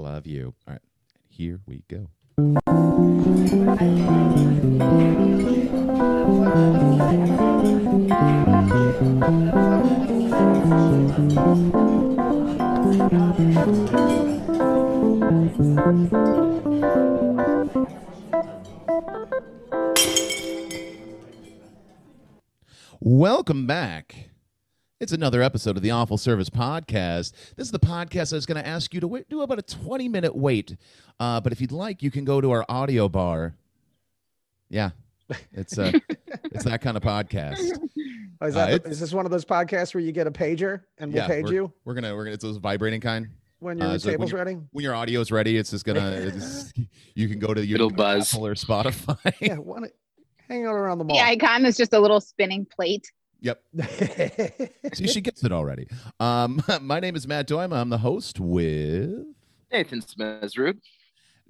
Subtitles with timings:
[0.00, 0.54] love you.
[0.66, 0.82] All right,
[1.28, 2.10] here we go.
[23.02, 24.29] Welcome back.
[25.00, 27.32] It's another episode of the Awful Service Podcast.
[27.56, 30.08] This is the podcast that's going to ask you to wait, do about a 20
[30.10, 30.76] minute wait.
[31.18, 33.54] Uh, but if you'd like, you can go to our audio bar.
[34.68, 34.90] Yeah,
[35.54, 35.92] it's uh,
[36.44, 37.56] it's that kind of podcast.
[38.42, 40.30] Oh, is, Uh, that, it's- is this one of those podcasts where you get a
[40.30, 43.28] pager and we'll yeah, page we're, you We're gonna we're gonna it's those vibrating kind.
[43.60, 44.58] when your uh, so table's you're- ready?
[44.72, 46.10] When your audio is ready, it's just gonna.
[46.10, 46.74] It's,
[47.14, 48.34] you can go to your It'll buzz.
[48.34, 49.32] Apple or Spotify.
[49.40, 49.88] Yeah, one,
[50.46, 51.16] hang out around the mall.
[51.16, 53.10] The icon is just a little spinning plate.
[53.40, 53.62] Yep.
[54.94, 55.88] See, she gets it already.
[56.18, 57.76] Um, my name is Matt Doima.
[57.76, 59.26] I'm the host with.
[59.72, 60.78] Nathan Smezrud.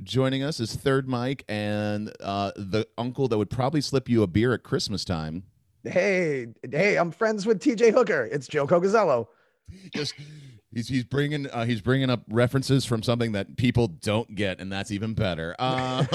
[0.03, 4.27] Joining us is Third Mike and uh, the uncle that would probably slip you a
[4.27, 5.45] beer at Christmas time.
[5.85, 8.29] hey, hey, I'm friends with TJ Hooker.
[8.31, 9.27] It's Joe Cogazello.
[9.95, 10.15] Just
[10.73, 14.73] he's he's bringing uh, he's bringing up references from something that people don't get, and
[14.73, 15.55] that's even better.
[15.61, 16.09] Um,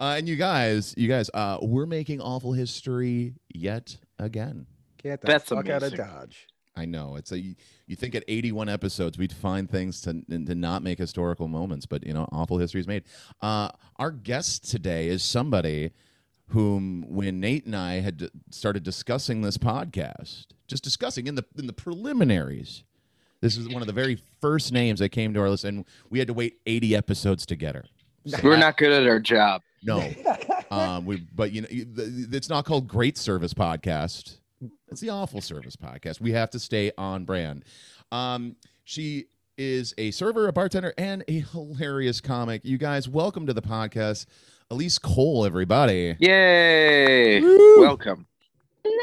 [0.00, 4.66] uh, and you guys, you guys, uh, we're making awful history yet again.
[5.02, 5.94] Get the That's fuck out of.
[5.94, 6.46] Dodge.
[6.76, 7.38] I know it's a.
[7.38, 12.06] You think at 81 episodes we'd find things to to not make historical moments, but
[12.06, 13.04] you know, awful history is made.
[13.40, 15.90] Uh, our guest today is somebody
[16.50, 21.66] whom, when Nate and I had started discussing this podcast, just discussing in the in
[21.66, 22.84] the preliminaries,
[23.40, 26.18] this is one of the very first names that came to our list, and we
[26.20, 27.84] had to wait 80 episodes to get her.
[28.26, 29.62] So We're that- not good at our job.
[29.82, 29.98] no.
[30.70, 34.38] um, we but you know it's not called Great Service Podcast.
[34.88, 36.20] It's the Awful Service Podcast.
[36.20, 37.64] We have to stay on brand.
[38.10, 42.64] Um, she is a server, a bartender, and a hilarious comic.
[42.64, 44.26] You guys, welcome to the podcast,
[44.70, 45.44] Elise Cole.
[45.44, 46.16] Everybody.
[46.18, 47.40] Yay!
[47.40, 47.80] Woo!
[47.80, 48.26] Welcome.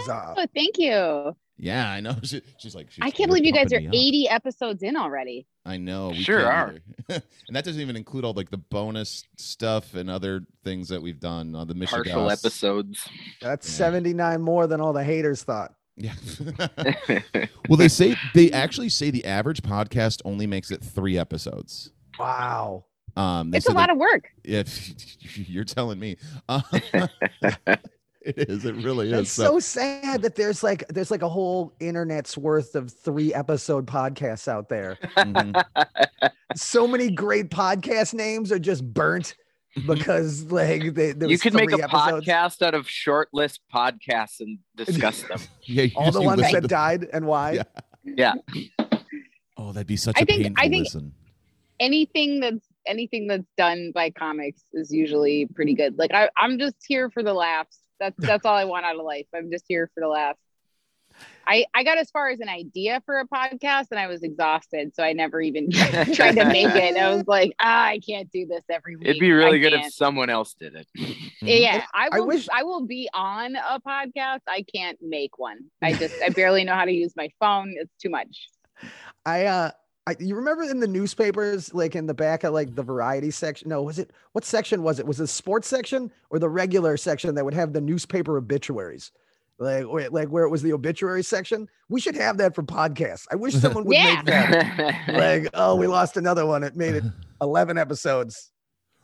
[0.06, 0.34] Zah.
[0.38, 1.36] Oh, thank you.
[1.58, 2.16] Yeah, I know.
[2.24, 4.08] She, she's like, she's, I can't believe you guys are pumping me up.
[4.08, 5.48] 80 episodes in already.
[5.66, 6.10] I know.
[6.10, 6.76] We Sure are.
[7.10, 7.22] and
[7.52, 11.56] that doesn't even include all like the bonus stuff and other things that we've done
[11.56, 12.04] on the Michigan.
[12.04, 13.08] Partial episodes.
[13.42, 13.86] That's Yeah.
[13.88, 15.74] 79 more than all the haters thought.
[15.98, 16.14] Yeah.
[17.70, 21.92] well, they say they actually say the average podcast only makes it three episodes.
[22.20, 22.84] Wow.
[23.16, 24.30] Um, It's a lot that- of work.
[24.44, 26.18] If you're telling me,
[26.50, 26.62] uh,
[28.26, 28.66] it is.
[28.66, 29.20] It really is.
[29.22, 33.86] It's so sad that there's like there's like a whole internet's worth of three episode
[33.86, 34.98] podcasts out there.
[35.18, 35.64] mhm.
[36.56, 39.36] So many great podcast names are just burnt
[39.86, 42.26] because like they, there you was could make a episodes.
[42.28, 45.40] podcast out of short list podcasts and discuss them.
[45.64, 47.64] yeah, All the ones that to- died and why.
[48.04, 48.34] Yeah.
[48.48, 48.60] Yeah.
[49.58, 51.14] Oh, that'd be such I a think- painful I think- listen.
[51.78, 55.98] Anything that's anything that's done by comics is usually pretty good.
[55.98, 57.80] Like I, I'm just here for the laughs.
[58.00, 59.28] That's that's all I want out of life.
[59.34, 60.40] I'm just here for the laughs.
[61.48, 64.96] I, I got as far as an idea for a podcast and I was exhausted,
[64.96, 65.70] so I never even
[66.14, 66.98] tried to make it.
[66.98, 69.08] I was like, ah, I can't do this every week.
[69.08, 69.86] It'd be really I good can't.
[69.86, 70.88] if someone else did it.
[71.42, 72.24] Yeah, I I will.
[72.24, 74.42] I, wish- will be on a podcast.
[74.48, 75.66] I can't make one.
[75.82, 77.76] I just, I barely know how to use my phone.
[77.78, 78.50] It's too much.
[79.26, 79.72] I uh
[80.08, 83.70] I, you remember in the newspapers, like in the back of like the variety section?
[83.70, 85.08] No, was it what section was it?
[85.08, 89.12] Was it the sports section or the regular section that would have the newspaper obituaries?
[89.58, 91.70] Like, where, like where it was the obituary section.
[91.88, 93.26] We should have that for podcasts.
[93.32, 94.16] I wish someone would Yeah.
[94.18, 94.96] make that.
[95.14, 96.62] Like, oh, we lost another one.
[96.64, 97.04] It made it
[97.42, 98.52] 11 episodes.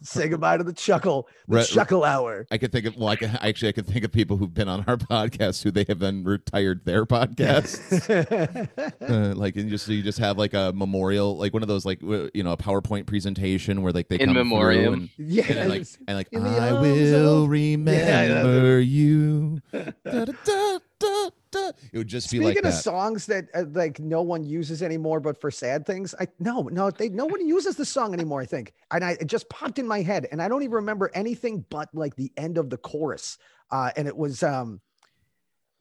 [0.04, 2.48] Say goodbye to the chuckle, the Re- chuckle hour.
[2.50, 4.68] I could think of well, I can actually I can think of people who've been
[4.68, 8.10] on our podcast who they have then retired their podcasts.
[9.02, 11.86] uh, like and just so you just have like a memorial, like one of those
[11.86, 14.94] like you know a PowerPoint presentation where like they In come through memoriam.
[14.94, 15.44] and, yeah.
[15.48, 19.62] and like and like I will of- remember you.
[19.72, 21.30] Da, da, da, da, da.
[21.92, 22.84] It would just be Speaking like of that.
[22.84, 26.92] songs that uh, like no one uses anymore, but for sad things, I no, no,
[26.92, 28.42] they no one uses the song anymore.
[28.42, 31.12] I think, and I it just popped in my head, and I don't even remember
[31.14, 33.38] anything but like the end of the chorus,
[33.72, 34.82] uh, and it was um,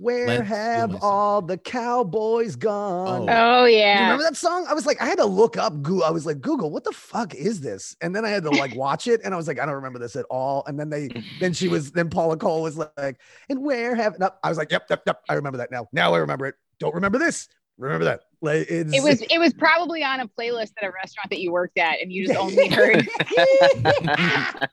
[0.00, 0.98] where Lance have Gilman.
[1.02, 3.28] all the cowboys gone?
[3.28, 3.60] Oh.
[3.62, 4.02] Oh You yeah.
[4.04, 4.66] remember that song?
[4.68, 6.04] I was like, I had to look up Google.
[6.04, 7.94] I was like, Google, what the fuck is this?
[8.00, 9.98] And then I had to like watch it, and I was like, I don't remember
[9.98, 10.64] this at all.
[10.66, 11.10] And then they,
[11.40, 13.20] then she was, then Paula Cole was like,
[13.50, 14.18] and where have?
[14.18, 15.22] No, I was like, yep, yep, yep.
[15.28, 15.86] I remember that now.
[15.92, 16.54] Now I remember it.
[16.78, 17.48] Don't remember this.
[17.76, 18.20] Remember that.
[18.42, 21.52] Like it's, It was, it was probably on a playlist at a restaurant that you
[21.52, 23.06] worked at, and you just only heard.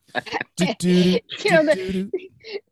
[0.81, 2.09] You know, the-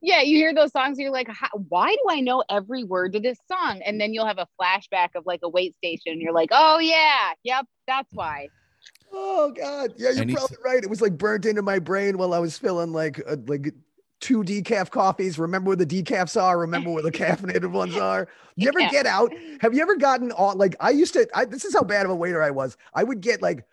[0.02, 1.30] yeah, you hear those songs, you're like,
[1.68, 3.82] why do I know every word to this song?
[3.86, 6.14] And then you'll have a flashback of like a wait station.
[6.14, 8.48] And you're like, oh yeah, yep, that's why.
[9.12, 10.84] Oh God, yeah, you're And he's- probably right.
[10.84, 13.74] It was like burnt into my brain while I was filling like uh, like
[14.22, 15.38] two decaf coffees.
[15.38, 16.58] Remember where the decafs are?
[16.60, 18.28] Remember where the caffeinated ones are?
[18.56, 18.90] You ever Yeah.
[18.90, 19.32] get out?
[19.62, 21.28] Have you ever gotten all like I used to?
[21.34, 22.78] I, this is how bad of a waiter I was.
[22.94, 23.66] I would get like.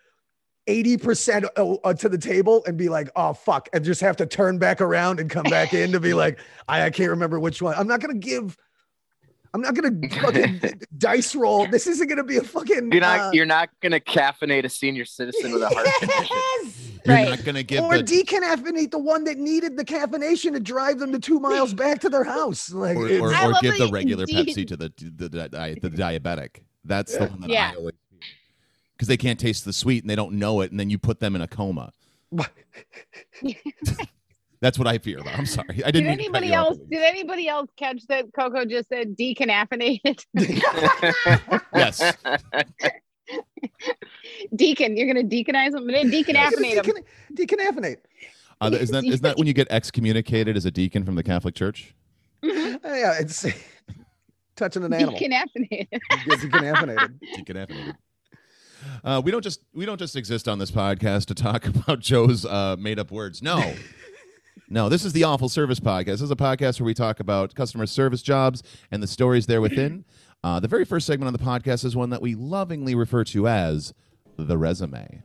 [0.65, 1.45] 80%
[1.83, 4.79] uh, to the table and be like, oh, fuck, and just have to turn back
[4.79, 7.75] around and come back in to be like, I, I can't remember which one.
[7.77, 8.57] I'm not going to give,
[9.55, 11.67] I'm not going to fucking dice roll.
[11.67, 12.91] This isn't going to be a fucking.
[12.91, 16.25] You're not uh, you're not gonna caffeinate a senior citizen with a heart condition.
[16.63, 16.89] Yes!
[17.05, 17.29] You're Right.
[17.29, 21.11] not gonna give or the decaffeinate the one that needed the caffeination to drive them
[21.11, 22.71] to two miles back to their house.
[22.71, 25.89] Like, or, or, or give the regular you- Pepsi to the the, the, di- the
[25.89, 26.63] diabetic.
[26.85, 27.71] That's the one that Yeah.
[27.73, 28.17] I always do.
[28.95, 31.19] because they can't taste the sweet and they don't know it, and then you put
[31.19, 31.91] them in a coma.
[34.63, 35.37] That's what I fear about.
[35.37, 36.05] I'm sorry, I Did didn't.
[36.11, 36.77] mean anybody you else?
[36.77, 36.89] Elise.
[36.89, 40.25] Did anybody else catch that Coco just said decaffeinated?
[41.75, 42.13] Yes.
[44.55, 46.95] Deacon, you're gonna deaconize them, decaffeinate them.
[47.35, 47.97] Decon- decaffeinate.
[48.61, 51.55] Uh, is that is that when you get excommunicated as a deacon from the Catholic
[51.55, 51.93] Church?
[52.41, 52.77] Yeah,
[53.19, 53.45] it's
[54.55, 55.19] touching an animal.
[55.19, 55.87] Decaffeinated.
[55.89, 57.19] Get decaffeinated.
[57.37, 57.95] Decaffeinated.
[59.03, 62.45] Uh, we don't just we don't just exist on this podcast to talk about Joe's
[62.45, 63.41] uh, made up words.
[63.41, 63.73] No,
[64.69, 64.89] no.
[64.89, 66.05] This is the Awful Service Podcast.
[66.05, 69.61] This is a podcast where we talk about customer service jobs and the stories there
[69.61, 70.05] within.
[70.45, 73.47] Uh, the very first segment on the podcast is one that we lovingly refer to
[73.47, 73.93] as
[74.35, 75.23] the resume.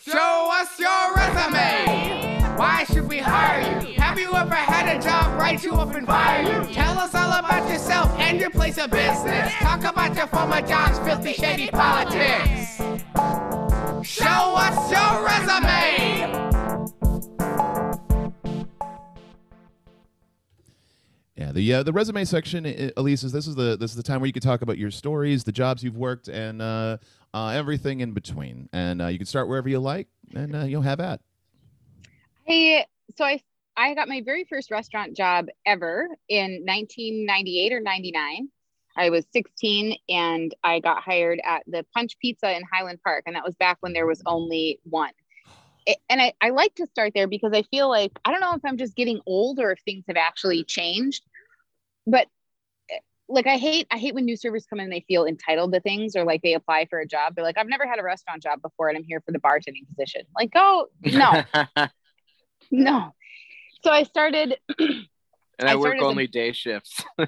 [0.00, 2.56] Show us your resume.
[2.56, 3.94] Why should we hire you?
[4.00, 6.72] Have you ever had a job write you up and fire you?
[6.72, 9.52] Tell us all about yourself and your place of business.
[9.54, 12.80] Talk about your former jobs, filthy, shady politics.
[14.02, 16.06] Show us your resume.
[21.36, 24.20] Yeah, the uh, the resume section, Elise, is this is the this is the time
[24.20, 26.98] where you can talk about your stories, the jobs you've worked, and uh,
[27.34, 28.68] uh, everything in between.
[28.72, 31.20] And uh, you can start wherever you like, and uh, you'll have at.
[32.44, 33.40] Hey, so I
[33.76, 38.48] I got my very first restaurant job ever in 1998 or 99.
[38.96, 43.36] I was 16 and I got hired at the Punch Pizza in Highland Park, and
[43.36, 45.12] that was back when there was only one.
[45.86, 48.54] It- and I, I like to start there because I feel like I don't know
[48.54, 51.22] if I'm just getting old or if things have actually changed,
[52.06, 52.26] but
[52.90, 52.98] eh,
[53.28, 55.80] like I hate I hate when new servers come in and they feel entitled to
[55.80, 57.34] things or like they apply for a job.
[57.34, 59.86] They're like, I've never had a restaurant job before and I'm here for the bartending
[59.88, 60.22] position.
[60.34, 61.42] Like, oh no,
[62.70, 63.14] no.
[63.84, 64.58] So I started
[65.58, 67.02] and I, I work only day shifts.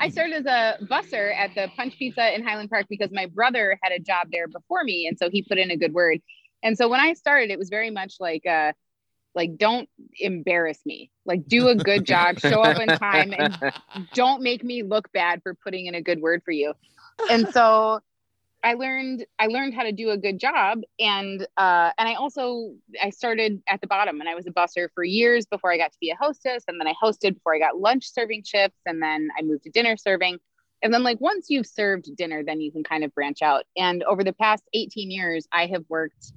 [0.00, 3.78] I started as a busser at the Punch Pizza in Highland Park because my brother
[3.82, 6.20] had a job there before me, and so he put in a good word.
[6.62, 8.72] And so when I started, it was very much like, uh,
[9.34, 9.88] like don't
[10.20, 13.56] embarrass me, like do a good job, show up on time, and
[14.14, 16.74] don't make me look bad for putting in a good word for you.
[17.30, 18.00] And so
[18.64, 22.72] I learned I learned how to do a good job and uh and I also
[23.00, 25.92] I started at the bottom and I was a busser for years before I got
[25.92, 29.02] to be a hostess and then I hosted before I got lunch serving shifts and
[29.02, 30.38] then I moved to dinner serving.
[30.82, 33.64] And then like once you've served dinner then you can kind of branch out.
[33.76, 36.32] And over the past 18 years I have worked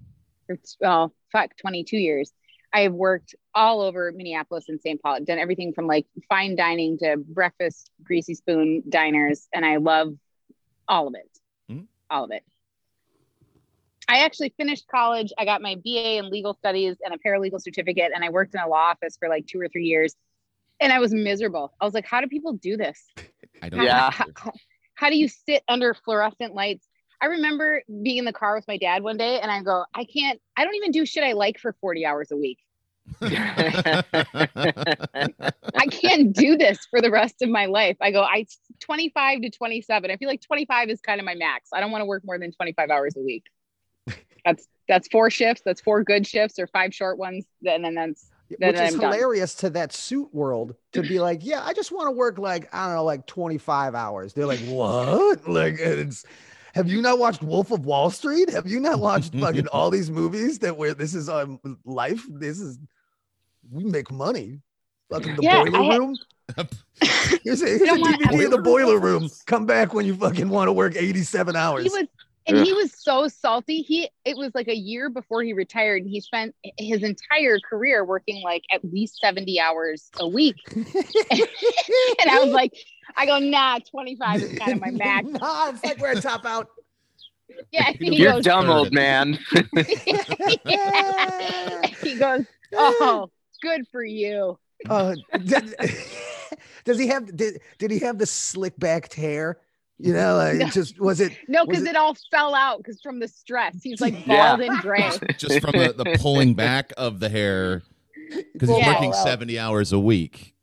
[0.48, 2.34] for well fuck 22 years.
[2.74, 5.02] I have worked all over Minneapolis and St.
[5.02, 5.16] Paul.
[5.16, 10.14] I've done everything from like fine dining to breakfast greasy spoon diners and I love
[10.90, 11.38] all of it
[12.10, 12.44] all of it.
[14.10, 15.34] I actually finished college.
[15.38, 18.62] I got my BA in legal studies and a paralegal certificate, and I worked in
[18.62, 20.16] a law office for like two or three years.
[20.80, 21.74] And I was miserable.
[21.82, 23.04] I was like, how do people do this?
[23.62, 23.84] I don't.
[23.84, 24.12] Yeah.
[24.12, 24.54] how, how-
[24.96, 26.88] how do you sit under fluorescent lights?
[27.22, 30.06] I remember being in the car with my dad one day, and I go, I
[30.06, 32.58] can't, I don't even do shit I like for 40 hours a week.
[33.22, 34.04] I
[35.90, 37.98] can't do this for the rest of my life.
[38.02, 38.46] I go, I
[38.80, 40.12] 25 to 27.
[40.12, 41.70] I feel like 25 is kind of my max.
[41.74, 43.46] I don't want to work more than 25 hours a week.
[44.46, 45.62] That's that's four shifts.
[45.66, 47.46] That's four good shifts or five short ones.
[47.66, 49.12] And then that's Then Which is I'm done.
[49.12, 52.74] hilarious to that suit world to be like, yeah, I just want to work like,
[52.74, 54.34] I don't know, like 25 hours.
[54.34, 55.46] They're like, what?
[55.48, 56.24] Like, it's,
[56.74, 58.50] have you not watched Wolf of Wall Street?
[58.52, 62.24] Have you not watched fucking all these movies that where this is um life?
[62.30, 62.78] This is,
[63.72, 64.62] we make money.
[65.10, 66.16] Fucking the Yeah, boiler I had- room.
[67.44, 69.24] Here's a, here's a DVD of the Boiler boiler room.
[69.24, 69.30] room.
[69.46, 71.84] Come back when you fucking want to work 87 hours.
[71.84, 72.08] he was
[72.48, 73.82] and he was so salty.
[73.82, 76.04] He it was like a year before he retired.
[76.04, 80.56] and He spent his entire career working like at least 70 hours a week.
[80.74, 80.86] and
[82.30, 82.72] I was like,
[83.18, 85.28] I go, nah, 25 is kind of my max.
[85.28, 86.70] nah, it's like we're a top out.
[87.72, 87.90] Yeah.
[88.00, 89.38] You He You're goes, dumb, old man.
[92.02, 93.30] he goes, Oh,
[93.62, 94.58] good for you.
[94.90, 95.76] Uh, did,
[96.86, 99.58] does he have did, did he have the slick backed hair
[99.98, 100.68] You know, like No.
[100.68, 101.36] just was it?
[101.48, 103.76] No, because it- it, all fell out because from the stress.
[103.82, 104.56] He's like Yeah.
[104.56, 105.10] bald and gray.
[105.38, 107.82] Just from the, the pulling back of the hair
[108.54, 108.94] because he's Yeah.
[108.94, 110.54] working 70 hours a week.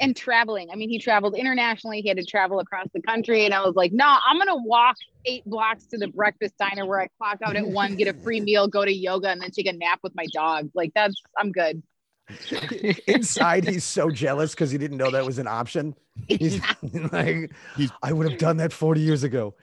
[0.00, 0.68] and traveling.
[0.72, 2.00] I mean, he traveled internationally.
[2.00, 3.44] He had to travel across the country.
[3.44, 6.84] And I was like, no, I'm going to walk eight blocks to the breakfast diner
[6.84, 9.52] where I clock out at one, get a free meal, go to yoga, and then
[9.52, 10.70] take a nap with my dog.
[10.74, 11.84] Like, that's, I'm good.
[13.06, 15.94] Inside, he's so jealous because he didn't know that was an option.
[16.28, 16.60] He's
[17.12, 19.54] like, He's- I would have done that 40 years ago.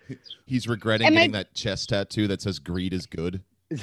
[0.46, 3.41] He's regretting And my- getting that chest tattoo that says greed is good.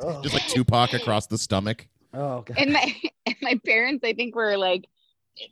[0.00, 1.86] oh, Just like Tupac across the stomach.
[2.12, 2.56] oh, God.
[2.58, 2.94] And my,
[3.26, 4.84] and my parents, I think, were like,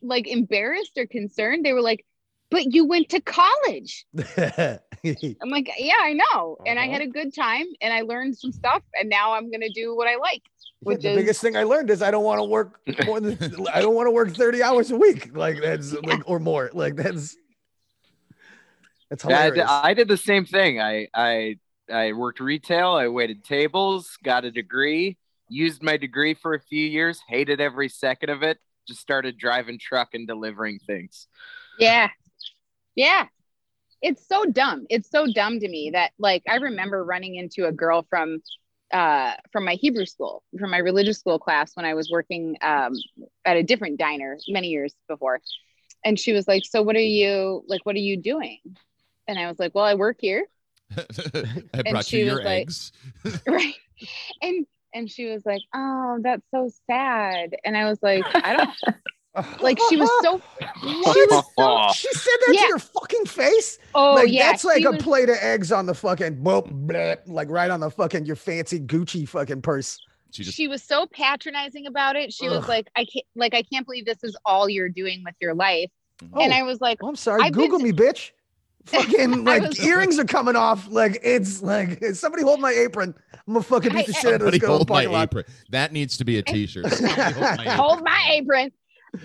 [0.02, 1.64] like embarrassed or concerned.
[1.64, 2.04] They were like,
[2.50, 4.04] but you went to college.
[4.14, 6.58] I'm like, yeah, I know.
[6.66, 6.92] And I Uh-huh.
[6.92, 8.82] had a good time and I learned some stuff.
[9.00, 10.42] And now I'm going to do what I like.
[10.82, 13.38] The Which is- biggest thing I learned is I don't want to work more than
[13.72, 15.34] I don't want to work 30 hours a week.
[15.36, 16.70] Like that's like or more.
[16.72, 17.36] Like that's
[19.08, 19.60] that's Yeah, I, did.
[19.60, 20.80] I did the same thing.
[20.80, 21.58] I I
[21.92, 22.90] I worked retail.
[22.92, 27.88] I waited tables, got a degree, used my degree for a few years, hated every
[27.88, 28.58] second of it.
[28.88, 31.28] Just started driving truck and delivering things.
[31.78, 32.08] Yeah.
[32.96, 33.26] Yeah.
[34.00, 34.86] It's so dumb.
[34.90, 38.42] It's so dumb to me that like I remember running into a girl from
[38.92, 42.92] uh from my Hebrew school, from my religious school class when I was working um
[43.44, 45.40] at a different diner many years before.
[46.04, 48.58] And she was like, "So what are you like what are you doing?"
[49.28, 50.46] And I was like, "Well, I work here."
[51.74, 52.92] I brought she you was your like- eggs.
[53.46, 53.74] right.
[54.42, 58.96] And and she was like, "Oh, that's so sad." And I was like, "I don't
[59.60, 60.40] like she was so
[60.82, 62.60] she was so She said that Yeah.
[62.62, 63.78] to your fucking face.
[63.94, 66.70] oh like yeah that's like she a was- plate of eggs on the fucking boop,
[66.86, 69.98] bleh, like right on the fucking your fancy Gucci fucking purse.
[70.32, 72.32] She just she was so patronizing about it.
[72.32, 75.34] She was like, I can't like I can't believe this is all you're doing with
[75.40, 75.90] your life.
[76.22, 76.38] Mm-hmm.
[76.38, 77.42] Oh, And I was like, oh, I'm sorry.
[77.42, 78.30] I've Google to- me, bitch.
[78.86, 80.88] Fucking like was- earrings are coming off.
[80.90, 83.14] Like it's like somebody hold my apron.
[83.46, 85.12] I'm gonna fucking beat the I- shit out of Somebody this girl hold my parking
[85.12, 85.22] lot.
[85.22, 85.44] apron.
[85.70, 86.86] That needs to be a T-shirt.
[86.92, 87.02] Hold
[87.58, 88.72] my hold my apron.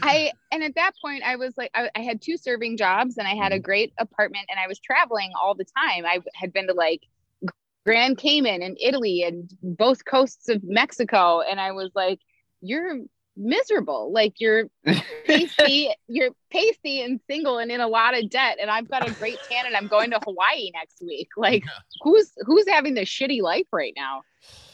[0.01, 3.27] I and at that point I was like I, I had two serving jobs and
[3.27, 6.05] I had a great apartment and I was traveling all the time.
[6.05, 7.01] I had been to like
[7.85, 12.19] Grand Cayman and Italy and both coasts of Mexico and I was like
[12.61, 12.99] you're
[13.39, 14.65] miserable like you're
[15.25, 19.13] pasty you're pasty and single and in a lot of debt and I've got a
[19.13, 21.63] great tan and I'm going to Hawaii next week like
[22.01, 24.23] who's who's having the shitty life right now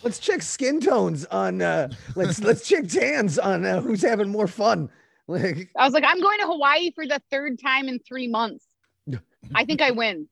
[0.02, 1.62] Let's check skin tones on.
[1.62, 4.90] uh Let's let's check tans on uh, who's having more fun.
[5.28, 8.66] Like I was like, I'm going to Hawaii for the third time in three months.
[9.56, 10.28] I think I win.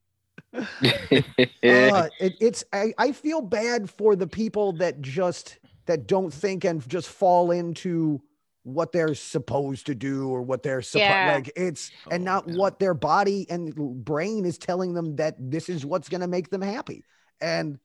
[0.54, 0.62] uh,
[1.64, 6.88] it, it's I, I feel bad for the people that just that don't think and
[6.90, 8.22] just fall into
[8.64, 11.34] what they're supposed to do or what they're supposed Yeah.
[11.34, 12.56] like it's and Oh, not yeah.
[12.56, 13.74] what their body and
[14.06, 17.04] brain is telling them that this is what's going to make them happy
[17.40, 17.80] and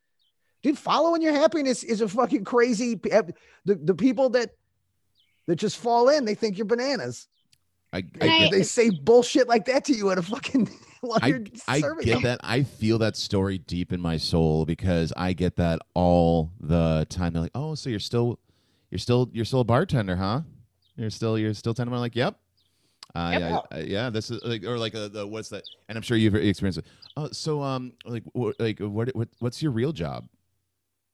[0.62, 3.34] dude following your happiness is a fucking crazy the,
[3.64, 4.50] the people that
[5.46, 7.28] that just fall in they think you're bananas
[7.92, 10.68] I, I, I- they say bullshit like that to you at a fucking
[11.00, 12.22] while I, you're I get them.
[12.22, 12.40] that.
[12.42, 17.32] I feel that story deep in my soul because I get that all the time.
[17.32, 18.38] They're like, "Oh, so you're still,
[18.90, 20.40] you're still, you're still a bartender, huh?
[20.96, 22.38] You're still, you're still tending." I'm like, "Yep."
[23.14, 23.40] Uh, Yep.
[23.40, 25.62] yeah, I- yeah, this is like, or like, uh, the, what's that?
[25.88, 26.86] And I'm sure you've experienced it.
[27.16, 30.26] Oh, so, um, like, wh- like, what, what, what's your real job?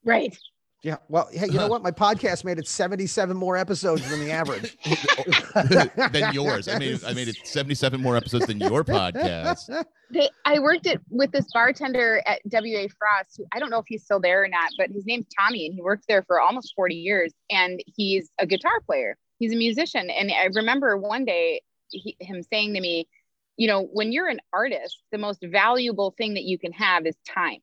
[0.05, 0.37] Right.
[0.83, 0.97] Yeah.
[1.09, 1.83] Well, hey, you know what?
[1.83, 4.77] My podcast made it 77 more episodes than the average.
[6.12, 6.67] than yours.
[6.67, 9.85] I made, I made it 77 more episodes than your podcast.
[10.11, 13.37] They, I worked at with this bartender at WA Frost.
[13.39, 15.75] Who, I don't know if he's still there or not, but his name's Tommy, and
[15.75, 17.33] he worked there for almost 40 years.
[17.49, 19.17] And he's a guitar player.
[19.39, 20.11] He's a musician.
[20.11, 23.09] And I remember one day he, him saying to me,
[23.57, 27.15] "You know, when you're an artist, the most valuable thing that you can have is
[27.25, 27.61] time."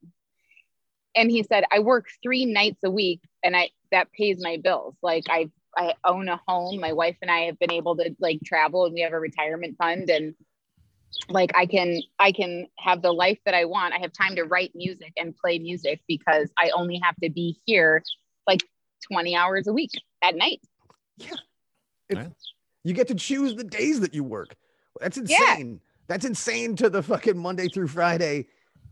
[1.16, 4.96] And he said, "I work three nights a week, and I that pays my bills.
[5.02, 6.80] Like I I own a home.
[6.80, 9.78] My wife and I have been able to like travel, and we have a retirement
[9.78, 10.36] fund and."
[11.28, 14.44] like i can i can have the life that i want i have time to
[14.44, 18.04] write music and play music because i only have to be here
[18.46, 18.62] like
[19.12, 19.90] 20 hours a week
[20.24, 20.62] at night
[21.18, 22.28] Yeah,
[22.84, 24.56] you get to choose the days that you work.
[25.00, 25.38] That's Yeah.
[25.38, 25.82] insane.
[26.08, 28.48] That's insane to the fucking Monday through Friday,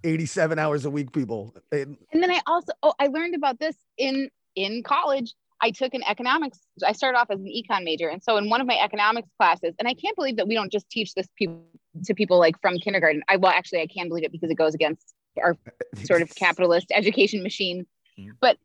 [0.07, 1.55] 87 hours a week people.
[1.71, 6.03] And- then i also oh i learned about this in in college i took an
[6.07, 9.29] economics i started off as an econ major and so in one of my economics
[9.37, 11.63] classes and i can't believe that we don't just teach this people
[12.05, 14.73] to people like from kindergarten i well actually i can believe it because it goes
[14.73, 15.57] against our
[16.03, 17.85] sort of capitalist education machine.
[18.19, 18.31] Mhm.
[18.39, 18.57] But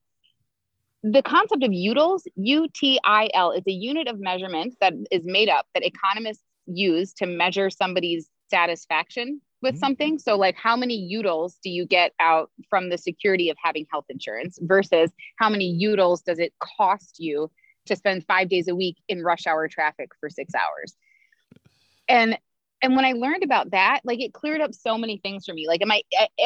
[1.03, 5.85] the concept of utils, U-T-I-L, is a unit of measurement that is made up that
[5.85, 9.79] economists use to measure somebody's satisfaction with Mhm.
[9.79, 10.19] something.
[10.19, 14.07] So, like, how many utils do you get out from the security of having health
[14.09, 17.51] insurance versus how many utils does it cost you
[17.87, 20.97] to spend five days a week in rush hour traffic for six hours?
[22.09, 22.39] And
[22.85, 25.69] and when I learned about that, like it cleared up so many things for me.
[25.69, 26.03] Like, am I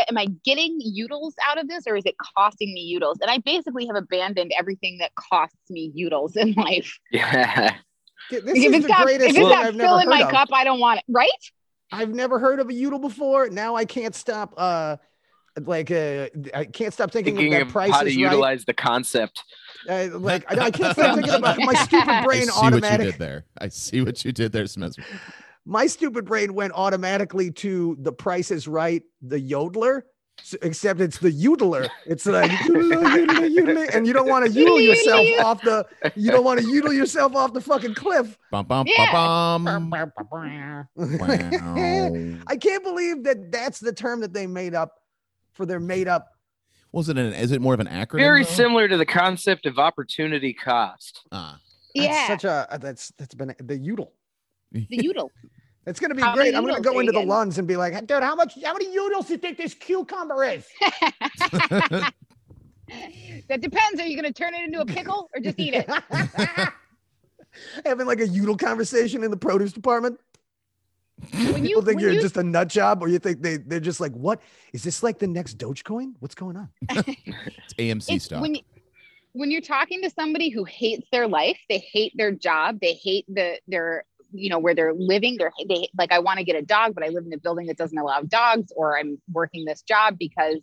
[0.06, 3.16] am I getting utils out of this, or is it costing me utils?
[3.22, 6.98] And I basically have abandoned everything that costs me utils in life.
[7.10, 7.74] Yeah.
[8.28, 10.22] This if is it's the got, if greatest it's thing got I've fill in my
[10.22, 10.30] of.
[10.30, 11.04] cup, I don't want it.
[11.08, 11.30] Right?
[11.92, 13.48] I've never heard of a udil before.
[13.48, 14.54] Now I can't stop.
[14.56, 14.96] Uh,
[15.64, 18.74] like uh, I can't stop thinking, Thinking that of price how to is utilize the
[18.74, 19.42] concept.
[19.88, 22.98] Uh, like I, I can't stop thinking about my stupid I brain see what you
[22.98, 23.44] did there.
[23.58, 24.96] I see what you did there, Smith.
[25.64, 30.02] My stupid brain went automatically to the Price is Right, the yodeler.
[30.38, 31.88] S- Except it's the yodeler.
[32.06, 32.50] It's like
[33.94, 35.86] and you don't want to yodel yourself off the.
[36.14, 38.38] You don't want to yodel yourself off the fucking cliff.
[38.50, 39.12] Bum, bum, Yeah.
[39.12, 39.94] bum, bum.
[42.46, 45.00] I can't believe that that's the term that they made up
[45.52, 46.28] for their made up.
[46.92, 47.32] Was it an?
[47.34, 48.20] Is it more of an acronym?
[48.20, 48.50] Very though?
[48.50, 51.20] similar to the concept of opportunity cost.
[51.32, 51.58] Ah,
[51.94, 52.28] Yeah.
[52.28, 54.08] such a that's that's been the udel.
[54.72, 55.28] the util.
[55.86, 56.54] It's gonna be How great.
[56.54, 57.28] I'm gonna go into the getting?
[57.28, 60.44] Lunds and be like, dude, how much how many noodles do you think this cucumber
[60.44, 60.66] is?
[63.48, 64.00] that depends.
[64.00, 65.88] Are you going to turn it into a pickle or just eat it?
[67.86, 70.20] Having like a udel conversation in the produce department.
[71.32, 73.56] When you, People think when you're you just a nut job, or you think they
[73.56, 74.42] they're just like, what
[74.74, 76.12] is this like the next Dogecoin?
[76.20, 76.68] What's going on?
[76.90, 78.42] it's AMC it's- stock.
[78.42, 78.60] when you,
[79.32, 83.24] when you're talking to somebody who hates their life, they hate their job, they hate
[83.28, 84.04] the their
[84.38, 85.36] you know where they're living.
[85.38, 87.66] They're they like I want to get a dog, but I live in a building
[87.66, 90.58] that doesn't allow dogs, or I'm working this job because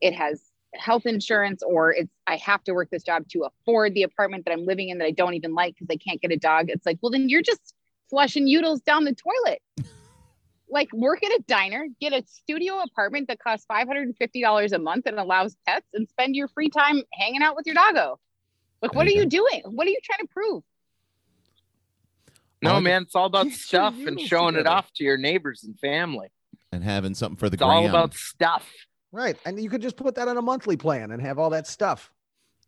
[0.00, 0.42] it has
[0.74, 4.52] health insurance, or it's I have to work this job to afford the apartment that
[4.52, 6.66] I'm living in that I don't even like because I can't get a dog.
[6.68, 7.74] It's like, well, then you're just
[8.10, 9.62] flushing utils down the toilet.
[10.68, 15.18] like work at a diner, get a studio apartment that costs $550 a month and
[15.18, 18.18] allows pets and spend your free time hanging out with your doggo.
[18.82, 19.62] Like, what are you doing?
[19.64, 20.62] What are you trying to prove?
[22.66, 25.04] No, Well, I man, it's all about Get stuff and noodles showing it off to
[25.04, 26.28] your neighbors and family.
[26.72, 28.68] and having something for the It's all about stuff.
[29.12, 29.36] Right.
[29.46, 32.10] And you could just put that on a monthly plan and have all that stuff.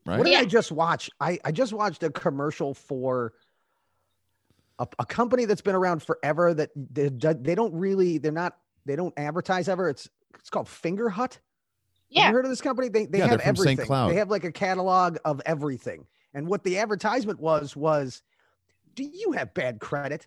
[0.06, 0.16] right?
[0.18, 0.40] What did Yeah.
[0.40, 1.10] I just watch?
[1.20, 3.34] I, I just watched a commercial for
[4.78, 8.56] a, a company that's been around forever that they, they don't really, they're not,
[8.86, 9.88] they don't advertise ever.
[9.90, 10.08] It's
[10.38, 11.16] it's called Fingerhut.
[11.34, 11.40] Have
[12.08, 12.28] Yeah.
[12.28, 12.88] you heard of this company?
[12.88, 13.66] They they Yeah, have they're from St.
[13.70, 13.86] everything.
[13.86, 14.10] Cloud.
[14.10, 16.06] They have like a catalog of everything.
[16.34, 18.22] And what the advertisement was was,
[18.94, 20.26] do you have bad credit?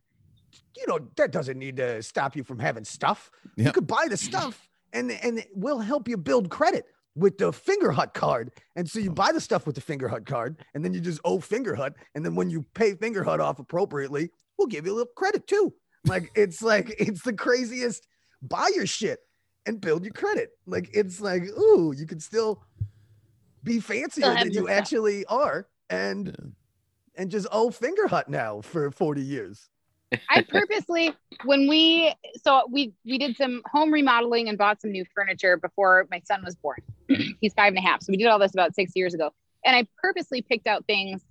[0.77, 3.31] You know that doesn't need to stop you from having stuff.
[3.55, 8.13] You could buy the stuff, and and we'll help you build credit with the Fingerhut
[8.13, 8.51] card.
[8.75, 9.13] And so you oh.
[9.13, 12.35] buy the stuff with the Fingerhut card, and then you just owe Fingerhut, and then
[12.35, 15.73] when you pay Fingerhut off appropriately, we'll give you a little credit too.
[16.05, 18.07] Like it's like it's the craziest.
[18.41, 19.19] Buy your shit
[19.65, 20.49] and build your credit.
[20.65, 22.63] Like it's like, ooh, you can still
[23.63, 24.69] be fancier than you stuff.
[24.69, 26.45] actually are, and Yeah.
[27.21, 29.69] And just owe Fingerhut now for 40 years.
[30.27, 35.05] I purposely when we so we we did some home remodeling and bought some new
[35.13, 36.79] furniture before my son was born.
[37.39, 38.01] He's five and a half.
[38.01, 39.29] So we did all this about six years ago.
[39.63, 41.21] And I purposely picked out things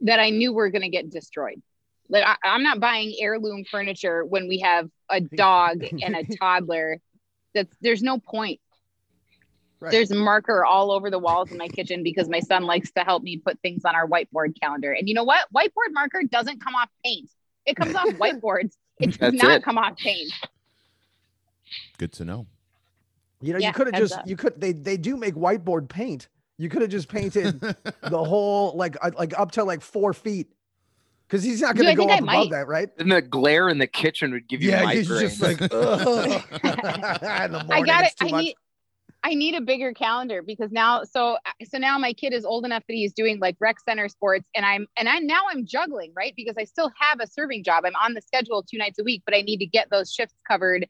[0.00, 1.60] that I knew were gonna get destroyed.
[2.08, 7.02] Like I, I'm not buying heirloom furniture when we have a dog and a toddler.
[7.54, 8.60] That's there's no point.
[9.80, 9.92] Right.
[9.92, 13.22] There's marker all over the walls in my kitchen because my son likes to help
[13.22, 14.92] me put things on our whiteboard calendar.
[14.92, 15.46] And you know what?
[15.54, 17.30] Whiteboard marker doesn't come off paint.
[17.64, 18.72] It comes off whiteboards.
[18.98, 19.62] It does That's not it.
[19.62, 20.32] come off paint.
[21.98, 22.46] Good to know.
[23.40, 24.26] You know, Yeah, you could have just up.
[24.26, 26.28] you could they they do make whiteboard paint.
[26.56, 30.48] You could have just painted the whole like uh, like up to like four feet.
[31.28, 32.88] Because he's not going to go up above that, right?
[32.96, 34.94] Then the glare in the kitchen would give you yeah, migraines.
[34.94, 35.70] he's just like, ugh.
[35.70, 38.06] in the I got it.
[38.06, 38.44] it's too I much.
[38.44, 38.54] need
[39.24, 42.64] I need a bigger calendar because now so uh, so now my kid is old
[42.64, 46.12] enough that he's doing like rec center sports and I'm and I now I'm juggling,
[46.16, 46.32] right?
[46.36, 47.84] Because I still have a serving job.
[47.84, 50.36] I'm on the schedule two nights a week, but I need to get those shifts
[50.46, 50.86] covered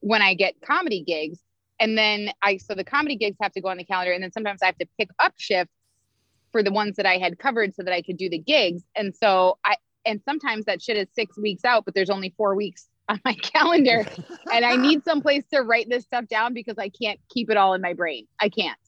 [0.00, 1.38] when I get comedy gigs.
[1.80, 4.32] And then I so the comedy gigs have to go on the calendar and then
[4.32, 5.72] sometimes I have to pick up shifts
[6.50, 8.82] for the ones that I had covered so that I could do the gigs.
[8.96, 12.54] And so I and sometimes that shit is 6 weeks out, but there's only 4
[12.56, 14.06] weeks on my calendar
[14.52, 17.56] and I need some place to write this stuff down because I can't keep it
[17.56, 18.26] all in my brain.
[18.40, 18.78] I can't.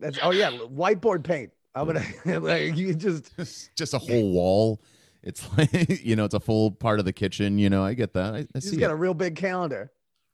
[0.00, 1.52] That's oh yeah, whiteboard paint.
[1.74, 2.04] I'm gonna
[2.40, 3.30] like you just
[3.76, 4.80] just a whole wall.
[5.22, 7.58] It's like you know, it's a full part of the kitchen.
[7.58, 8.34] You know, I get that.
[8.34, 9.90] I, I you see just got it, a real big calendar.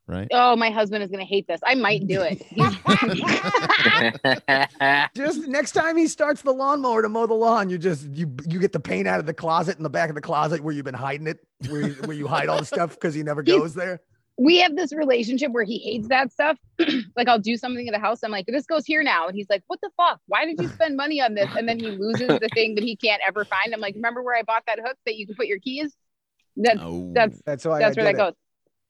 [0.07, 0.27] Right?
[0.31, 1.59] Oh, my husband is gonna hate this.
[1.65, 2.41] I might do it.
[5.15, 8.59] Just next time he starts the lawnmower to mow the lawn, you just you you
[8.59, 10.85] get the paint out of the closet in the back of the closet where you've
[10.85, 11.39] been hiding it,
[11.69, 14.01] where you, where you hide all the stuff because he never He's- goes there.
[14.37, 16.57] we have this relationship where he hates that stuff.
[17.15, 18.23] like I'll do something in the house.
[18.23, 19.27] I'm like, this goes here now.
[19.27, 20.19] And he's like, what the fuck?
[20.27, 21.49] Why did you spend money on this?
[21.55, 23.73] And then he loses the thing that he can't ever find.
[23.73, 25.95] I'm like, remember where I bought that hook that you can put your keys?
[26.57, 27.11] That's Oh.
[27.13, 28.23] that's That's why that's I where that it.
[28.25, 28.33] goes.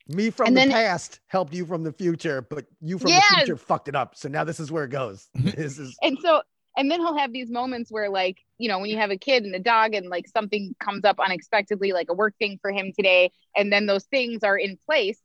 [0.07, 3.23] Me from And the then- past helped you from the future, but you from Yes.
[3.29, 4.15] the future fucked it up.
[4.15, 5.29] So now this is where it goes.
[5.35, 6.41] this is And so
[6.75, 9.43] and then he'll have these moments where like, you know, when you have a kid
[9.43, 12.91] and a dog and like something comes up unexpectedly, like a work thing for him
[12.97, 15.19] today, and then those things are in place.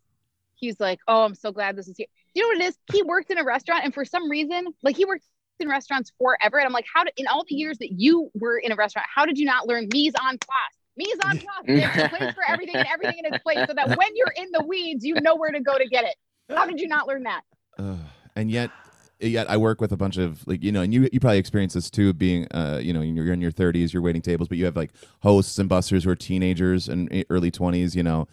[0.57, 2.07] He's like, Oh, I'm so glad this is here.
[2.35, 2.79] You know what it is?
[2.93, 5.25] He worked in a restaurant and for some reason, like he worked
[5.59, 6.59] in restaurants forever.
[6.59, 9.09] And I'm like, how did in all the years that you were in a restaurant,
[9.12, 10.78] how did you not learn mise en place?
[10.99, 11.47] Mise en place.
[11.67, 14.49] There's a place for everything and everything in its place so that when you're in
[14.53, 16.17] the weeds, you know where to go to get it.
[16.51, 17.43] How did you not learn that?
[17.79, 17.99] Ugh.
[18.35, 18.71] and yet
[19.21, 21.75] yet I work with a bunch of like you know, and you you probably experience
[21.75, 24.65] this too, being uh you know you're in your 30s, you're waiting tables, but you
[24.65, 24.91] have like
[25.23, 28.27] hosts and busters who are teenagers and early 20s, you know,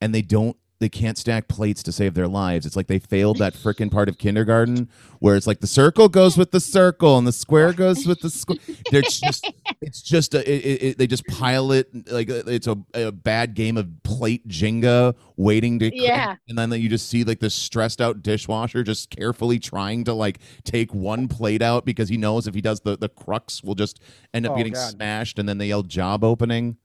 [0.00, 2.66] and they don't they can't stack plates to save their lives.
[2.66, 4.88] It's like they failed that frickin' part of kindergarten
[5.20, 8.28] where it's like the circle goes with the circle and the square goes with the
[8.30, 8.58] square.
[8.90, 12.76] They're just it's just a, it, it, it- they just pile it like it's a,
[12.94, 16.36] a bad game of plate Jenga waiting to Yeah.
[16.48, 20.38] and then you just see like this stressed out dishwasher just carefully trying to like
[20.64, 24.00] take one plate out because he knows if he does the the crux will just
[24.34, 24.90] end up Oh, getting God.
[24.90, 26.76] smashed and then they yell job opening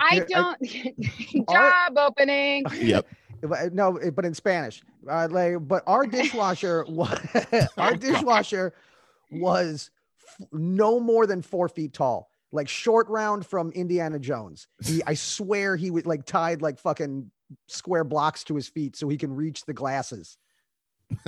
[0.00, 0.58] I don't
[1.50, 2.64] job opening.
[2.74, 3.06] yep
[3.72, 4.82] no, but in Spanish.
[5.08, 7.20] Uh, like, but our dishwasher was
[7.76, 8.74] our dishwasher
[9.30, 9.90] was
[10.40, 14.66] f- no more than four feet tall, like short round from Indiana Jones.
[14.84, 17.30] He, I swear, he was like tied like fucking
[17.68, 20.36] square blocks to his feet so he can reach the glasses.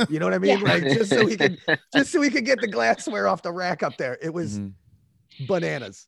[0.08, 0.58] You know what I mean?
[0.58, 0.64] Yeah.
[0.64, 1.58] Like just so he could,
[1.94, 4.18] just so he could get the glassware off the rack up there.
[4.20, 4.72] It was Mhm.
[5.46, 6.06] bananas.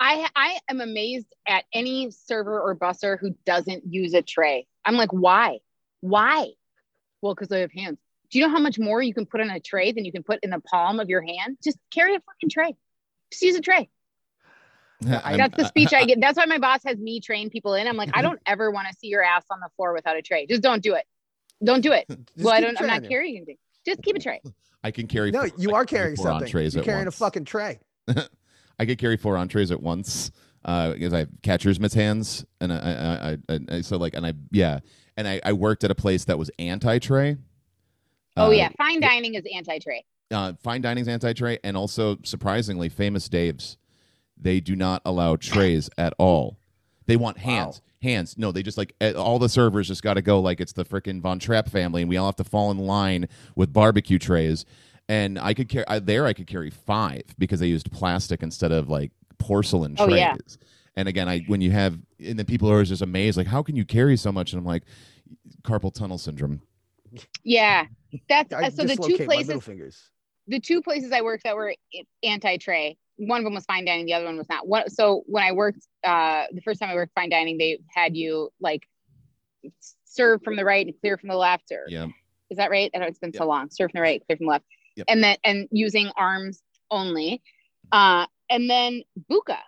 [0.00, 4.66] I I am amazed at any server or busser who doesn't use a tray.
[4.84, 5.58] I'm like, why?
[6.00, 6.48] Why?
[7.22, 7.98] Well, because I have hands.
[8.30, 10.22] Do you know how much more you can put on a tray than you can
[10.22, 11.58] put in the palm of your hand?
[11.62, 12.74] Just carry a fucking tray.
[13.30, 13.90] Just use a tray.
[15.06, 16.20] I'm- That's the uh, speech I get.
[16.20, 17.86] That's why my boss has me train people in.
[17.86, 20.22] I'm like, I don't ever want to see your ass on the floor without a
[20.22, 20.46] tray.
[20.46, 21.04] Just don't do it.
[21.62, 22.06] Don't do it.
[22.38, 22.80] Well, I don't.
[22.80, 23.56] I'm not carrying anything.
[23.84, 24.40] Just keep a tray.
[24.82, 26.46] I can carry No, four- you I are carrying four something.
[26.46, 27.16] entrees You're carrying once.
[27.16, 27.80] a fucking tray.
[28.80, 30.30] I could carry four entrees at once
[30.64, 32.76] uh, because I have catcher's mitts hands, and I,
[33.48, 34.80] I, I, I, so like, and I, yeah,
[35.16, 37.36] and I, I worked at a place that was anti-tray.
[38.36, 40.04] Oh Uh, yeah, fine dining is anti-tray.
[40.32, 43.76] uh, fine dining's anti-tray, and also surprisingly, famous Dave's,
[44.36, 46.58] they do not allow trays at all.
[47.06, 48.38] They want hands, hands.
[48.38, 50.84] No, they just like eh, all the servers just got to go like it's the
[50.84, 54.64] freaking Von Trapp family, and we all have to fall in line with barbecue trays.
[55.10, 56.24] And I could carry I, there.
[56.26, 60.18] I could carry five because they used plastic instead of like porcelain Oh, trays.
[60.18, 60.36] yeah.
[60.94, 63.62] And again, I when you have and then people are always just amazed, like how
[63.62, 64.52] can you carry so much?
[64.52, 64.84] And I'm like,
[65.62, 66.62] carpal tunnel syndrome.
[67.42, 67.86] Yeah,
[68.28, 69.64] that's uh, so the two places.
[69.64, 70.10] fingers.
[70.46, 71.74] the two places I worked that were
[72.22, 72.96] anti-tray.
[73.16, 74.68] One of them was fine dining, the other one was not.
[74.68, 78.16] One, so when I worked, uh, the first time I worked fine dining, they had
[78.16, 78.86] you like
[80.04, 82.06] serve from the right and clear from the left, or Yeah.
[82.48, 82.90] is that right?
[82.94, 83.70] I know it's been so long.
[83.70, 84.64] Serve from the right, clear from the left,
[85.00, 85.06] Yep.
[85.08, 87.42] and then and using arms only.
[87.92, 89.58] Uh, and then Buca.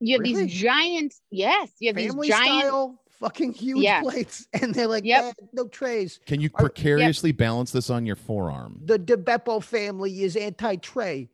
[0.00, 0.46] You have Really?
[0.46, 2.60] these giant, yes, you have Family these giant.
[2.66, 4.02] style, fucking huge Yeah.
[4.02, 5.24] plates, and they're like, Yep.
[5.24, 6.18] "Eh, no trays.
[6.26, 8.80] Can you Are- precariously balance this on your forearm?
[8.84, 11.28] The di Beppo family is anti-tray.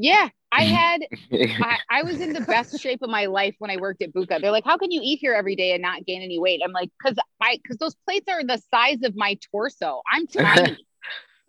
[0.00, 3.76] Yeah, I had I, I was in the best shape of my life when I
[3.76, 4.40] worked at Buca.
[4.40, 6.72] They're like, "How can you eat here every day and not gain any weight?" I'm
[6.72, 10.00] like, "Cause I, cause those plates are the size of my torso.
[10.10, 10.78] I'm tiny."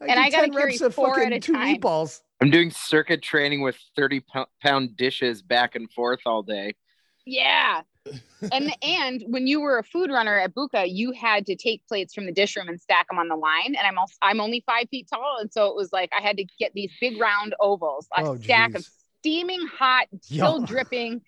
[0.02, 1.78] And I gotta 10 carry reps of four fucking at a two time.
[1.78, 2.22] meatballs.
[2.42, 4.24] I'm doing circuit training with 30
[4.62, 6.76] pound dishes back and forth all day.
[7.26, 7.82] yeah.
[8.54, 12.14] And and when you were a food runner at Buca, you had to take plates
[12.14, 13.76] from the dish room and stack them on the line.
[13.76, 16.38] And I'm also I'm only five feet tall, and so it was like I had
[16.38, 18.88] to get these big round ovals, a Oh, stack of
[19.20, 20.66] steaming hot, still Yum.
[20.66, 21.22] dripping.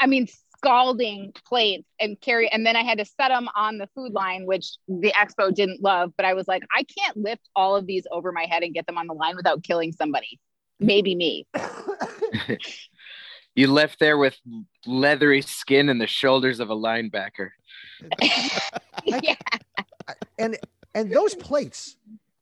[0.00, 0.26] I mean,
[0.58, 2.50] scalding plates and carry.
[2.50, 5.82] And then I had to set them on the food line, which the expo didn't
[5.82, 6.12] love.
[6.16, 8.86] But I was like, I can't lift all of these over my head and get
[8.86, 10.38] them on the line without killing somebody.
[10.80, 11.46] Maybe me.
[13.58, 14.38] You left there with
[14.86, 17.50] leathery skin and the shoulders of a linebacker.
[19.04, 19.34] yeah.
[20.38, 20.56] and
[20.94, 21.96] and those plates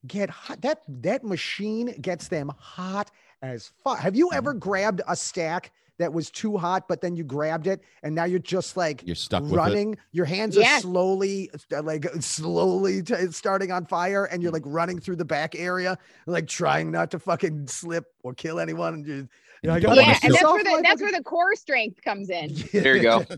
[0.07, 0.61] get hot.
[0.61, 3.99] That that machine gets them hot as fuck.
[4.01, 7.83] Have you ever grabbed a stack that was too hot, but then you grabbed it,
[8.03, 9.57] and now you're just like You're stuck with it.
[9.57, 9.97] running.
[10.13, 10.79] Your hands Yes.
[10.79, 15.25] are slowly, uh, like slowly t- starting on fire, and you're like running through the
[15.25, 18.95] back area, like trying not to fucking slip or kill anyone.
[18.95, 19.29] And you're,
[19.63, 20.19] you're like, "Oh, Yeah.
[20.23, 22.55] And that's where the that's where the core strength comes in.
[22.73, 23.25] There you go.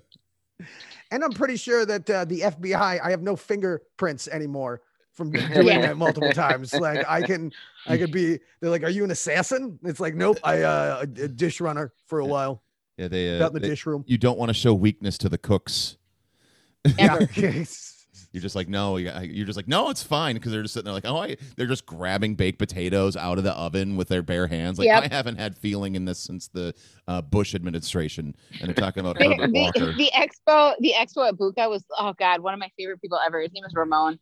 [1.10, 4.82] And I'm pretty sure that uh, the FBI, I have no fingerprints anymore
[5.18, 5.80] from doing Yeah.
[5.82, 6.72] that multiple times.
[6.72, 7.52] Like I can,
[7.86, 8.38] I could be.
[8.60, 11.92] They're like, "Are you an assassin?" It's like, "Nope, I uh, a, a dish runner
[12.06, 12.30] for a Yeah.
[12.30, 12.62] while,
[12.96, 15.18] Yeah, they, out uh, in the they- dish room." you don't want to show weakness
[15.18, 15.98] to the cooks.
[16.96, 17.18] Yeah.
[18.32, 20.84] You're just like, no, you- you're just like, no, it's fine because they're just sitting
[20.84, 24.22] there like, oh, I, they're just grabbing baked potatoes out of the oven with their
[24.22, 24.78] bare hands.
[24.78, 25.04] Like, Yep.
[25.04, 26.74] I haven't had feeling in this since the
[27.06, 31.70] uh, Bush administration, and they're talking about the, the, the expo the expo at Buca
[31.70, 34.18] was oh god one of my favorite people ever his name is Ramon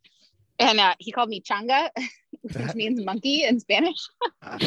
[0.59, 1.91] and uh, he called me changa
[2.43, 3.99] which means monkey in Spanish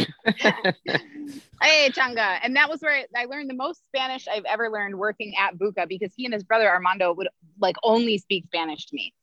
[1.62, 5.34] hey changa and that was where I, learned the most Spanish I've ever learned working
[5.39, 9.13] at Buca because he and his brother Armando would like only speak Spanish to me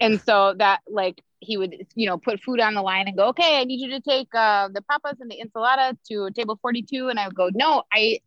[0.00, 3.28] and so that like he would you know put food on the line and go
[3.28, 7.08] okay I need you to take uh, the papas and the ensalada to table 42
[7.08, 8.20] and I would go no I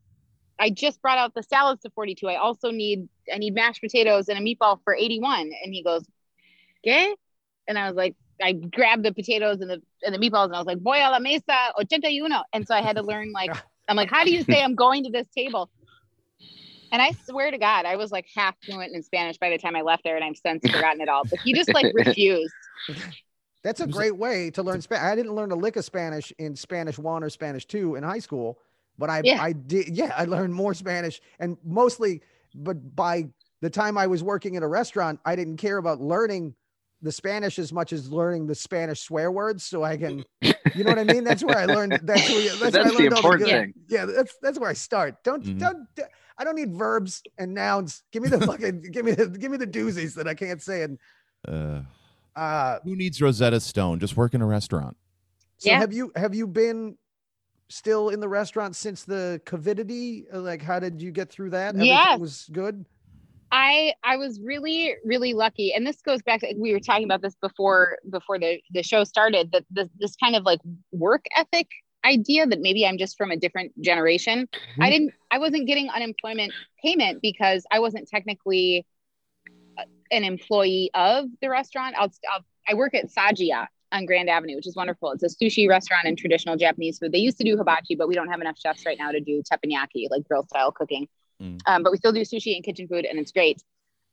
[0.59, 2.27] I just brought out the salads to 42.
[2.27, 5.51] I also need I need mashed potatoes and a meatball for 81.
[5.63, 6.05] And he goes,
[6.85, 7.15] Okay.
[7.67, 10.59] And I was like, I grabbed the potatoes and the and the meatballs and I
[10.59, 12.31] was like, Voy a la mesa 81.
[12.53, 13.51] And so I had to learn like
[13.87, 15.69] I'm like, how do you say I'm going to this table?
[16.91, 19.75] And I swear to God, I was like half fluent in Spanish by the time
[19.75, 21.23] I left there, and I've since forgotten it all.
[21.23, 22.53] But he just like refused.
[23.63, 25.03] That's a great way to learn Spanish.
[25.03, 28.19] I didn't learn a lick of Spanish in Spanish one or Spanish two in high
[28.19, 28.59] school,
[28.99, 29.41] but I Yeah.
[29.41, 32.21] I did yeah, I learned more Spanish and mostly
[32.53, 33.29] but by
[33.61, 36.53] the time I was working in a restaurant, I didn't care about learning
[37.03, 40.23] the Spanish as much as learning the Spanish swear words so I can
[40.73, 41.23] you know what I mean?
[41.23, 43.73] That's where I learned that's where, that's, where I That's the learned all important thing.
[43.89, 45.23] Yeah, that's that's where I start.
[45.23, 45.59] Don't Mhm.
[45.59, 45.87] don't
[46.37, 48.01] I don't need verbs and nouns.
[48.11, 50.81] Give me the fucking give me the give me the doozies that I can't say
[50.83, 50.97] and
[51.47, 51.81] Uh,
[52.35, 53.99] uh who needs Rosetta Stone?
[53.99, 54.97] Just work in a restaurant.
[55.57, 55.79] So Yeah.
[55.79, 56.97] have you have you been
[57.69, 60.25] still in the restaurant since the covidity?
[60.33, 61.75] Uh, Like, how did you get through that?
[61.75, 62.19] Everything Yes.
[62.19, 62.85] was good.
[63.53, 67.21] I I was really really lucky, and this goes back to we were talking about
[67.21, 69.51] this before before the the show started.
[69.53, 70.59] That this this kind of like
[70.91, 71.67] work ethic
[72.03, 74.49] idea that maybe I'm just from a different generation.
[74.81, 74.91] I Mhm.
[74.91, 78.87] didn't I wasn't getting unemployment payment because I wasn't technically
[79.77, 81.95] uh, an employee of the restaurant.
[81.97, 85.11] I'll, I'll I work at Saji-Ya on Grand Avenue, which is wonderful.
[85.11, 87.11] It's a sushi restaurant and traditional Japanese food.
[87.11, 89.43] They used to do hibachi, but we don't have enough chefs right now to do
[89.43, 91.07] teppanyaki, like grill style cooking.
[91.43, 91.59] Mm.
[91.67, 93.61] Um, but we still do sushi and kitchen food, and it's great.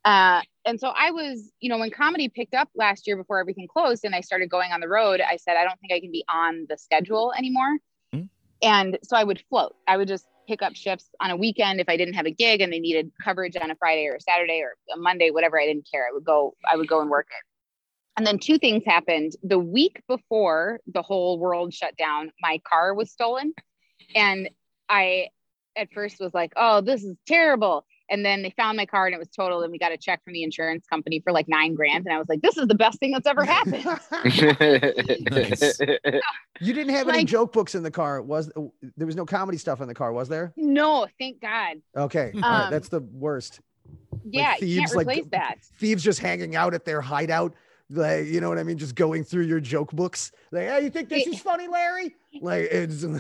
[0.05, 3.69] Uh, and so I was, you know, when comedy picked up last year before everything
[3.69, 6.11] closed and I started going on the road, I said, I don't think I can
[6.11, 7.79] be on the schedule anymore.
[8.15, 8.29] Mm.
[8.63, 9.77] And so I would float.
[9.87, 12.61] I would just pick up shifts on a weekend if I didn't have a gig
[12.61, 15.61] and they needed coverage on a Friday or a Saturday or a Monday, whatever.
[15.61, 16.07] I didn't care.
[16.09, 17.45] I would go, I would go and work it.
[18.17, 19.33] And then two things happened.
[19.43, 23.55] The week before the whole world shut down, my car was stolen.
[24.15, 24.51] And
[24.89, 25.29] I
[25.77, 27.85] at first was like, oh, this is terrible.
[28.13, 30.25] And then they found my car and it was totaled, and we got a check
[30.25, 32.07] from the insurance company for like nine grand.
[32.07, 33.85] And I was like, this is the best thing that's ever happened.
[35.31, 35.79] Nice.
[36.61, 38.21] you didn't have any joke books in the car.
[38.21, 38.51] Was
[38.97, 40.13] there was no comedy stuff in the car?
[40.13, 40.53] Was there?
[40.57, 41.77] no, thank God.
[41.97, 43.61] Okay, all right, Um, that's the worst.
[44.25, 45.57] Yeah, you thieves, can't like, that.
[45.79, 47.55] Thieves just hanging out at their hideout.
[47.93, 48.79] Like, you know what I mean?
[48.79, 50.31] Just going through your joke books.
[50.53, 52.15] Like, hey, you think this is funny, Larry?
[52.41, 53.19] Like, it's And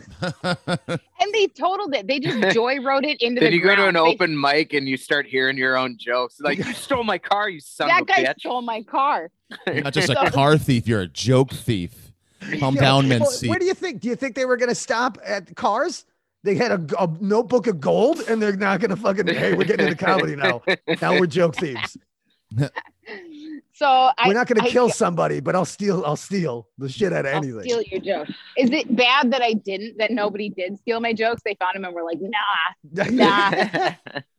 [1.32, 2.06] they totaled it.
[2.06, 3.94] They just joy rode it into then the you go to an.
[3.94, 6.40] They- open mic and you start hearing your own jokes.
[6.40, 8.38] Like, you stole my car, you son that of guy bitch.
[8.38, 9.30] stole my car.
[9.66, 10.86] You're not just a car thief.
[10.86, 12.12] You're a joke thief.
[12.60, 13.48] Calm Yeah, down, well, Mincy.
[13.48, 14.00] Where do you think?
[14.00, 16.06] Do you think they were gonna stop at cars?
[16.42, 19.26] They had a, a notebook of gold, and they're not gonna fucking.
[19.26, 20.62] Hey, we're getting into comedy now.
[21.02, 21.98] Now we're joke thieves.
[23.72, 26.04] So I, we're not gonna I- kill somebody, but I'll steal.
[26.04, 27.62] I'll steal the shit out of I'll anything.
[27.62, 28.28] steal your joke.
[28.56, 29.98] Is it bad that I didn't?
[29.98, 31.42] That nobody did steal my jokes?
[31.44, 33.10] They found them and were like, nah.
[33.10, 33.94] Nah.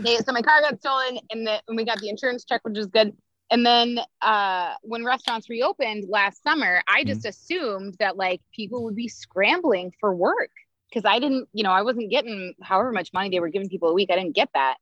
[0.00, 2.76] They, so my car got stolen, and the, and we got the insurance check, which
[2.76, 3.16] is good.
[3.50, 8.96] And then uh, when restaurants reopened last summer, I just assumed that like people would
[8.96, 10.50] be scrambling for work
[10.88, 13.88] because I didn't, you know, I wasn't getting however much money they were giving people
[13.90, 14.10] a week.
[14.10, 14.78] I didn't get that,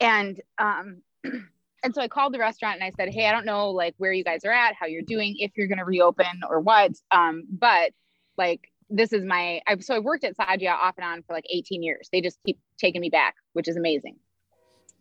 [0.00, 1.02] and um,
[1.82, 4.12] and so I called the restaurant and I said, hey, I don't know like where
[4.12, 7.44] you guys are at, how you're doing, if you're going to reopen or what, um,
[7.50, 7.92] but
[8.36, 11.44] like this is my I've so I worked at Saji-Ya off and on for like
[11.50, 12.08] 18 years.
[12.10, 14.16] They just keep taking me back, which is amazing.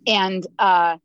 [0.05, 0.97] And uh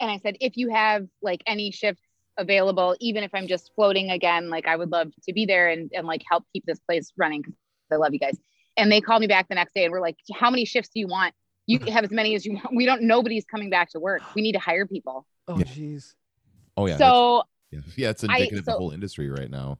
[0.00, 2.02] and I said, if you have like any shifts
[2.36, 5.90] available, even if I'm just floating again, like I would love to be there and,
[5.94, 7.54] and like help keep this place running because
[7.90, 8.36] I love you guys.
[8.76, 11.00] And they called me back the next day and we're like, how many shifts do
[11.00, 11.34] you want?
[11.72, 12.74] You can have as many as you want.
[12.74, 14.22] We don't nobody's coming back to work.
[14.34, 15.26] We need to hire people.
[15.48, 15.64] Oh Yeah.
[15.64, 16.14] jeez.
[16.76, 16.96] oh yeah.
[16.98, 17.80] so yeah.
[17.96, 19.78] yeah, it's I- indicative of the whole industry right now.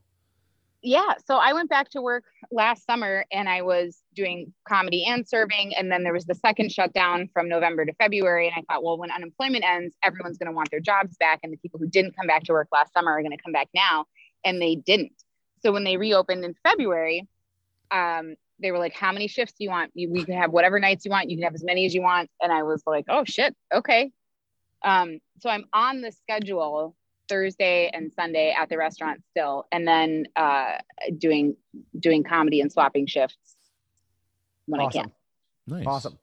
[0.81, 5.25] yeah, so I went back to work last summer and I was doing comedy and
[5.27, 5.73] serving.
[5.77, 8.47] And then there was the second shutdown from November to February.
[8.47, 11.39] And I thought, well, when unemployment ends, everyone's going to want their jobs back.
[11.43, 13.53] And the people who didn't come back to work last summer are going to come
[13.53, 14.05] back now.
[14.43, 15.13] And they didn't.
[15.61, 17.27] So when they reopened in February,
[17.91, 19.91] um, they were like, how many shifts do you want?
[19.93, 21.29] You, we can have whatever nights you want.
[21.29, 22.29] You can have as many as you want.
[22.41, 24.11] And I was like, oh shit, okay.
[24.83, 26.95] Um, so I'm on the schedule
[27.29, 30.77] Thursday and Sunday at the restaurant still, and then uh,
[31.17, 31.55] doing
[31.99, 33.55] doing comedy and swapping shifts
[34.65, 34.99] when awesome.
[34.99, 35.11] I can.
[35.65, 35.87] Nice.
[35.87, 36.19] Awesome.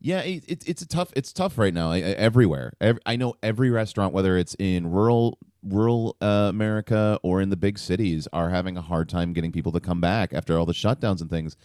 [0.00, 1.12] Yeah, it, it, it's a tough.
[1.16, 1.90] It's tough right now.
[1.90, 2.72] I, I- everywhere.
[2.80, 7.56] Ev I know every restaurant, whether it's in rural rural uh, America or in the
[7.56, 10.72] big cities, are having a hard time getting people to come back after all the
[10.72, 11.56] shutdowns and things.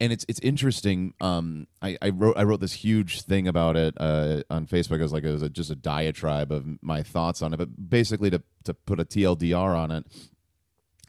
[0.00, 1.14] And it's it's interesting.
[1.20, 4.98] Um, I, I wrote I wrote this huge thing about it uh, on Facebook.
[4.98, 7.88] It was like it was a, just a diatribe of my thoughts on it, but
[7.88, 10.06] basically to to put a TLDR on it.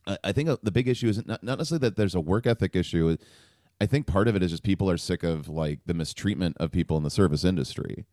[0.06, 2.46] I- I think uh, the big issue is not, not necessarily that there's a work
[2.46, 3.18] ethic issue.
[3.82, 6.72] I think part of it is just people are sick of like the mistreatment of
[6.72, 8.06] people in the service industry.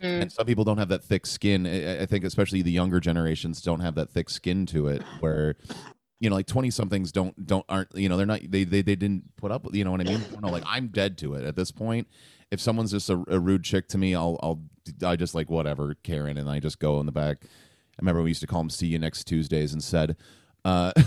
[0.00, 0.22] Mm.
[0.22, 1.66] And some people don't have that thick skin.
[1.66, 5.56] I think especially the younger generations don't have that thick skin to it where
[6.20, 8.96] you know like 20 somethings don't don't aren't you know they're not they they, they
[8.96, 10.20] didn't put up with you know what I mean?
[10.42, 12.08] No, like I'm dead to it at this point.
[12.50, 14.60] If someone's just a, a rude chick to me, I'll I'll
[15.04, 17.38] I just like whatever, Karen and I just go in the back.
[17.42, 20.16] I remember we used to call them see you next Tuesdays and said
[20.64, 20.92] uh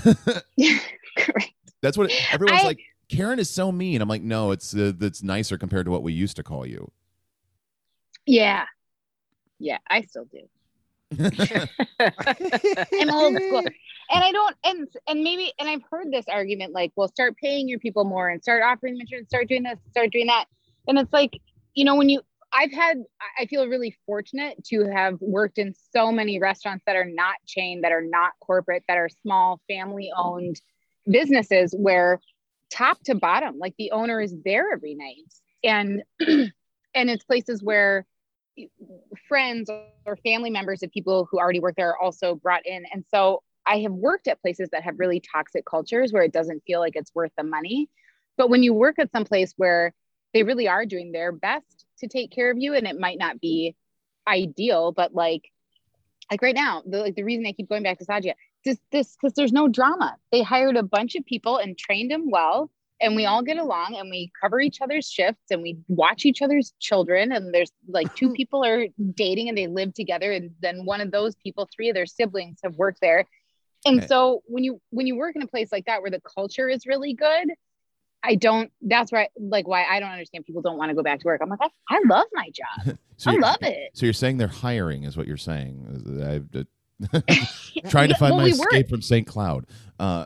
[1.18, 1.52] Correct.
[1.82, 2.80] That's what everyone's I- like.
[3.10, 4.02] Karen is so mean.
[4.02, 6.90] I'm like, no, it's uh, it's nicer compared to what we used to call you.
[8.26, 8.66] Yeah.
[9.60, 10.48] Yeah, I still do.
[11.20, 13.64] I'm old school.
[14.14, 17.70] And I don't and and maybe and I've heard this argument like, well, start paying
[17.70, 20.48] your people more and start offering them insurance, start doing this, start doing that.
[20.86, 21.40] And it's like,
[21.76, 22.98] you know, when you I've had
[23.40, 27.82] I feel really fortunate to have worked in so many restaurants that are not chain,
[27.82, 30.60] that are not corporate, that are small family owned
[31.10, 32.20] businesses where
[32.70, 35.34] top to bottom, like the owner is there every night.
[35.64, 36.04] And
[36.94, 38.06] and it's places where
[39.28, 39.70] friends
[40.06, 42.86] or family members of people who already work there are also brought in.
[42.94, 46.64] And so I have worked at places that have really toxic cultures where it doesn't
[46.66, 47.90] feel like it's worth the money.
[48.38, 49.94] But when you work at some place where
[50.34, 53.40] they really are doing their best to take care of you, and it might not
[53.40, 53.76] be
[54.28, 55.52] ideal, but like,
[56.30, 58.34] like right now, the like the reason I keep going back to Saji-Ya,
[58.64, 60.16] this this because there's no drama.
[60.32, 63.96] They hired a bunch of people and trained them well, and we all get along
[63.96, 67.32] and we cover each other's shifts and we watch each other's children.
[67.32, 68.86] And there's like two people are
[69.16, 72.60] dating and they live together, and then one of those people, three of their siblings
[72.64, 73.26] have worked there.
[73.86, 74.08] And Okay.
[74.08, 76.86] so when you when you work in a place like that where the culture is
[76.86, 77.50] really good,
[78.24, 78.72] I don't.
[78.84, 79.30] That's right.
[79.40, 81.42] Like why I don't understand people don't want to go back to work.
[81.44, 82.98] I'm like, I, I love my job.
[83.18, 83.92] So I love it.
[83.94, 85.86] So you're saying they're hiring, is what you're saying?
[85.94, 86.66] Is- I-
[87.90, 89.28] trying to find well, my we were- escape from St.
[89.28, 89.66] Cloud.
[90.00, 90.26] Uh,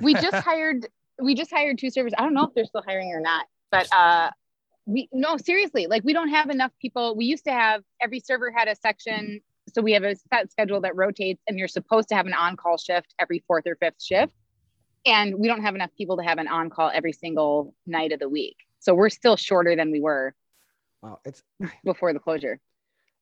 [0.00, 0.86] we just hired
[1.22, 2.12] we just hired two servers.
[2.16, 4.30] I don't know if they're still hiring or not, but uh
[4.86, 7.16] we no seriously, like we don't have enough people.
[7.16, 9.40] We used to have every server had a section,
[9.74, 12.76] so we have a set schedule that rotates, and you're supposed to have an on-call
[12.76, 14.34] shift every fourth or fifth shift.
[15.06, 18.28] And we don't have enough people to have an on-call every single night of the
[18.28, 18.56] week.
[18.80, 20.34] So we're still shorter than we were
[21.02, 21.42] Wow, it's
[21.84, 22.58] before the closure.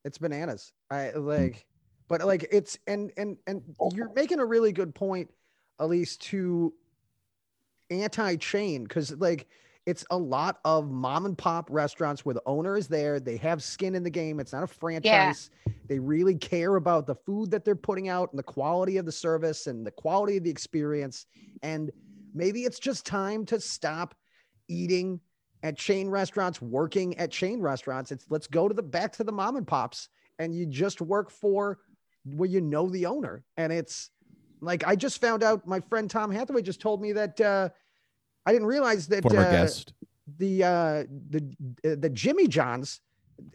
[0.05, 0.73] it's bananas.
[0.91, 1.65] I like,
[2.09, 3.63] but like it's and and and
[3.95, 5.31] you're making a really good point,
[5.79, 6.73] Elise, to
[7.93, 9.47] anti-chain because like
[9.85, 13.19] it's a lot of mom and pop restaurants where the owner is there.
[13.19, 14.39] They have skin in the game.
[14.39, 15.51] It's not a franchise.
[15.89, 19.13] They really care about the food that they're putting out and the quality of the
[19.13, 21.27] service and the quality of the experience.
[21.63, 21.91] And
[22.33, 24.15] maybe it's just time to stop
[24.69, 25.21] eating
[25.65, 28.13] at chain restaurants, working at chain restaurants.
[28.13, 31.31] It's let's go to the back to the mom and pops and you just work
[31.31, 31.79] for
[32.25, 33.45] where you know the owner.
[33.57, 34.11] And it's
[34.61, 37.69] like I just found out my friend Tom Hathaway just told me that uh
[38.47, 39.93] I didn't realize that former uh, guest.
[40.39, 43.01] the uh the uh, the Jimmy John's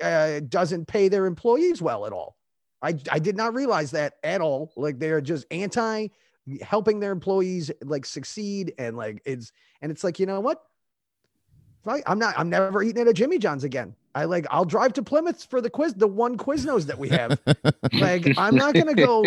[0.01, 2.37] uh doesn't pay their employees well at all.
[2.81, 4.71] I I did not realize that at all.
[4.75, 6.07] Like they're just anti
[6.61, 10.63] helping their employees like succeed and like it's and it's like you know what
[12.05, 13.95] I'm not I'm never eating at a Jimmy John's again.
[14.13, 17.39] I like I'll drive to Plymouth for the quiz the one Quiznos that we have.
[17.93, 19.25] like I'm not gonna go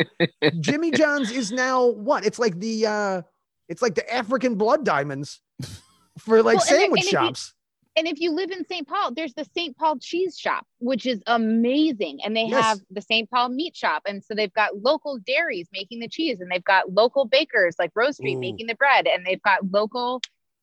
[0.60, 2.26] Jimmy John's is now what?
[2.26, 3.22] It's like the uh
[3.70, 5.40] it's like the African blood diamonds
[6.18, 7.54] for like Well, and sandwich and if you- shops.
[7.96, 8.86] and if you live in St.
[8.86, 9.76] Paul, there's the St.
[9.76, 12.18] Paul cheese shop, which is amazing.
[12.24, 12.62] And they Yes.
[12.62, 13.30] have the St.
[13.30, 14.02] Paul meat shop.
[14.06, 17.92] And so they've got local dairies making the cheese, and they've got local bakers like
[17.94, 18.40] Rose Street Ooh.
[18.40, 20.20] making the bread, and they've got local,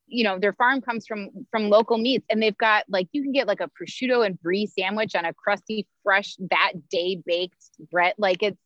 [0.07, 2.25] you know, their farm comes from from local meats.
[2.29, 5.33] And they've got like you can get like a prosciutto and brie sandwich on a
[5.33, 8.13] crusty, fresh, that day baked bread.
[8.17, 8.57] Like it's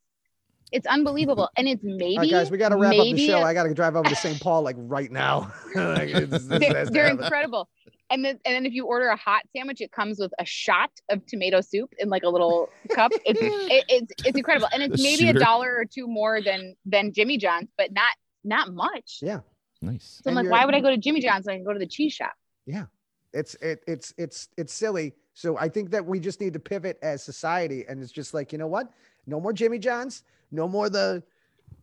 [0.72, 3.42] It's unbelievable, and it's maybe All right, guys, we got to wrap up the show.
[3.42, 4.40] I got to drive over to St.
[4.40, 5.52] Paul like right now.
[5.76, 7.70] Like, it's- they're, they're incredible.
[8.10, 10.90] And then and then if you order a hot sandwich, it comes with a shot
[11.10, 13.12] of tomato soup in like a little cup.
[13.26, 15.38] It's it, it's it's incredible, and it's The maybe shooter.
[15.40, 18.12] a dollar or two more than than Jimmy John's, but not
[18.44, 19.20] not much.
[19.22, 19.40] Yeah.
[19.82, 20.20] Nice.
[20.24, 21.72] So I'm And like, why would I go to Jimmy John's when I can go
[21.74, 22.34] to the cheese shop?
[22.66, 22.86] Yeah.
[23.34, 25.14] It's it, it's it's it's silly.
[25.34, 28.52] So I think that we just need to pivot as society, and it's just like
[28.52, 28.92] you know what?
[29.26, 30.24] No more Jimmy John's.
[30.52, 31.24] No more the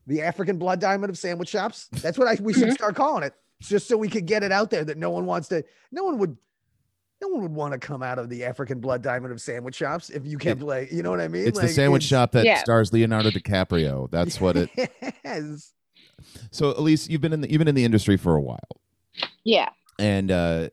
[0.07, 1.89] the African blood diamond of sandwich shops.
[1.93, 4.71] That's what I we should start calling it, just so we could get it out
[4.71, 5.65] there that no one wants to.
[5.93, 6.37] No one would.
[7.21, 10.09] No one would want to come out of the African blood diamond of sandwich shops
[10.09, 11.49] if you kept like, you know what I mean?
[11.49, 12.59] It's the sandwich it's- shop that Yeah.
[12.59, 14.09] stars Leonardo DiCaprio.
[14.09, 14.71] That's what it.
[15.25, 15.73] Yes.
[16.53, 18.59] So, Elise, you've been in the you've been in the industry for a while,
[19.45, 19.69] Yeah.
[19.99, 20.69] and uh,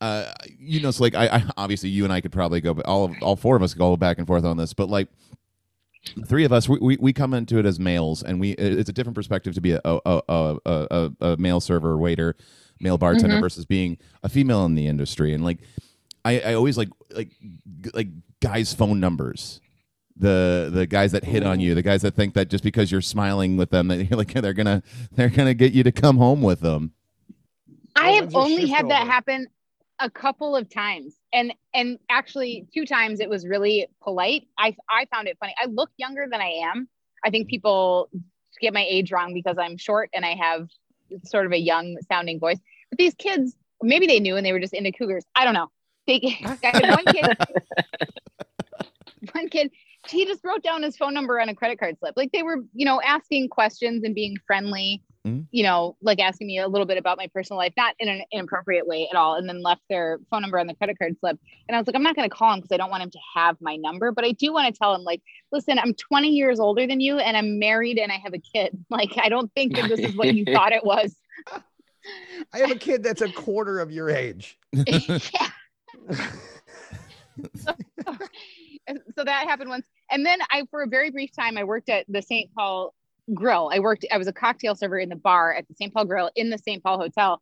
[0.00, 2.86] uh, you know, so like I, I obviously you and I could probably go, but
[2.86, 5.08] all of all four of us could go back and forth on this, but like
[5.30, 5.31] the
[6.26, 8.92] three of us, we, we, we come into it as males, and we it's a
[8.92, 12.36] different perspective to be a a a, a, a, a male server, waiter,
[12.80, 13.40] male bartender mm-hmm.
[13.40, 15.58] versus being a female in the industry, and like
[16.24, 17.32] I, I always like like
[17.94, 18.08] like
[18.40, 19.60] guys' phone numbers.
[20.14, 23.00] The the guys that hit on you, the guys that think that just because you're
[23.00, 24.82] smiling with them, that you're like they're gonna
[25.12, 26.92] they're gonna get you to come home with them.
[27.96, 29.48] I have only shift had that happen
[29.98, 31.16] a couple of times.
[31.32, 34.48] And and actually two times it was really polite.
[34.58, 35.54] I I found it funny.
[35.60, 36.88] I look younger than I am.
[37.24, 38.10] I think people
[38.60, 40.68] get my age wrong because I'm short and I have
[41.24, 42.58] sort of a young sounding voice.
[42.90, 45.24] But these kids, maybe they knew and they were just into cougars.
[45.34, 45.70] I don't know.
[46.06, 47.36] They I had one kid
[49.32, 49.70] one kid
[50.08, 52.14] he just wrote down his phone number on a credit card slip.
[52.16, 55.46] Like they were, you know, asking questions and being friendly, Mhm.
[55.52, 58.22] you know, like asking me a little bit about my personal life, not in an
[58.32, 61.38] inappropriate way at all, and then left their phone number on the credit card slip.
[61.68, 63.10] And I was like, I'm not going to call him because I don't want him
[63.12, 65.22] to have my number, but I do want to tell him, like,
[65.52, 68.76] listen, I'm 20 years older than you and I'm married and I have a kid.
[68.90, 71.14] Like, I don't think that this is what you thought it was.
[72.52, 74.58] I have a kid that's a quarter of your age.
[74.72, 75.50] yeah.
[78.88, 79.86] So that happened once.
[80.10, 82.94] And then i for a very brief time i worked at the st paul
[83.32, 83.70] grill.
[83.72, 86.30] I worked i was a cocktail server in the bar at the st paul grill
[86.36, 87.40] in the st paul hotel.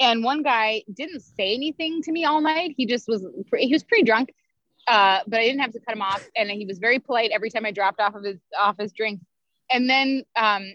[0.00, 2.74] And one guy didn't say anything to me all night.
[2.76, 3.24] He just was,
[3.56, 4.32] he was pretty drunk
[4.88, 6.26] uh, but i didn't have to cut him off.
[6.36, 9.20] And he was very polite every time i dropped off of his off his drink.
[9.70, 10.74] And then um,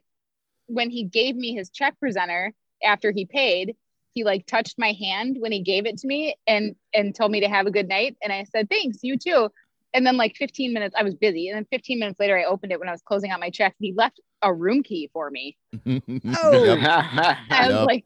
[0.68, 2.54] when he gave me his check presenter
[2.84, 3.76] after he paid
[4.14, 7.40] he like touched my hand when he gave it to me and and told me
[7.42, 8.18] to have a good night.
[8.24, 9.50] And i said thanks you too
[9.94, 12.72] and then like 15 minutes i was busy and then 15 minutes later i opened
[12.72, 15.58] it when i was closing out my check he left a room key for me
[15.86, 16.64] Oh.
[16.64, 16.80] Yep.
[17.52, 17.86] i was Yep.
[17.88, 18.06] like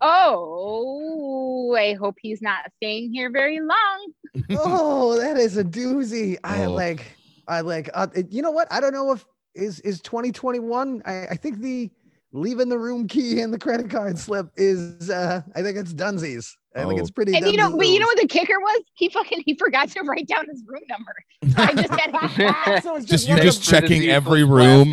[0.00, 4.12] oh i hope he's not staying here very long
[4.50, 6.36] oh, that is a doozy.
[6.44, 6.72] I Oh.
[6.74, 7.16] like,
[7.48, 8.68] I like, uh, it- you know what?
[8.70, 11.00] I don't know if is, is 2021.
[11.06, 11.90] I, I think the
[12.32, 16.52] leaving the room key and the credit card slip is, uh, I think it's Dunsies.
[16.76, 16.98] I think Oh.
[17.02, 17.34] it's pretty.
[17.34, 19.88] and you know Dunsies but you know what the kicker was he fucking he forgot
[19.90, 21.14] to write down his room number
[21.56, 24.92] so i just had so it's Just- just, you're just checking every room.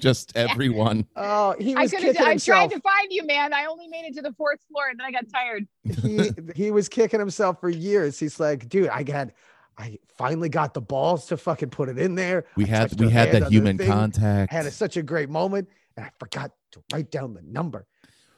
[0.00, 1.06] Just everyone.
[1.16, 2.26] Oh, he I was could kicking have.
[2.26, 2.58] I himself.
[2.58, 3.54] tried to find you, man.
[3.54, 5.66] I only made it to the fourth floor, and then I got tired.
[6.02, 8.18] he he was kicking himself for years.
[8.18, 9.30] He's like, dude, I got,
[9.78, 12.44] I finally got the balls to fucking put it in there.
[12.56, 14.52] We I had we had that human thing, contact.
[14.52, 17.86] Had a, such a great moment, and I forgot to write down the number.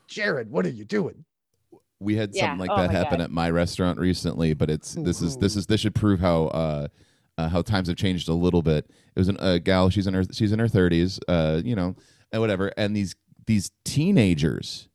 [0.09, 1.24] Jared, what are you doing?
[2.01, 2.42] We had Yeah.
[2.42, 3.24] something like Oh that happen God.
[3.24, 6.88] at my restaurant recently but it's this is this is this should prove how uh,
[7.38, 10.14] uh how times have changed a little bit it was an, a gal she's in
[10.14, 11.97] her she's in her 30s uh you know
[12.32, 13.14] and whatever and these
[13.47, 14.88] these teenagers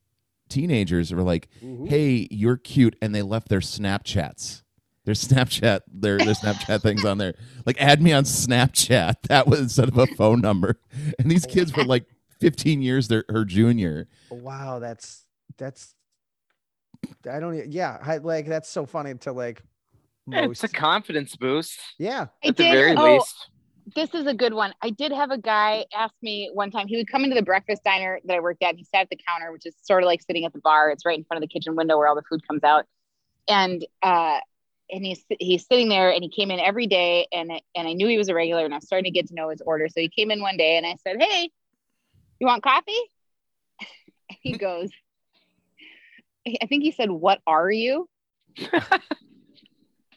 [0.50, 1.48] teenagers were like
[1.88, 4.64] hey you're cute and they left their snapchats
[5.06, 7.34] their snapchat their their snapchat things on there
[7.66, 10.80] like add me on snapchat that was instead of a phone number
[11.18, 12.06] and these kids were like
[12.42, 15.26] 15 years their her junior Wow, that's
[15.58, 15.96] that's.
[17.30, 17.72] I don't.
[17.72, 19.62] Yeah, I, like that's so funny to like.
[20.28, 20.64] It's Most.
[20.64, 22.28] a confidence boost yeah.
[22.44, 22.72] I at the did.
[22.72, 23.50] very oh, least.
[23.96, 24.74] this is a good one.
[24.82, 26.88] I did have a guy ask me one time.
[26.88, 28.70] He would come into the breakfast diner that I worked at.
[28.70, 30.92] And he sat at the counter, which is sort of like sitting at the bar.
[30.92, 32.86] It's right in front of the kitchen window where all the food comes out.
[33.48, 34.40] And uh,
[34.92, 38.08] and he's he's sitting there, and he came in every day, and and I knew
[38.08, 39.88] he was a regular, and I was starting to get to know his order.
[39.88, 41.50] So he came in one day, and I said, "Hey,
[42.40, 43.02] you want coffee?"
[44.42, 44.90] he goes,
[46.46, 48.08] I think he said, "What are you?"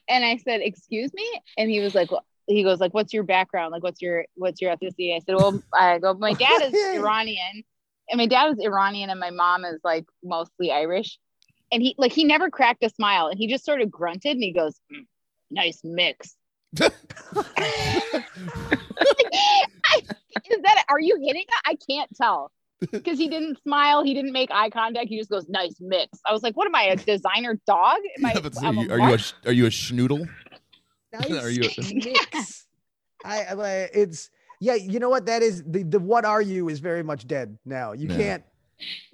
[0.09, 3.23] and I said, "Excuse me," and he was like, well, he goes like, "What's your
[3.23, 3.73] background?
[3.73, 7.65] Like, what's your what's your ethnicity?" I said, "Well, I go, my dad is Iranian,
[8.11, 11.19] and my dad is Iranian, and my mom is like mostly Irish."
[11.73, 14.43] And he like he never cracked a smile, and he just sort of grunted, and
[14.43, 15.07] he goes, "Mm,
[15.51, 16.37] "Nice mix."
[16.81, 16.91] I,
[20.51, 20.85] is that?
[20.89, 21.45] Are you hitting?
[21.65, 22.51] I can't tell
[22.93, 24.03] because he didn't smile.
[24.03, 25.09] He didn't make eye contact.
[25.09, 27.99] He just goes, "Nice mix." I was like, "What am I, a designer dog?
[28.19, 30.29] Am I, Yeah, but so I'm you- are you a what?" are you a schnoodle?
[31.13, 32.67] Nice Are you- mix.
[33.25, 34.75] I, I like it's yeah.
[34.75, 35.27] You know what?
[35.27, 37.93] That is the the what are you is very much dead now.
[37.93, 38.17] You Yeah.
[38.17, 38.45] can't.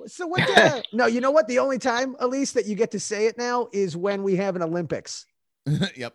[0.07, 0.41] So what?
[0.41, 1.47] The, no, you know what?
[1.47, 4.57] The only time, Elise, that you get to say it now is when we have
[4.57, 5.27] an Olympics,
[5.95, 6.15] yep.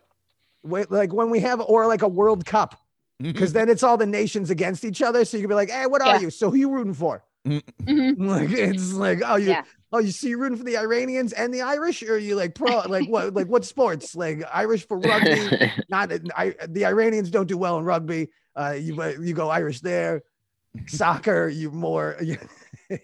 [0.64, 2.74] Wait, like when we have or like a World Cup,
[3.22, 3.30] mm-hmm.
[3.32, 5.24] because then it's all the nations against each other.
[5.24, 6.30] So you can be like, hey, what are you?
[6.30, 7.22] So who you rooting for?
[7.46, 8.18] Mhm.
[8.18, 9.62] Like it's like oh you Yeah.
[9.92, 12.54] oh you see you rooting for the Iranians and the Irish, or are you like
[12.54, 15.70] pro like what like what sports like Irish for rugby?
[15.88, 18.28] not I, the Iranians don't do well in rugby.
[18.56, 20.22] Uh, you you go Irish there.
[20.86, 22.16] Soccer, you more.
[22.20, 22.36] You,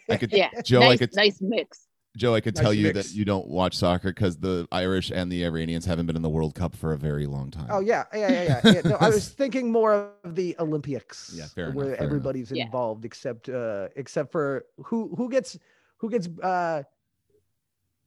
[0.08, 1.86] I could Yeah, Joe, I nice, could nice mix.
[2.16, 3.08] Joe, I could Nice tell you mix.
[3.10, 6.28] that you don't watch soccer because the Irish and the Iranians haven't been in the
[6.28, 7.68] World Cup for a very long time.
[7.70, 8.72] oh yeah, yeah, yeah, yeah.
[8.72, 8.80] yeah.
[8.84, 11.32] No, I was thinking more of the Olympics.
[11.34, 12.04] Yeah, fair enough, where fair enough.
[12.06, 12.64] everybody's Yeah.
[12.66, 15.58] involved except uh except for who who gets
[15.96, 16.82] who gets uh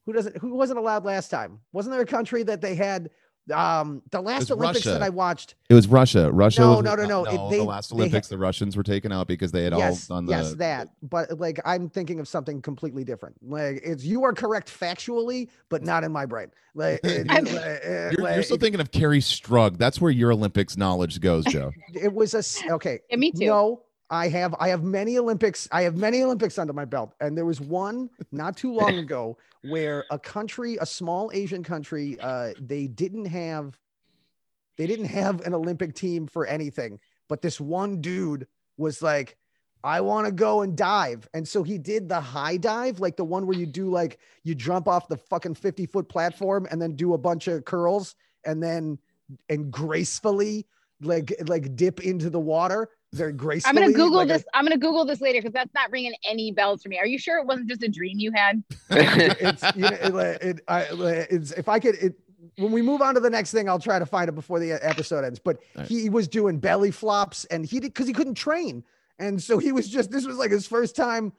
[0.06, 1.60] who doesn't who wasn't allowed last time?
[1.72, 3.10] Wasn't there a country that they had
[3.54, 5.56] um the last was Olympics that I watched?
[5.70, 6.32] It was Russia.
[6.32, 6.62] Russia.
[6.62, 7.24] No, was, no, no, no.
[7.24, 10.18] It- the last they Olympics, the Russians were taken out because they had yes, all
[10.18, 10.32] done the.
[10.32, 10.90] yes, that.
[11.02, 13.36] But like, I'm thinking of something completely different.
[13.42, 16.52] Like, it's you are correct factually, but not in my brain.
[16.74, 19.78] Like, it, like, You're, you're still thinking of Kerri Strug.
[19.78, 21.72] That's where your Olympics knowledge goes, Joe.
[21.94, 23.00] it was a s- okay.
[23.10, 23.46] Yeah, me too.
[23.46, 25.68] No, I have I have many Olympics.
[25.72, 29.38] I have many Olympics under my belt, and there was one not too long ago
[29.64, 33.78] where a country, a small Asian country, uh, they didn't have
[34.78, 38.48] they didn't have an Olympic team for anything, but this one dude
[38.78, 39.38] was like.
[39.84, 41.30] I want to go and dive.
[41.36, 44.56] And so he did the high dive, like the one where you do like you
[44.56, 48.64] jump off the fucking 50 foot platform and then do a bunch of curls and
[48.64, 48.98] then
[49.48, 50.66] and gracefully
[51.02, 53.70] like like dip into the water very gracefully.
[53.70, 54.44] I'm gonna Google like this.
[54.54, 57.00] i I'm gonna Google this later because that's not ringing any bells for me.
[57.00, 58.64] Are you sure it wasn't just a dream you had?
[58.90, 60.88] it's you know, it, it, I,
[61.30, 62.16] it's if I could it
[62.58, 64.74] when we move on to the next thing, I'll try to find it before the
[64.74, 65.40] uh, episode ends.
[65.40, 65.88] But Right.
[65.88, 68.84] he was doing belly flops and he did because he couldn't train.
[69.20, 71.32] And so he was just this was like his first time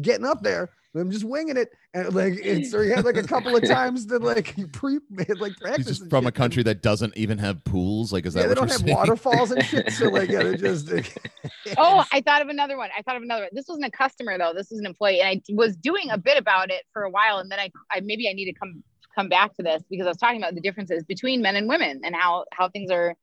[0.00, 0.70] getting up there.
[0.96, 1.70] I'm just winging it.
[1.92, 5.00] And like and so he had like a couple of times to like pre
[5.38, 5.76] like practice.
[5.76, 8.12] He's just and from a country that doesn't even have pools.
[8.12, 8.96] Like, is Yeah, that they what don't you're have saying?
[8.96, 9.90] waterfalls and shit.
[9.92, 10.88] So like yeah, they're just
[11.78, 12.90] Oh, I thought of another one.
[12.96, 13.50] I thought of another one.
[13.52, 14.52] This wasn't a customer though.
[14.54, 17.38] This was an employee, and I was doing a bit about it for a while,
[17.38, 18.84] and then I, I maybe I need to come
[19.16, 22.00] come back to this because I was talking about the differences between men and women
[22.04, 23.14] and how how things are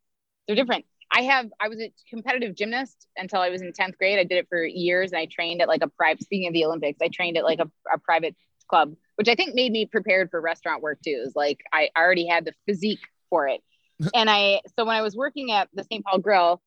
[0.48, 0.86] they're different.
[1.12, 4.18] I have I was a competitive gymnast until I was in tenth grade.
[4.18, 6.24] I did it for years, and I trained at like a private.
[6.24, 8.36] Speaking of the Olympics, I trained at like a, a private
[8.70, 11.22] club, which I think made me prepared for restaurant work too.
[11.26, 13.62] Is like I already had the physique for it,
[14.16, 16.06] and I so when I was working at the St.
[16.06, 16.62] Paul Grill,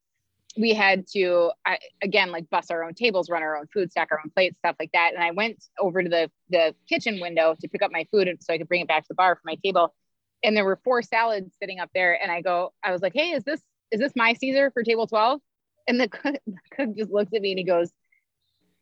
[0.59, 4.09] we had to I, again like bus our own tables, run our own food, stack
[4.11, 5.15] our own plates, stuff like that.
[5.15, 8.39] And I went over to the the kitchen window to pick up my food, and
[8.43, 9.95] so I could bring it back to the bar for my table.
[10.43, 13.31] And there were four salads sitting up there, and I go, I was like, "Hey,
[13.31, 13.63] is this
[13.95, 15.41] is this my Caesar for table 12?
[15.87, 17.91] And the cook, the cook just looks at me and he goes,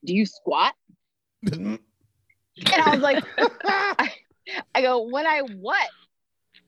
[0.05, 0.75] "Do you squat?"
[1.45, 1.79] and
[2.73, 3.23] I was like,
[4.75, 5.89] I go, "When I what?"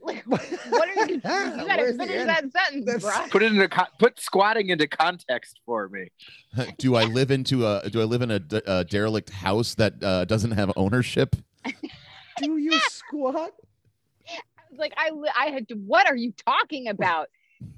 [0.00, 1.20] Like, what are you?
[1.24, 3.26] You gotta Where's finish that sentence, bro.
[3.30, 6.08] put it into co- put squatting into context for me.
[6.78, 10.50] do I live into a do I live in a derelict house that uh, doesn't
[10.50, 11.36] have ownership?
[12.38, 13.52] Do you squat?
[14.28, 15.74] I was Like I, li- I had to.
[15.74, 17.28] What are you talking about?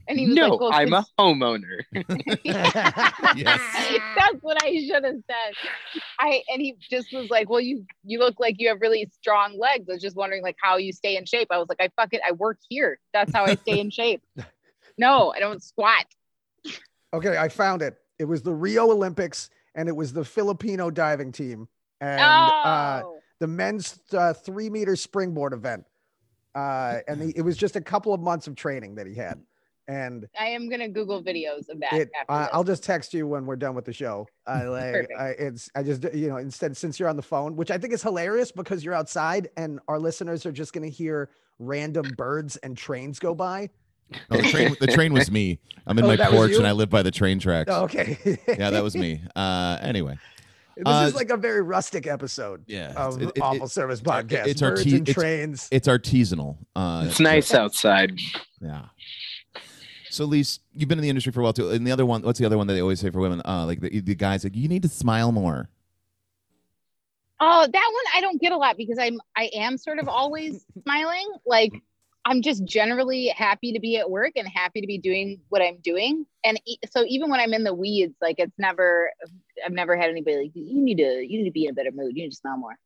[0.09, 1.83] And he was No, like, well, I'm a homeowner.
[3.37, 3.61] Yes.
[4.17, 5.55] That's what I should have said.
[6.19, 9.59] I and he just was like, "Well, you you look like you have really strong
[9.59, 11.49] legs." I was just wondering like how you stay in shape.
[11.51, 12.99] I was like, "I fuck it, I work here.
[13.13, 14.23] That's how I stay in shape."
[14.99, 16.07] No, I don't squat.
[17.13, 17.99] Okay, I found it.
[18.19, 21.69] It was the Rio Olympics, and it was the Filipino diving team,
[22.01, 23.03] and oh, uh,
[23.39, 25.85] the men's uh, three meter springboard event.
[26.55, 29.39] Uh, and he, it was just a couple of months of training that he had,
[29.89, 31.93] and I am gonna Google videos of that.
[31.93, 32.11] it.
[32.21, 32.49] after Uh.
[32.53, 34.27] I'll just text you when we're done with the show.
[34.47, 34.93] I like.
[34.93, 35.13] Perfect.
[35.19, 35.71] I, it's.
[35.75, 38.53] I just you know instead since you're on the phone, which I think is hilarious
[38.53, 43.35] because you're outside and our listeners are just gonna hear random birds and trains go
[43.35, 43.71] by.
[44.31, 45.59] Oh, the train the train was me.
[45.87, 47.71] I'm in Oh, my porch and I live by the train tracks.
[47.73, 48.17] Oh, okay.
[48.47, 49.21] Yeah, that was me.
[49.37, 50.17] Uh, anyway,
[50.77, 54.01] This Uh, is like a very rustic episode yeah, of it- it- Awful it- Service
[54.01, 54.47] Podcast.
[54.47, 55.69] it's Birds arti- and it's- trains.
[55.73, 56.57] it's artisanal.
[56.77, 58.13] Uh, It's nice outside.
[58.61, 58.85] Yeah.
[60.17, 61.69] So, Lise, you've been in the industry for a while too.
[61.69, 63.43] And the other one, what's the other one that they always say for women?
[63.45, 65.69] Uh, like the, the guys, like you need to smile more.
[67.39, 70.65] Oh, that one I don't get a lot because I'm I am sort of always
[70.83, 71.31] smiling.
[71.45, 71.75] Like
[72.25, 75.77] I'm just generally happy to be at work and happy to be doing what I'm
[75.83, 76.25] doing.
[76.45, 79.11] And e- so even when I'm in the weeds, like it's never,
[79.67, 81.93] I've never had anybody like, you need to, you need to be in a better
[81.93, 82.17] mood.
[82.17, 82.77] You need to smile more.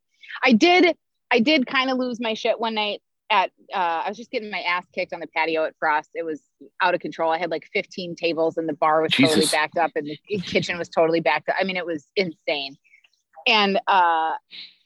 [0.43, 0.97] I did,
[1.31, 3.01] I did kind of lose my shit one night
[3.31, 6.11] at, uh, I was just getting my ass kicked on the patio at Frost.
[6.14, 6.43] It was
[6.83, 7.31] out of control.
[7.31, 10.78] I had like 15 tables and the bar was totally backed up and the kitchen
[10.78, 11.57] was totally backed up.
[11.59, 12.76] I mean, it was insane.
[13.47, 14.33] And, uh,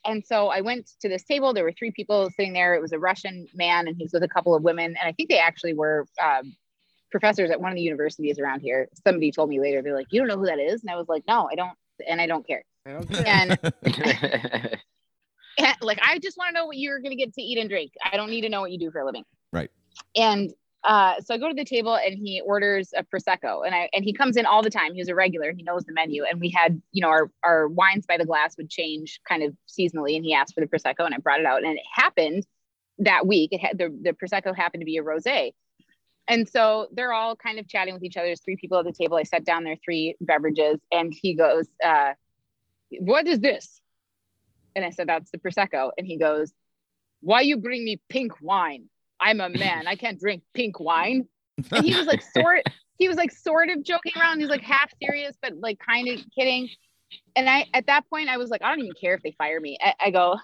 [0.04, 1.54] and so I went to this table.
[1.54, 2.74] There were three people sitting there.
[2.74, 4.96] It was a Russian man, and he was with a couple of women.
[5.00, 6.54] And I think they actually were um,
[7.10, 8.88] professors at one of the universities around here.
[9.04, 11.08] Somebody told me later, they're like, "You don't know who that is?" And I was
[11.08, 11.72] like, "No, I don't,"
[12.06, 12.64] and I don't care.
[12.86, 13.24] I don't care.
[13.26, 14.80] And, and
[15.80, 17.92] like, I just want to know what you're going to get to eat and drink.
[18.10, 19.24] I don't need to know what you do for a living.
[19.52, 19.70] Right.
[20.16, 20.52] And
[20.84, 24.04] uh, so I go to the table and he orders a prosecco, and I and
[24.04, 24.94] he comes in all the time.
[24.94, 25.52] He's a regular.
[25.52, 28.56] He knows the menu, and we had you know our our wines by the glass
[28.58, 31.46] would change kind of seasonally, and he asked for the prosecco, and I brought it
[31.46, 32.46] out, and it happened
[32.98, 33.52] that week.
[33.52, 35.52] It had the the prosecco happened to be a rosé.
[36.26, 38.26] And so they're all kind of chatting with each other.
[38.26, 39.18] There's three people at the table.
[39.18, 42.12] I set down their three beverages, and he goes, uh,
[43.00, 43.80] "What is this?"
[44.76, 46.52] And I said, "That's the prosecco." And he goes,
[47.20, 48.88] "Why you bring me pink wine?
[49.20, 49.86] I'm a man.
[49.86, 51.28] I can't drink pink wine."
[51.72, 52.62] And he was like, sort.
[52.98, 54.40] He was like sort of joking around.
[54.40, 56.68] He's like half serious, but like kind of kidding.
[57.34, 59.60] And I, at that point, I was like, I don't even care if they fire
[59.60, 59.76] me.
[59.80, 60.36] I, I go,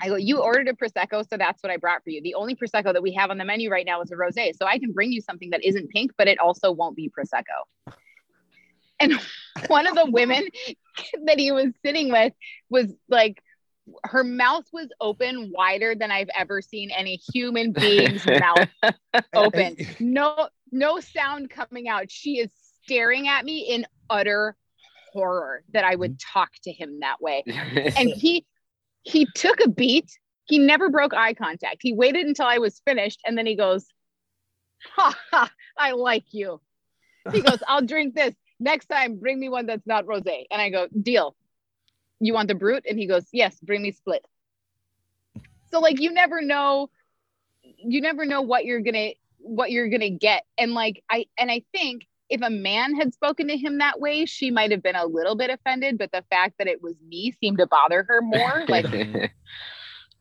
[0.00, 2.22] I go, you ordered a prosecco, so that's what I brought for you.
[2.22, 4.66] The only prosecco that we have on the menu right now is a rosé, so
[4.66, 7.94] I can bring you something that isn't pink, but it also won't be prosecco.
[9.00, 9.20] And
[9.68, 10.48] one of the women
[11.24, 12.32] that he was sitting with
[12.70, 13.42] was like,
[14.04, 18.68] her mouth was open wider than I've ever seen any human being's mouth
[19.34, 19.76] open.
[19.98, 22.10] No, no sound coming out.
[22.10, 22.50] She is
[22.82, 24.56] staring at me in utter
[25.12, 26.38] horror that I would mm-hmm.
[26.38, 27.44] talk to him that way.
[27.46, 28.46] And he
[29.02, 30.10] he took a beat.
[30.44, 31.78] He never broke eye contact.
[31.80, 33.86] He waited until i was finished and then he goes
[34.94, 36.60] ha ha i like you.
[37.32, 40.70] He goes i'll drink this next time bring me one that's not rosé and i
[40.70, 41.34] go deal
[42.20, 44.24] you want the brut and he goes yes bring me split
[45.70, 46.88] so like you never know
[47.62, 51.62] you never know what you're gonna what you're gonna get and like i and i
[51.72, 55.06] think if a man had spoken to him that way she might have been a
[55.06, 58.64] little bit offended but the fact that it was me seemed to bother her more
[58.68, 58.86] like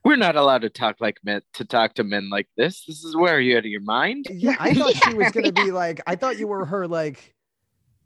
[0.08, 2.86] We're not allowed to talk like men to talk to men like this.
[2.86, 4.28] This is where are you out of your mind?
[4.32, 6.00] Yeah, I thought she was gonna be like.
[6.08, 7.36] I thought you were her like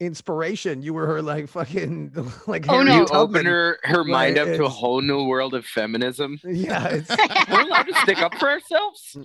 [0.01, 0.81] inspiration.
[0.81, 2.11] You were oh, her like fucking
[2.47, 2.65] like.
[2.67, 2.99] Oh, Harriet no.
[2.99, 3.21] You Tubman.
[3.21, 6.39] open her, her mind up to a whole new world of feminism.
[6.51, 7.09] Yeah, it's
[7.49, 9.17] We're allowed to stick up for ourselves.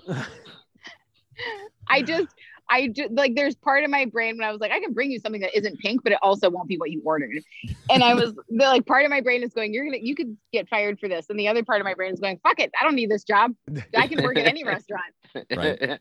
[1.89, 2.29] I just,
[2.71, 5.11] I just like there's part of my brain when I was like, I can bring
[5.11, 7.43] you something that isn't pink, but it also won't be what you ordered.
[7.91, 10.37] And I was the, like, part of my brain is going, you're gonna, you could
[10.53, 12.71] get fired for this, and the other part of my brain is going, fuck it,
[12.81, 13.53] I don't need this job.
[13.97, 15.13] I can work at any restaurant.
[15.51, 15.99] Right.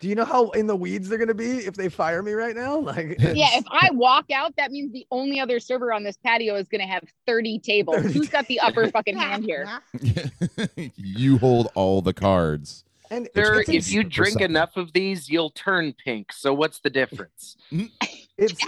[0.00, 2.56] Do you know how in the weeds they're gonna be if they fire me right
[2.56, 2.78] now?
[2.90, 6.56] Like, Yeah, if I walk out, that means the only other server on this patio
[6.56, 7.96] is gonna have 30 tables.
[7.96, 9.68] 30 Who's got the upper fucking hand here?
[10.96, 12.84] you hold all the cards.
[13.10, 14.50] and Sir, it's, if you drink something.
[14.50, 16.32] enough of these, you'll turn pink.
[16.32, 17.56] So what's the difference?
[17.72, 17.90] Mm.
[18.38, 18.60] it's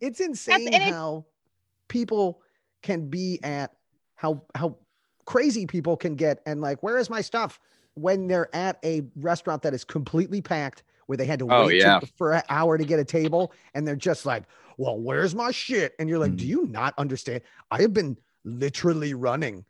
[0.00, 1.24] it's insane and it- how
[1.88, 2.40] people
[2.82, 3.72] can be at
[4.14, 4.76] how how
[5.24, 7.58] crazy people can get and like where is my stuff
[7.96, 11.80] when they're at a restaurant that is completely packed where they had to Oh, wait
[11.80, 11.98] yeah.
[12.00, 14.44] to- for an hour to get a table and they're just like
[14.76, 16.36] well where's my shit and you're like Mm.
[16.36, 17.40] do you not understand
[17.70, 19.64] i have been literally running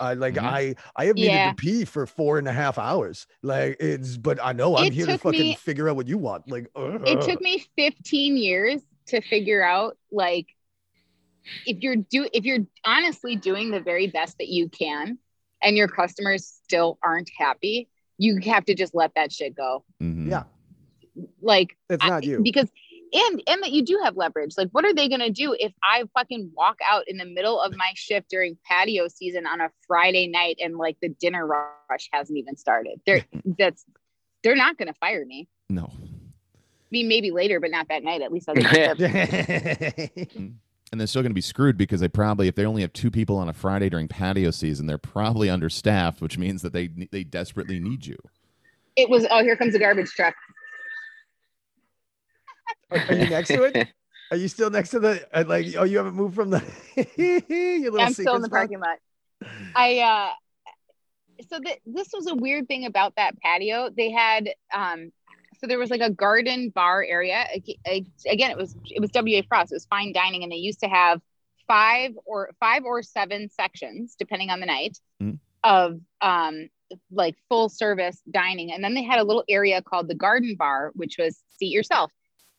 [0.00, 0.42] uh, like Mhm.
[0.44, 1.50] I, I have needed Yeah.
[1.50, 3.26] to pee for four and a half hours.
[3.42, 6.16] Like it's, but I know I'm It here to fucking me- figure out what you
[6.16, 6.48] want.
[6.50, 10.46] Like, it took me 15 years to figure out like
[11.66, 15.18] if you're do if you're honestly doing the very best that you can
[15.62, 17.88] and your customers still aren't happy
[18.18, 20.30] you have to just let that shit go Mhm.
[20.30, 20.44] Yeah.
[21.40, 22.40] like It's I- not you.
[22.42, 22.68] because
[23.14, 25.72] and and that you do have leverage like what are they going to do if
[25.82, 29.68] i fucking walk out in the middle of my shift during patio season on a
[29.86, 33.22] friday night and like the dinner rush hasn't even started they're
[33.58, 33.84] that's
[34.42, 35.90] they're not going to fire me No.
[35.92, 38.20] I mean, maybe later, but not that night.
[38.20, 40.52] At least I'll get the tip.
[40.92, 43.10] And they're still going to be screwed because they probably, if they only have two
[43.10, 47.24] people on a Friday during patio season, they're probably understaffed, which means that they they
[47.24, 48.18] desperately need you.
[48.94, 49.26] It was.
[49.30, 50.34] Oh, here comes a garbage truck.
[52.90, 53.88] Are, are you next to it?
[54.30, 55.66] Are you still next to the uh, like?
[55.76, 56.62] Oh, you haven't moved from the.
[57.16, 58.50] your little I'm still in secret the spot?
[58.50, 58.98] parking lot.
[59.74, 60.28] I uh
[61.50, 63.90] so th- this was a weird thing about that patio.
[63.94, 65.12] They had um
[65.62, 67.46] so there was like a garden bar area.
[67.54, 69.70] Ag- ag- Again, it was it was WA Frost.
[69.72, 71.20] It was fine dining, and they used to have
[71.68, 75.38] five or five or seven sections, depending on the night, Mhm.
[75.62, 76.68] of um
[77.10, 78.72] like full service dining.
[78.72, 82.10] And then they had a little area called the garden bar, which was seat yourself.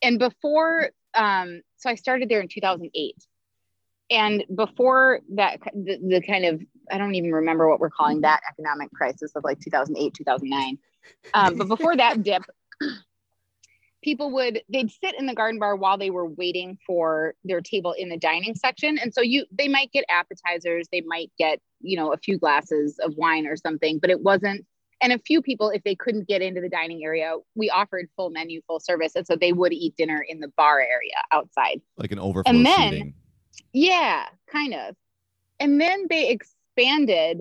[0.02, 3.14] And before, um, so I started there in 2008.
[4.10, 8.40] And before that, the, the kind of, I don't even remember what we're calling that
[8.50, 10.78] economic crisis of like 2008, 2009.
[11.32, 12.42] Um, but before that dip,
[14.02, 17.92] people would they'd sit in the garden bar while they were waiting for their table
[17.92, 18.98] in the dining section.
[18.98, 20.88] And so you they might get appetizers.
[20.92, 24.64] They might get you know a few glasses of wine or something but it wasn't
[25.02, 28.30] and a few people if they couldn't get into the dining area we offered full
[28.30, 29.12] menu full service.
[29.16, 31.80] And so they would eat dinner in the bar area outside.
[31.98, 33.14] Like an overflow And then- seating.
[33.72, 34.96] yeah kind of.
[35.60, 37.40] And then they expanded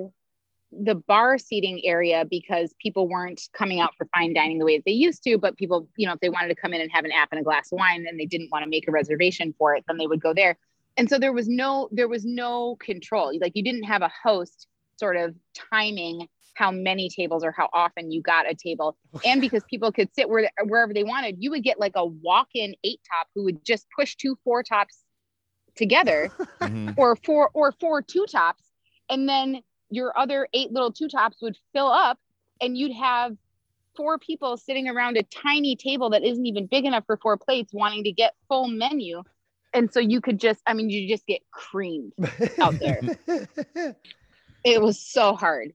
[0.81, 4.83] the bar seating area because people weren't coming out for fine dining the way that
[4.85, 7.05] they used to but people you know if they wanted to come in and have
[7.05, 9.53] an app and a glass of wine and they didn't want to make a reservation
[9.57, 10.57] for it then they would go there.
[10.95, 13.31] And so there was no there was no control.
[13.39, 14.67] Like you didn't have a host
[14.97, 15.35] sort of
[15.71, 18.95] timing how many tables or how often you got a table.
[19.25, 22.75] And because people could sit where, wherever they wanted you would get like a walk-in
[22.83, 24.99] eight top who would just push two four tops
[25.75, 26.29] together
[26.61, 26.93] Mhm.
[26.97, 28.63] or four or four two tops.
[29.09, 29.61] And then
[29.95, 32.19] your other eight little two tops would fill up
[32.61, 33.35] and you'd have
[33.95, 37.71] four people sitting around a tiny table that isn't even big enough for four plates
[37.73, 39.21] wanting to get full menu
[39.73, 42.13] and so you could just i mean you just get creamed
[42.59, 42.99] out there.
[44.63, 45.73] it was so hard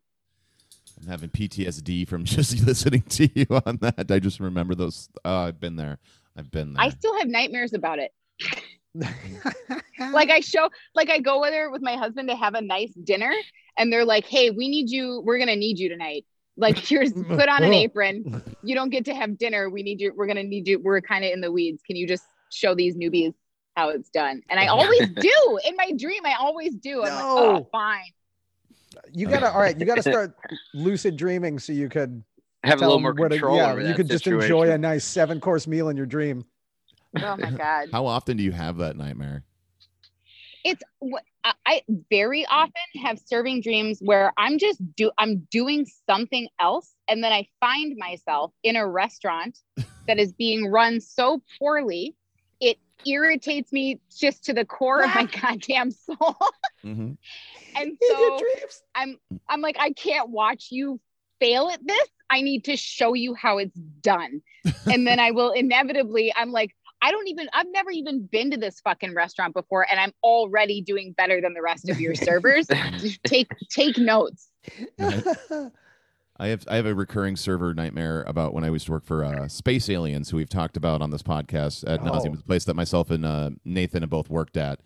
[1.01, 4.11] I'm having PTSD from just listening to you on that.
[4.11, 5.09] I just remember those.
[5.25, 5.99] Oh, I've been there.
[6.37, 6.85] I've been there.
[6.85, 8.13] i still have nightmares about it
[10.13, 12.93] like I show, like I go with her with my husband to have a nice
[12.93, 13.33] dinner,
[13.77, 15.23] and they're like, "Hey, we need you.
[15.25, 16.25] We're gonna need you tonight.
[16.57, 18.43] Like, here's put on an apron.
[18.63, 19.69] You don't get to have dinner.
[19.71, 20.13] We need you.
[20.17, 20.79] We're gonna need you.
[20.79, 21.83] We're kind of in the weeds.
[21.87, 23.35] Can you just show these newbies
[23.77, 26.25] how it's done?" And I always do in my dream.
[26.25, 27.05] I always do.
[27.05, 28.03] I'm like, "Oh, fine."
[29.13, 29.79] you gotta all right.
[29.79, 30.35] You gotta start
[30.75, 32.23] lucid dreaming so you could
[32.65, 34.27] Have a tell little them more what a- control yeah, over you that could just
[34.27, 36.45] enjoy a nice seven course meal in your dream.
[37.17, 37.89] Oh my god.
[37.93, 39.45] How often do you have that nightmare?
[40.65, 40.83] it's
[41.45, 46.95] I- I very often have serving dreams where I'm just do I'm doing something else
[47.09, 49.59] and then I find myself in a restaurant
[50.07, 52.17] that is being run so poorly
[52.61, 56.37] it irritates me just to the core of my goddamn soul
[56.83, 57.13] hmm
[57.77, 58.83] and so dreams.
[58.95, 59.17] I'm
[59.49, 61.01] I'm like I can't watch you
[61.41, 64.43] fail at this I need to show you how it's done
[64.91, 68.57] and then I will inevitably I'm like I don't even I've never even been to
[68.57, 72.67] this fucking restaurant before and I'm already doing better than the rest of your servers.
[73.25, 74.49] take take notes.
[76.41, 79.25] I have I have a recurring server nightmare about when I used to work for
[79.25, 82.05] uh, Space Aliens, who we've talked about on this podcast at Oh.
[82.05, 84.81] nauseam, the place that myself and uh, Nathan have both worked at.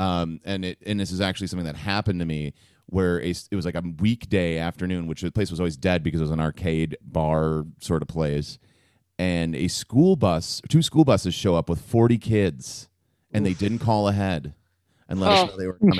[0.00, 2.54] Um, and it and this is actually something that happened to me
[2.86, 6.20] where a, it was like a weekday afternoon, which the place was always dead because
[6.20, 8.58] it was an arcade bar sort of place,
[9.20, 12.88] and a school bus, two school buses show up with forty kids,
[13.32, 14.54] and they didn't call ahead
[15.10, 15.46] and let us Oh.
[15.52, 15.98] know they were coming.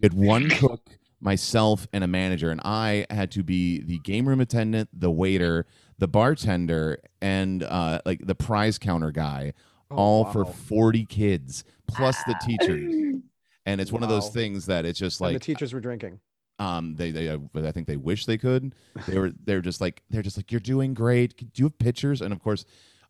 [0.00, 0.82] We had one cook,
[1.18, 5.64] myself, and a manager, and I had to be the game room attendant, the waiter,
[5.98, 9.54] the bartender, and uh, like the prize counter guy,
[9.90, 12.94] all for forty kids plus the teachers.
[13.66, 16.20] And it's one of those things that it's just and the teachers were drinking.
[16.58, 18.74] Um they they uh, I think they wish they could.
[19.06, 21.36] They were they're just like they're just like you're doing great.
[21.36, 22.20] Do you have pictures?
[22.20, 22.64] And of course.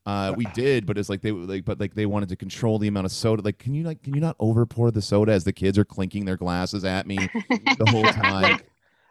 [0.06, 2.88] Uh, we did, but it's like they like, but like they wanted to control the
[2.88, 3.42] amount of soda.
[3.42, 5.84] Like, can you like, can you not over pour the soda as the kids are
[5.84, 8.58] clinking their glasses at me the whole time?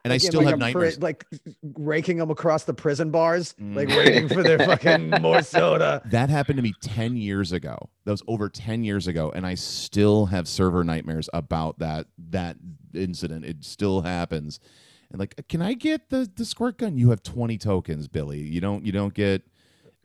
[0.10, 0.99] And I Like in, still like, have a pri- nightmares.
[1.01, 1.26] like
[1.76, 3.97] raking them across the prison bars, like Mm.
[3.97, 6.01] waiting for their fucking more soda.
[6.05, 7.89] That happened to me 10 years ago.
[8.05, 12.58] That was over 10 years ago and I still have server nightmares about that that
[12.93, 13.45] incident.
[13.45, 14.60] It still happens.
[15.12, 16.97] And like, can I get the the squirt gun?
[16.97, 18.39] You have 20 tokens, Billy.
[18.41, 19.43] You don't you don't get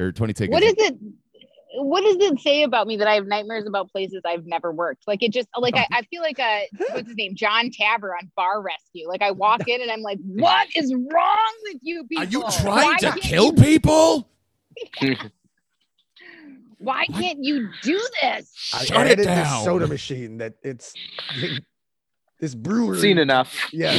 [0.00, 0.53] or 20 tickets.
[0.53, 0.96] What is it?
[1.74, 5.04] What does it say about me that I have nightmares about places I've never worked?
[5.06, 5.96] Like it just like I, oh.
[5.96, 7.34] I feel like a what's his name?
[7.34, 9.08] Jon Taffer on Bar Rescue.
[9.08, 12.24] Like I walk in and I'm like, what is wrong with you people?
[12.24, 14.28] Are you Why trying to kill you- people?
[16.78, 18.70] Why can't you do this?
[18.74, 19.36] I Shut it added down.
[19.54, 20.94] this soda machine that it's
[22.40, 22.98] this brewery.
[22.98, 23.56] Seen enough.
[23.72, 23.92] Yeah.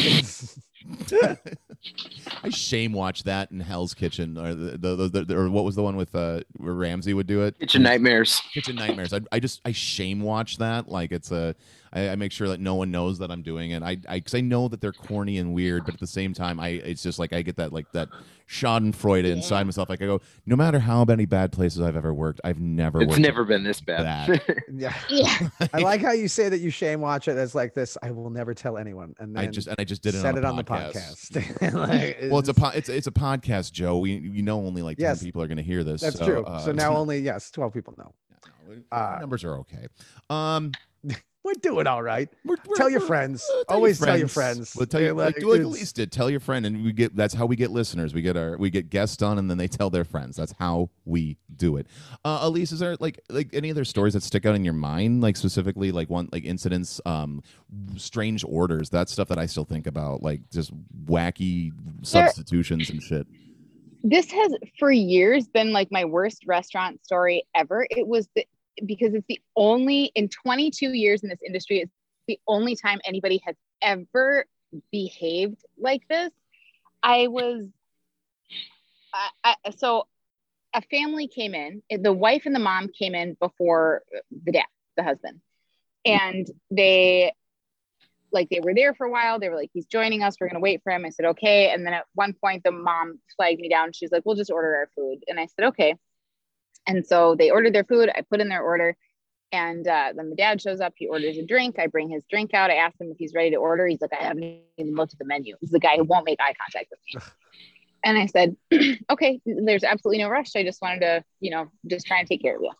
[2.43, 5.75] I shame watch that in Hell's Kitchen or the, the, the, the- or what was
[5.75, 7.57] the one with uh where Ramsay would do it?
[7.59, 8.41] Kitchen nightmares.
[8.53, 9.13] Kitchen Nightmares.
[9.13, 11.55] I, I just I shame watch that like it's a
[11.93, 13.83] I, I make sure that no one knows that I'm doing it.
[13.83, 16.59] I, I, cause I know that they're corny and weird, but at the same time,
[16.59, 18.09] I, it's just like I get that like that
[18.49, 19.89] Schadenfreude inside myself.
[19.89, 23.01] Like I go, no matter how many bad places I've ever worked, I've never.
[23.01, 24.41] It's worked never been this bad.
[24.75, 24.93] Yeah.
[25.07, 25.49] Yeah.
[25.73, 27.95] I like how you say that you shame watch it as like this.
[28.01, 30.33] I will never tell anyone, and then I just and I just did it said
[30.33, 31.31] on, it on the podcast.
[31.31, 31.73] podcast.
[31.73, 33.99] Like, Well, it's a po- it's it's a podcast, Joe.
[33.99, 35.23] We you know only like ten Yes.
[35.23, 36.01] people are going to hear this.
[36.01, 36.43] that's so, true.
[36.43, 38.13] uh, so now only yes, twelve people know.
[38.91, 39.87] our uh, numbers are okay.
[40.29, 40.71] Um,
[41.43, 42.29] We're doing all right.
[42.45, 43.43] we're, we're- Tell your friends.
[43.49, 44.73] uh, tell Always tell your friends.
[44.77, 46.09] Well, tell you, You're like, like, like, at it's- least it.
[46.11, 47.15] Tell your friend, and we get.
[47.17, 48.13] That's how we get listeners.
[48.13, 50.37] We get our we get guests on, and then they tell their friends.
[50.37, 51.87] That's how we do it.
[52.23, 55.21] Uh, Elise, is there like like any other stories that stick out in your mind,
[55.21, 57.43] like specifically like one like incidents, um,
[57.97, 60.71] strange orders, that stuff that I still think about, like just
[61.05, 61.71] wacky
[62.03, 63.27] substitutions and shit.
[64.03, 67.85] this has for years been like my worst restaurant story ever.
[67.89, 68.45] It was the
[68.85, 71.91] because it's the only in 22 years in this industry, it's
[72.27, 74.45] the only time anybody has ever
[74.91, 76.31] behaved like this.
[77.01, 77.67] I was,
[79.13, 80.07] I, I, so
[80.73, 84.01] a family came in, the wife and the mom came in before
[84.43, 84.65] the dad,
[84.97, 85.41] the husband,
[86.05, 87.33] and they
[88.31, 89.39] like they were there for a while.
[89.39, 90.37] They were like, he's joining us.
[90.39, 91.05] We're gonna wait for him.
[91.05, 91.69] I said, okay.
[91.69, 93.93] And then at one point, the mom flagged me down.
[93.93, 95.19] She's like, we'll just order our food.
[95.27, 95.95] And I said, okay.
[96.87, 98.09] And so they ordered their food.
[98.13, 98.95] I put in their order.
[99.51, 100.93] And uh, then the dad shows up.
[100.95, 101.77] He orders a drink.
[101.77, 102.71] I bring his drink out.
[102.71, 103.85] I ask him if he's ready to order.
[103.85, 104.43] He's like, I haven't
[104.77, 105.55] even looked at the menu.
[105.61, 107.21] He's the guy who won't make eye contact with me.
[108.03, 108.57] And I said,
[109.11, 110.55] okay, there's absolutely no rush.
[110.55, 112.71] I just wanted to, you know, just try and take care of you.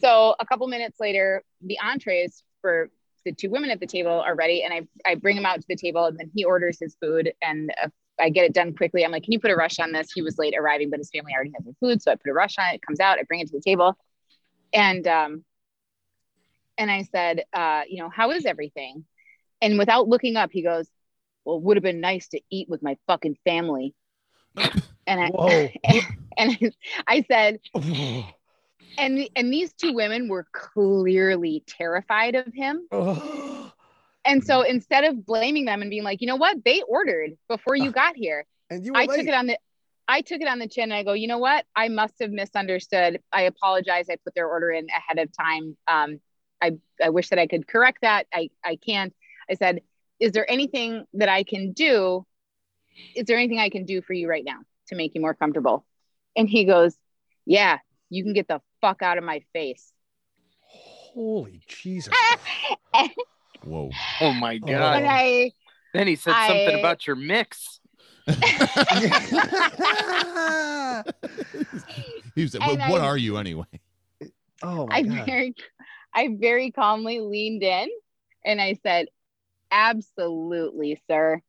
[0.00, 2.90] So a couple minutes later, the entrees for
[3.24, 4.64] the two women at the table are ready.
[4.64, 7.32] And I, I bring him out to the table and then he orders his food
[7.40, 7.88] and uh,
[8.22, 9.04] I get it done quickly.
[9.04, 10.12] I'm like, can you put a rush on this?
[10.12, 12.00] He was late arriving, but his family already has the food.
[12.00, 12.76] So I put a rush on it.
[12.76, 13.18] It comes out.
[13.18, 13.96] I bring it to the table.
[14.72, 15.44] And, um,
[16.78, 19.04] and I said, uh, you know, how is everything?
[19.60, 20.88] And without looking up, he goes,
[21.44, 23.94] well, it would have been nice to eat with my fucking family.
[25.04, 25.68] And I, Whoa.
[26.38, 26.72] and
[27.08, 32.86] I said, and and these two women were clearly terrified of him.
[34.24, 37.74] And so instead of blaming them and being like, you know what, they ordered before
[37.74, 38.46] you got here.
[38.70, 39.18] and you I late.
[39.18, 39.58] took it on the
[40.08, 41.64] I took it on the chin and I go, you know what?
[41.74, 43.20] I must have misunderstood.
[43.32, 44.06] I apologize.
[44.10, 45.76] I put their order in ahead of time.
[45.88, 46.20] Um,
[46.62, 48.26] I, I wish that I could correct that.
[48.32, 49.14] I, I can't.
[49.50, 49.80] I said,
[50.20, 52.26] is there anything that I can do?
[53.16, 54.58] Is there anything I can do for you right now
[54.88, 55.84] to make you more comfortable?
[56.36, 56.96] And he goes,
[57.46, 57.78] yeah,
[58.10, 59.92] you can get the fuck out of my face.
[60.60, 62.12] Holy Jesus.
[62.94, 63.10] and
[63.64, 63.90] Whoa.
[64.20, 64.66] oh my Oh.
[64.66, 65.02] god!
[65.06, 65.52] I,
[65.94, 67.80] then he said something about your mix.
[72.34, 73.64] he was, And what, what I- are you anyway?
[74.62, 75.26] oh my I God.
[75.26, 75.54] very,
[76.14, 77.88] I very calmly leaned in
[78.44, 79.06] and I said,
[79.70, 81.40] absolutely, sir.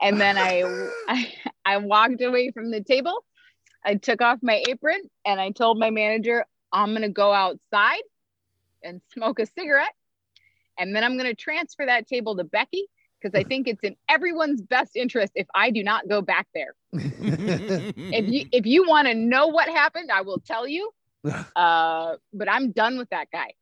[0.00, 0.62] And then I,
[1.08, 1.32] I,
[1.64, 3.24] I walked away from the table.
[3.84, 8.02] I took off my apron and I told my manager, I'm going to go outside
[8.82, 9.92] and smoke a cigarette.
[10.78, 12.86] And then I'm going to transfer that table to Becky
[13.20, 16.74] because I think it's in everyone's best interest if I do not go back there.
[16.94, 20.90] If you if you want to know what happened, I will tell you.
[21.54, 23.52] Uh, but I'm done with that guy.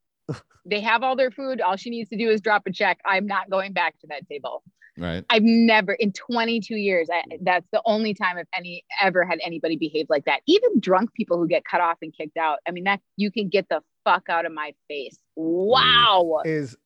[0.64, 1.60] They have all their food.
[1.60, 3.00] All she needs to do is drop a check.
[3.04, 4.62] I'm not going back to that table.
[4.96, 5.24] right.
[5.28, 7.08] I've never in 22 years.
[7.12, 10.40] I, that's the only time I've any ever had anybody behave like that.
[10.46, 12.58] Even drunk people who get cut off and kicked out.
[12.66, 15.18] I mean, that you can get the fuck out of my face.
[15.36, 16.40] Wow.
[16.44, 16.78] is it,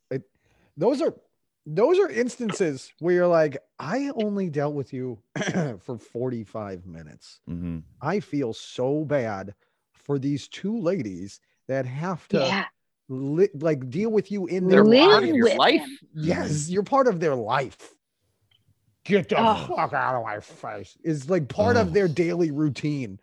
[0.76, 1.14] those are
[1.66, 5.18] those are instances where you're like, I only dealt with you
[5.80, 7.40] for 45 minutes.
[7.46, 9.54] hmm I feel so bad
[9.92, 12.64] for these two ladies that have to Yeah.
[13.08, 15.36] li- like deal with you in their Live part of lives.
[15.38, 15.80] your life.
[15.80, 15.98] him.
[16.14, 17.94] Yes, you're part of their life.
[19.04, 19.74] Get the Oh.
[19.74, 20.96] fuck out of my face.
[21.02, 21.80] Is like part Oh.
[21.82, 23.18] of their daily routine.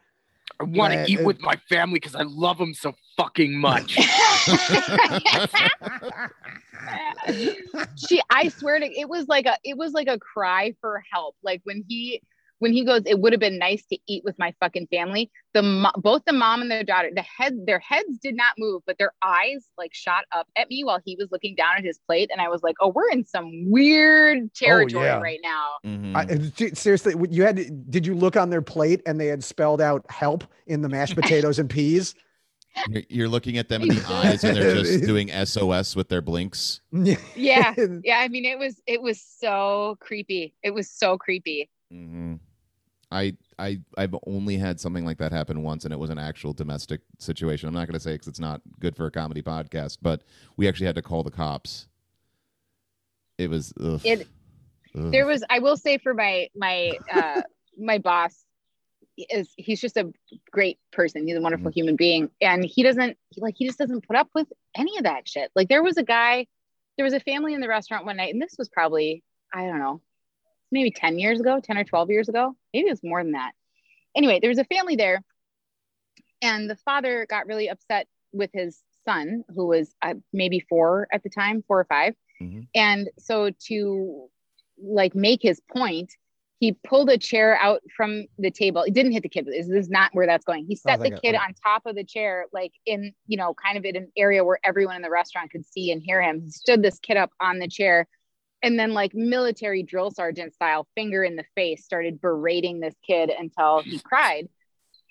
[0.60, 3.94] I want to eat it- with my family because I love them so fucking much.
[7.96, 11.36] she i swear to it was like a it was like a cry for help
[11.44, 12.20] like when he
[12.60, 15.92] when he goes it would have been nice to eat with my fucking family the
[15.98, 19.14] both the mom and the daughter the head their heads did not move but their
[19.22, 22.42] eyes like shot up at me while he was looking down at his plate and
[22.42, 25.20] i was like oh we're in some weird territory yeah.
[25.20, 29.02] right now hmm I, d- seriously, you had to- did you look on their plate
[29.06, 32.16] and they had spelled out help in the mashed potatoes and peas?
[32.90, 36.22] You're, you're looking at them in the eyes, and they're just doing SOS with their
[36.22, 36.82] blinks.
[36.92, 42.36] yeah yeah i mean it was it was so creepy it was so creepy hmm
[43.14, 46.54] I I I've only had something like that happen once, and it was an actual
[46.54, 47.68] domestic situation.
[47.68, 50.22] I'm not going to say because it's not good for a comedy podcast, but
[50.56, 51.88] we actually had to call the cops
[53.38, 53.74] it was.
[53.84, 54.00] Ugh.
[54.06, 54.28] It-
[54.98, 55.10] Ugh.
[55.12, 57.42] there was i will say for my my uh
[57.78, 58.44] my boss
[59.30, 60.12] is he's just a
[60.52, 61.28] great person.
[61.28, 62.30] He's a wonderful human being.
[62.42, 65.52] And he doesn't like he just doesn't put up with any of that shit.
[65.56, 66.48] Like there was a guy
[66.98, 69.80] there was a family in the restaurant one night and this was probably i don't
[69.80, 70.02] know
[70.72, 72.56] maybe 10 years ago 10 or 12 years ago.
[72.74, 73.52] Maybe it was more than that.
[74.16, 75.24] Anyway there was a family there
[76.42, 81.24] and the father got really upset with his son who was uh, maybe four at
[81.24, 82.68] the time four or 5 Mhm.
[82.76, 84.28] and so to
[84.82, 86.12] like make his point
[86.62, 88.84] he pulled a chair out from the table.
[88.84, 89.48] It didn't hit the kid.
[89.48, 90.68] This is not where that's going.
[90.68, 93.84] He set the kid on top of the chair like in you know kind of
[93.84, 96.40] in an area where everyone in the restaurant could see and hear him.
[96.40, 98.08] He stood this kid up on the chair
[98.62, 103.32] and then like military drill sergeant style finger in the face started berating this kid
[103.32, 104.48] until he cried.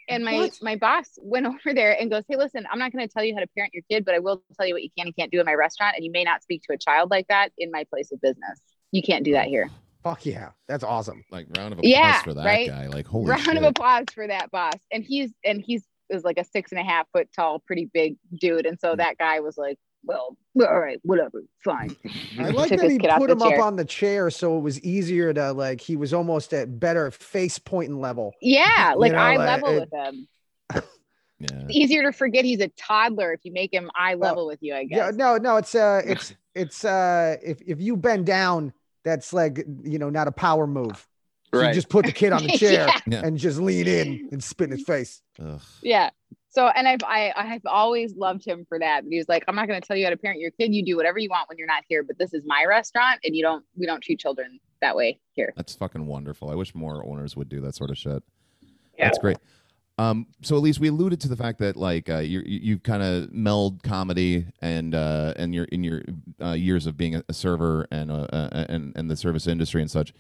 [0.09, 0.59] And my What?
[0.63, 3.35] my boss went over there and goes hey listen i'm not going to tell you
[3.35, 5.31] how to parent your kid but i will tell you what you can and can't
[5.33, 7.73] do in my restaurant and you may not speak to a child like that in
[7.73, 8.61] my place of business.
[8.93, 9.69] You can't do that here
[10.03, 11.23] Fuck yeah, that's awesome.
[11.31, 12.69] like round of applause Yeah, for that right?
[12.69, 12.87] guy.
[12.87, 13.57] Like holy round shit.
[13.57, 16.85] of applause for that boss and he's and he's is like a six and a
[16.85, 20.99] half foot tall pretty big dude and so that guy was like well all right
[21.05, 21.95] whatever fine
[22.39, 25.33] I like that he put the him up on the chair so it was easier
[25.35, 28.33] to like he was almost at better face pointing level.
[28.43, 30.29] yeah like know, eye like, level it- with him
[31.39, 31.67] yeah.
[31.69, 34.85] easier to forget he's a toddler if you make him eye level with you i
[34.85, 38.73] guess Yeah, no, no, it's uh it's it's uh if if you bend down,
[39.05, 41.07] that's like you know, not a power move.
[41.53, 41.69] So Right.
[41.69, 42.99] You just put the kid on the chair Yeah.
[43.07, 43.23] Yeah.
[43.25, 45.21] and just lean in and spit in his face.
[45.45, 45.61] Ugh.
[45.83, 46.11] Yeah.
[46.53, 49.05] So, and I've I, I've always loved him for that.
[49.09, 50.75] He was like, I'm not going to tell you how to parent your kid.
[50.75, 53.35] You do whatever you want when you're not here, but this is my restaurant, and
[53.37, 55.53] you don't we don't treat children that way here.
[55.57, 56.51] That's fucking wonderful.
[56.51, 58.23] I wish more owners would do that sort of shit.
[58.99, 59.07] Yeah.
[59.07, 59.39] That's great.
[60.01, 63.03] Um, so at least we alluded to the fact that like uh, you you kind
[63.03, 66.01] of meld comedy and uh, and your in your
[66.43, 69.91] uh, years of being a, server and uh, uh, and and the service industry and
[69.91, 70.15] such.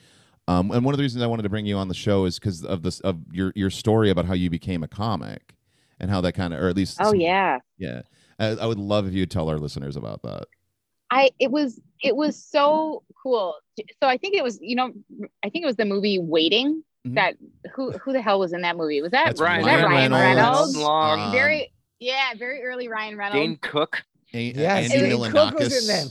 [0.48, 2.38] Um, and one of the reasons I wanted to bring you on the show is
[2.38, 5.54] because of this of your your story about how you became a comic
[5.98, 7.60] and how that kind of or at least Oh some- yeah.
[7.78, 8.02] yeah.
[8.38, 10.44] I, I would love if you tell our listeners about that.
[11.10, 13.54] I it was it was so cool.
[13.78, 14.92] So I think it was you know
[15.42, 17.14] I think it was the movie Waiting Mhm.
[17.14, 17.36] that
[17.74, 19.00] who who the hell was in that movie?
[19.00, 20.36] Was that That's Ryan, was that Ryan Reynolds.
[20.36, 20.76] Reynolds?
[20.76, 21.20] Long.
[21.20, 23.40] Um, Very yeah, very early Ryan Reynolds.
[23.46, 24.02] Dane Cook.
[24.34, 25.86] A- Yes, Andy Dane Cook was in Milonakis.
[25.86, 26.08] them.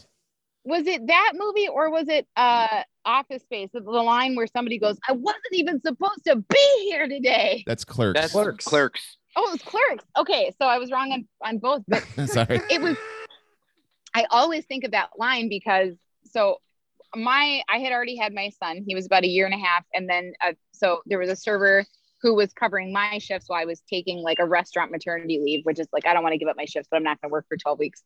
[0.66, 3.70] was it that movie or was it uh Office Space?
[3.74, 7.86] The, the line where somebody goes, "I wasn't even supposed to be here today." That's
[7.86, 8.20] Clerks.
[8.20, 8.66] That's Clerks.
[8.66, 9.18] Clerks.
[9.36, 10.04] Oh, it was Clerks.
[10.18, 12.62] Okay, so I was wrong on on both, but Sorry.
[12.72, 12.98] it was
[14.16, 15.94] i always think of that line because
[16.26, 16.58] so
[17.16, 18.84] my i had already had my son.
[18.88, 19.84] He was about a year and a half.
[19.94, 21.86] And then uh, so there was a server
[22.22, 25.80] who was covering my shifts while i was taking like a restaurant maternity leave which
[25.80, 27.32] is like i don't want to give up my shifts but i'm not going to
[27.32, 28.04] work for 12 weeks.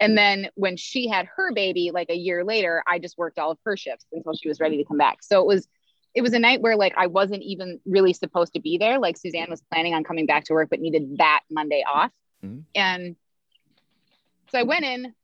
[0.00, 3.50] And then when she had her baby like a year later i just worked all
[3.52, 5.22] of her shifts until she was ready to come back.
[5.22, 5.66] So it was
[6.14, 8.98] it was a night where like i wasn't even really supposed to be there.
[8.98, 12.12] Like suzanne was planning on coming back to work but needed that monday off.
[12.44, 12.64] Mhm.
[12.74, 13.16] and
[14.50, 15.14] so i went in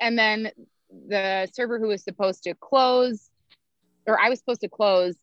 [0.00, 0.50] and then
[1.08, 3.30] the server who was supposed to close
[4.06, 5.14] or i was supposed to close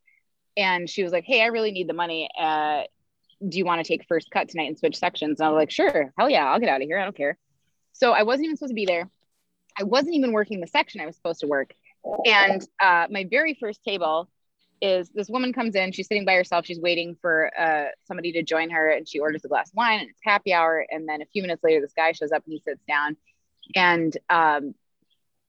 [0.55, 2.83] and she was like hey i really need the money uh,
[3.47, 5.39] do you want to take first cut tonight and switch sections?
[5.39, 7.37] And i was like sure hell yeah i'll get out of here i don't care.
[7.93, 9.09] So i wasn't even supposed to be there.
[9.79, 11.73] I wasn't even working the section i was supposed to work.
[12.25, 14.29] And uh, my very first table
[14.81, 18.43] is this woman comes in she's sitting by herself she's waiting for uh, somebody to
[18.43, 21.21] join her and she orders a glass of wine and it's happy hour and then
[21.21, 23.17] a few minutes later this guy shows up and he sits down.
[23.75, 24.73] And um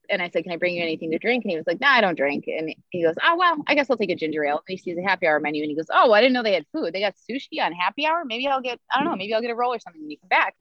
[0.09, 1.45] and I said, Can I bring you anything to drink?
[1.45, 2.45] And he was like, No, I don't drink.
[2.47, 4.57] And he goes, Oh well, I guess I'll take a ginger ale.
[4.57, 6.55] And he sees a happy hour menu and he goes, Oh, I didn't know they
[6.55, 6.93] had food.
[6.95, 8.25] They got sushi on happy hour.
[8.25, 10.19] Maybe I'll get, I don't know, maybe I'll get a roll or something when you
[10.19, 10.55] come back.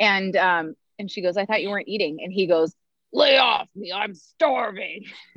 [0.00, 2.18] And um, and she goes, I thought you weren't eating.
[2.22, 2.74] And he goes,
[3.12, 5.04] Lay off me, I'm starving.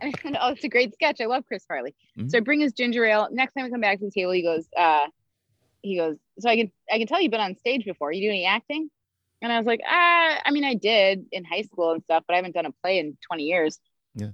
[0.00, 1.20] And I said, Oh, it's a great sketch.
[1.20, 1.94] I love Chris Farley.
[2.16, 2.30] Mhm.
[2.30, 3.28] So I bring his ginger ale.
[3.32, 5.06] Next time I come back to the table, he goes, uh,
[5.82, 8.12] he goes, So I can I can tell you've been on stage before.
[8.12, 8.90] You do any acting?
[9.40, 12.34] And I was like, ah, I mean, I did in high school and stuff, but
[12.34, 13.78] I haven't done a play in 20 years.
[14.14, 14.30] Yeah.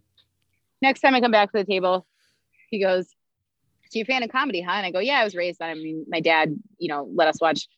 [0.80, 2.06] Next time I come back to the table,
[2.70, 3.06] he goes,
[3.90, 4.72] So you're a fan of comedy, huh?
[4.72, 7.28] And I go, Yeah, I was raised on I mean, my dad, you know, let
[7.28, 7.68] us watch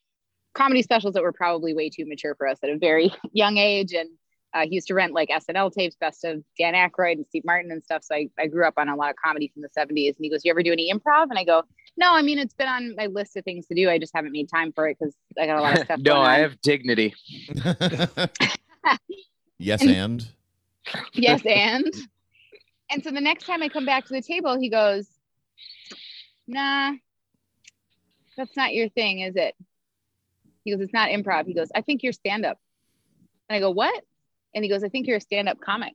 [0.55, 3.93] comedy specials that were probably way too mature for us at a very young age.
[3.93, 4.11] And
[4.55, 7.71] uh, he used to rent like SNL tapes, best of Dan Aykroyd and Steve Martin
[7.71, 8.03] and stuff.
[8.05, 10.17] So I, I grew up on a lot of comedy from the 70s.
[10.17, 11.27] And he goes, You ever do any improv?
[11.29, 11.63] And I go,
[11.97, 13.89] No, I mean, it's been on my list of things to do.
[13.89, 15.99] I just haven't made time for it because I got a lot of stuff.
[16.01, 17.15] no, going I on." have dignity.
[19.59, 20.29] yes, And- and
[21.15, 21.85] yes and
[22.91, 25.09] and so the next time i come back to the table he goes
[26.47, 26.93] nah
[28.37, 29.57] that's not your thing is it
[30.63, 32.57] he goes it's not improv he goes i think you're stand up
[33.49, 34.05] and i go what
[34.55, 35.93] And he goes, I think you're a stand-up comic.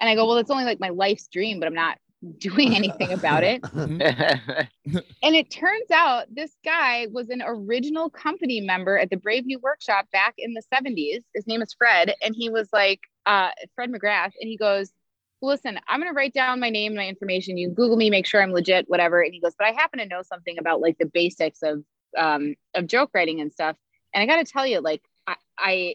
[0.00, 1.96] And I go, Well, it's only like my life's dream, but I'm not
[2.38, 3.62] doing anything about it.
[5.22, 9.58] And it turns out this guy was an original company member at the Brave New
[9.58, 11.22] Workshop back in the 70s.
[11.34, 12.14] His name is Fred.
[12.22, 14.32] And he was like, uh, Fred McGrath.
[14.40, 14.92] And he goes,
[15.40, 17.58] Listen, I'm going to write down my name, my information.
[17.58, 19.22] You Google me, make sure I'm legit, whatever.
[19.22, 21.82] And he goes, But I happen to know something about like the basics of,
[22.16, 23.76] um, of joke writing and stuff.
[24.14, 25.94] And I got to tell you, like, I, I,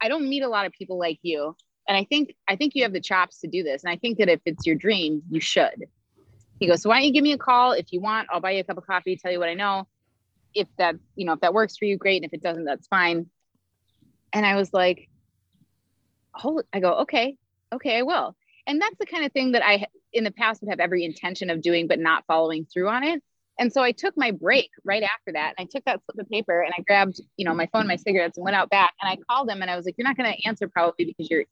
[0.00, 1.56] I don't meet a lot of people like you.
[1.88, 3.84] And I think, I think you have the chops to do this.
[3.84, 5.86] And I think that if it's your dream, you should.
[6.58, 8.28] He goes, so why don't you give me a call if you want?
[8.30, 9.86] I'll buy you a cup of coffee, tell you what I know.
[10.54, 12.22] If that, you know, if that works for you, great.
[12.22, 13.26] And if it doesn't, that's fine.
[14.32, 15.08] And I was like,
[16.32, 17.36] hold, I go, okay,
[17.72, 18.34] okay, I will.
[18.66, 21.50] And that's the kind of thing that I in the past would have every intention
[21.50, 23.22] of doing, but not following through on it.
[23.58, 25.54] And so I took my break right after that.
[25.56, 27.96] And I took that slip of paper and I grabbed, you know, my phone, my
[27.96, 28.92] cigarettes, and went out back.
[29.00, 31.30] And I called him and I was like, You're not going to answer probably because
[31.30, 31.44] you're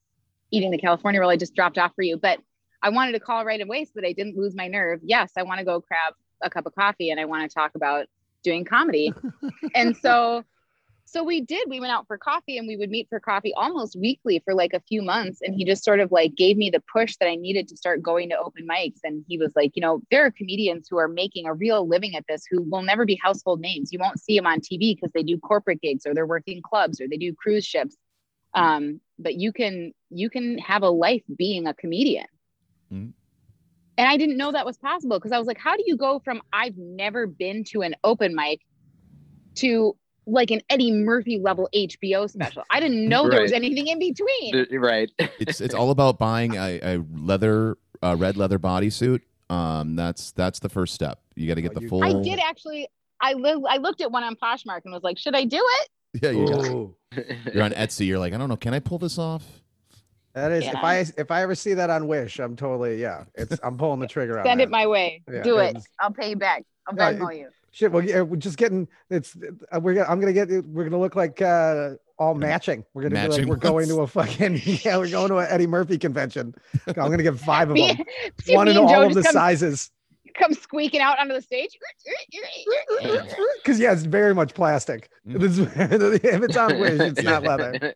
[0.55, 2.17] eating the California roll I just dropped off for you.
[2.17, 2.39] But
[2.83, 5.01] I wanted to call right away so that I didn't lose my nerve.
[5.03, 7.73] Yes, I want to go grab a cup of coffee and I want to talk
[7.75, 8.07] about
[8.43, 9.13] doing comedy.
[9.75, 10.45] and so
[11.07, 11.69] so we did.
[11.69, 14.73] We went out for coffee and we would meet for coffee almost weekly for like
[14.73, 15.41] a few months.
[15.43, 18.03] And he just sort of like gave me the push that I needed to start
[18.03, 18.99] going to open mics.
[19.05, 22.17] And he was like, you know, there are comedians who are making a real living
[22.17, 23.93] at this who will never be household names.
[23.93, 27.01] You won't see them on TV because they do corporate gigs or they're working clubs
[27.01, 27.97] or they do cruise ships.
[28.55, 32.27] Um, but you can you can have a life being a comedian.
[32.93, 33.13] Mhm.
[33.97, 36.19] And I didn't know that was possible because I was like, how do you go
[36.19, 38.61] from I've never been to an open mic
[39.57, 39.97] to
[40.27, 42.63] like an Eddie Murphy level HBO special?
[42.71, 44.67] I didn't know there was anything in between.
[44.81, 45.11] right.
[45.39, 49.21] it's it's all about buying a, a leather a red leather bodysuit.
[49.51, 51.21] Um, that's that's the first step.
[51.37, 52.05] You got to get Oh, the you- full.
[52.05, 52.89] I did actually.
[53.21, 55.89] I li- I looked at one on Poshmark and was like, should I do it?
[56.23, 56.97] Yeah, you Ooh.
[57.53, 58.07] you're on Etsy.
[58.07, 58.57] You're like, I don't know.
[58.57, 59.45] Can I pull this off?
[60.35, 63.25] That is, if I if I ever see that on Wish, I'm totally yeah.
[63.37, 64.65] It's I'm pulling the trigger on Send that.
[64.65, 65.23] it my way.
[65.33, 65.71] Yeah, do it.
[65.71, 66.65] it's- I'll pay you back.
[66.89, 67.49] I'll Yeah, Venmo you.
[67.71, 69.37] Shit, well, yeah, we're just getting it's.
[69.73, 70.49] Uh, we're gonna, I'm gonna get.
[70.67, 72.85] We're gonna look like uh, all matching.
[72.95, 74.97] We're gonna be like Matching we're going to a fucking yeah.
[74.97, 76.55] We're going to an Eddie Murphy convention.
[76.87, 77.97] I'm gonna get five of them.
[77.97, 78.05] Me,
[78.43, 79.91] see, One me in and all Joe of the just come, sizes.
[80.35, 81.79] Come squeaking out onto the stage.
[83.63, 85.09] Because yeah, it's very much plastic.
[85.27, 86.21] Mm.
[86.23, 87.95] If it's on Wish, it's not leather.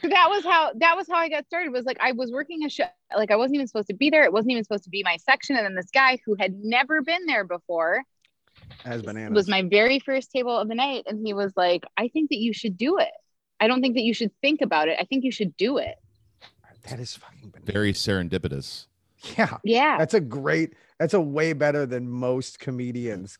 [0.00, 1.72] So that was how that was how I got started.
[1.72, 2.84] Was like I was working a show,
[3.16, 4.24] like I wasn't even supposed to be there.
[4.24, 5.56] It wasn't even supposed to be my section.
[5.56, 8.02] And then this guy who had never been there before
[8.84, 9.34] As bananas.
[9.34, 12.38] was my very first table of the night, and he was like, "I think that
[12.38, 13.12] you should do it.
[13.60, 14.98] I don't think that you should think about it.
[15.00, 15.96] I think you should do it."
[16.88, 17.72] that is fucking bananas.
[17.72, 18.86] Very serendipitous.
[19.38, 20.74] Yeah, Yeah, that's a great.
[21.02, 23.36] That's a way better than most comedians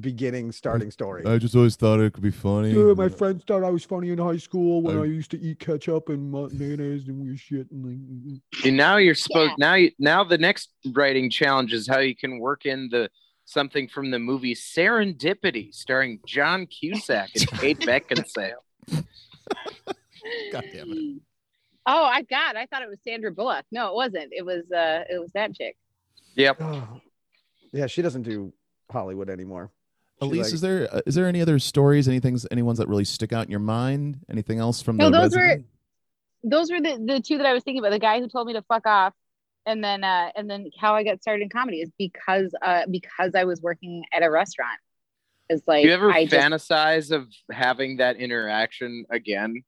[0.00, 1.24] beginning starting story.
[1.24, 2.72] I just always thought it could be funny.
[2.72, 5.40] Yeah, my friends thought I was funny in high school when I- I used to
[5.40, 7.70] eat ketchup and mayonnaise and weird shit.
[7.70, 9.48] And like, mm, And now you're spoke.
[9.48, 9.54] Yeah.
[9.56, 13.08] now you now the next writing challenge is how you can work in the
[13.46, 18.60] something from the movie Serendipity starring John Cusack and Kate Beckinsale.
[18.92, 21.22] God damn it.
[21.86, 22.56] Oh, I got.
[22.56, 23.64] I thought it was Sandra Bullock.
[23.72, 24.32] No, it wasn't.
[24.32, 25.78] It was uh it was that chick.
[26.40, 26.56] Yep.
[26.60, 27.00] oh.
[27.72, 28.52] yeah, she doesn't do
[28.90, 29.70] Hollywood anymore.
[30.20, 32.08] She, Elise, like- is there uh, is there any other stories?
[32.08, 32.38] Anything?
[32.50, 34.20] Any ones that really stick out in your mind?
[34.30, 35.64] Anything else from No, the those were-
[36.42, 37.92] Those were the the two that I was thinking about.
[37.92, 39.14] The guy who told me to fuck off
[39.66, 43.34] and then uh and then how I got started in comedy is because uh because
[43.34, 44.78] I was working at a restaurant.
[45.48, 49.62] It's like you ever I just fantasize of having that interaction again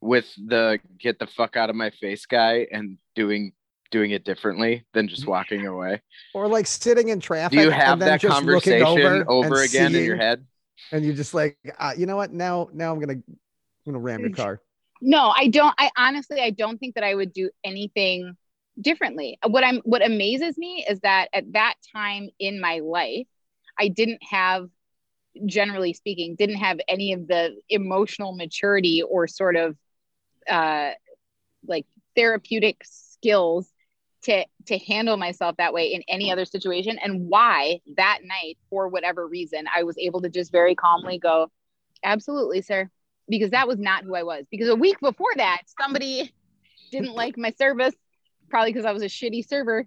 [0.00, 3.52] with the get the fuck out of my face guy and doing
[3.90, 6.00] doing it differently than just walking away?
[6.34, 7.58] Or like sitting in traffic.
[7.58, 10.16] Do you have and then that just looking conversation over, over, and again in your
[10.16, 10.44] head?
[10.92, 12.32] And you're just like, uh, you know what?
[12.32, 13.24] Now, now I'm gonna, I'm
[13.86, 14.60] gonna ram your car.
[15.00, 15.74] No, I don't.
[15.78, 18.36] I honestly, I don't think that I would do anything
[18.80, 19.38] differently.
[19.46, 23.26] What I'm, what amazes me is that at that time in my life,
[23.78, 24.68] I didn't have,
[25.44, 29.76] generally speaking, didn't have any of the emotional maturity or sort of,
[30.48, 30.90] uh,
[31.66, 33.68] like therapeutic skills
[34.26, 36.98] to to handle myself that way in any other situation.
[37.02, 41.50] And why that night, for whatever reason, I was able to just very calmly go,
[42.04, 42.90] absolutely, sir
[43.28, 44.44] because that was not who I was.
[44.50, 46.32] Because a week before that, somebody
[46.90, 47.94] didn't like my service,
[48.48, 49.86] probably because I was a shitty server,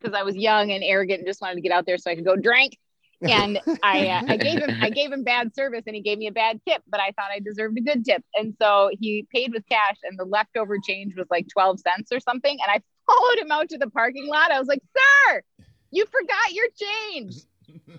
[0.00, 2.14] because I was young and arrogant and just wanted to get out there so I
[2.14, 2.78] could go drink.
[3.22, 6.26] And I, uh, I gave him, I gave him bad service, and he gave me
[6.26, 6.82] a bad tip.
[6.88, 10.18] But I thought I deserved a good tip, and so he paid with cash, and
[10.18, 12.58] the leftover change was like twelve cents or something.
[12.62, 14.50] And I followed him out to the parking lot.
[14.50, 15.42] I was like, "Sir,
[15.90, 17.34] you forgot your change."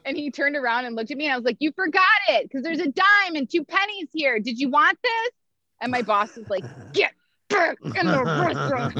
[0.06, 2.44] And he turned around and looked at me and I was like, You forgot it
[2.44, 4.40] because there's a dime and two pennies here.
[4.40, 5.32] Did you want this?
[5.82, 6.64] And my boss was like,
[6.94, 7.12] "Get
[7.50, 8.98] back in the restaurant."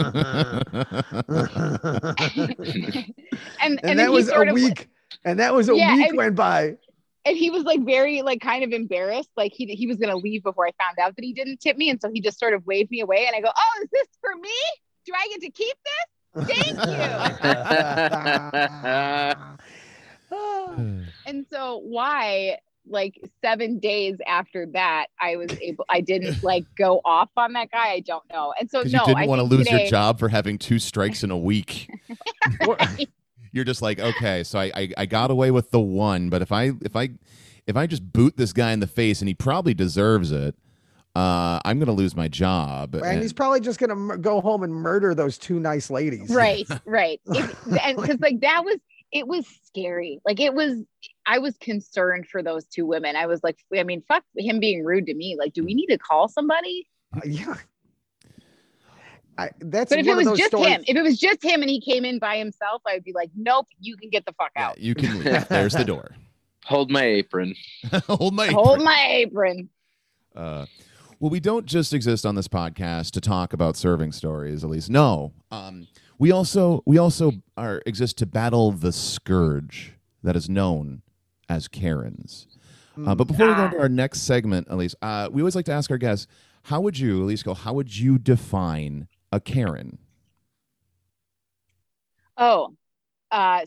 [3.62, 4.90] and and, then that was a sort of week.
[5.26, 6.78] And that was a Yeah, week and- went by.
[7.26, 10.44] and he was like very like kind of embarrassed like he he was gonna leave
[10.44, 12.66] before i found out that he didn't tip me and so he just sort of
[12.66, 14.50] waved me away and i go oh is this for me
[15.06, 16.08] do i get to keep this
[16.48, 16.94] Thank you."
[21.26, 22.58] and so why
[22.90, 27.70] like seven days after that i was able i didn't like go off on that
[27.72, 29.90] guy i don't know and so no you didn't I want to think lose your
[29.90, 31.90] job for having two strikes in a week.
[33.58, 36.52] You're just like, okay, so I, I I got away with the one, but if
[36.54, 37.10] I if I
[37.66, 40.56] if I just boot this guy in the face and he probably deserves it,
[41.16, 42.94] uh, I'm gonna lose my job.
[42.96, 46.30] and he's probably just gonna mur- go home and murder those two nice ladies.
[46.30, 48.78] right right If- and because like that was
[49.12, 50.84] it was scary like it was
[51.26, 54.84] i was concerned for those two women i was like i mean fuck him being
[54.84, 56.86] rude to me like do we need to call somebody
[57.16, 57.56] Uh, yeah.
[59.38, 60.68] I, that's but if it one of was those just stories.
[60.68, 63.30] him if it was just him and he came in by himself i'd be like
[63.36, 65.48] nope you can get the fuck Yeah, out you can leave.
[65.50, 66.16] There's the door.
[66.66, 67.56] Hold my apron.
[68.08, 69.70] Hold my hold my apron
[70.36, 70.66] Uh,
[71.20, 74.64] well, we don't just exist on this podcast to talk about serving stories.
[74.64, 75.32] At least, no.
[75.50, 75.88] Um,
[76.20, 81.02] we also we also are exist to battle the scourge that is known
[81.50, 82.48] as Karens.
[83.06, 85.72] Uh, but before we go into our next segment, Elise, uh, we always like to
[85.72, 86.26] ask our guests,
[86.64, 87.54] how would you, Elise, go?
[87.54, 89.98] How would you define a Karen?
[92.38, 92.74] oh
[93.32, 93.66] uh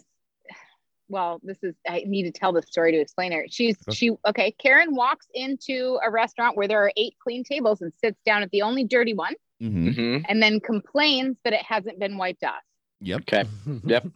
[1.08, 4.52] well this is i need to tell the story to explain her she's she okay
[4.52, 8.50] karen walks into a restaurant where there are eight clean tables and sits down at
[8.52, 9.90] the only dirty one Mm-hmm.
[9.90, 12.62] hmm and then complains that it hasn't been wiped off
[13.02, 13.20] Yep.
[13.22, 13.44] Okay.
[13.84, 14.06] Yep.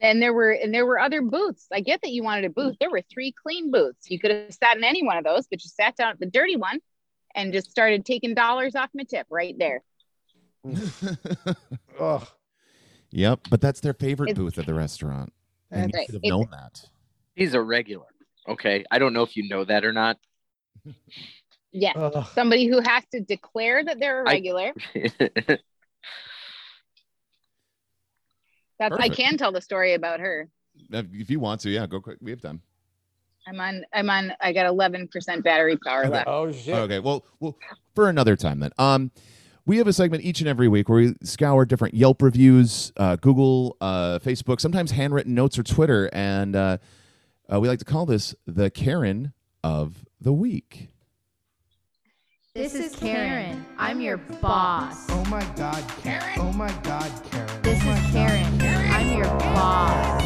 [0.00, 2.76] and there were and there were other booths i get that you wanted a booth
[2.80, 5.62] there were three clean booths you could have sat in any one of those but
[5.64, 6.78] you sat down at the dirty one
[7.34, 9.82] and just started taking dollars off my tip right there
[12.00, 12.26] Ugh.
[13.10, 13.40] yep.
[13.50, 15.32] But that's their favorite It's- booth at the restaurant.
[15.70, 16.06] And you Right.
[16.06, 16.84] should have It's- known that.
[17.34, 18.06] He's a regular.
[18.48, 18.84] Okay.
[18.90, 20.18] I don't know if you know that or not.
[21.72, 22.26] yes Ugh.
[22.34, 25.62] somebody who has to declare that they're a I- regular that's
[28.80, 29.16] i Perfect.
[29.16, 30.48] can tell the story about her
[30.90, 32.18] If you want to, yeah, go quick.
[32.20, 32.62] We have time.
[33.46, 36.74] I'm on i'm on i got 11% battery power left Oh shit.
[36.74, 37.56] Okay, well, well,
[37.94, 38.70] for another time then.
[38.78, 39.10] Um,
[39.64, 43.16] we have a segment each and every week where we scour different Yelp reviews, uh,
[43.16, 46.78] Google, uh, Facebook, sometimes handwritten notes or Twitter, and uh,
[47.52, 49.32] uh, we like to call this the Karen
[49.62, 50.88] of the week.
[52.54, 53.64] This is Karen.
[53.78, 55.06] I'm your boss.
[55.10, 56.38] Oh my god, Karen.
[56.38, 57.62] Oh my god, Karen.
[57.62, 58.60] This is Karen.
[58.90, 60.21] I'm your boss.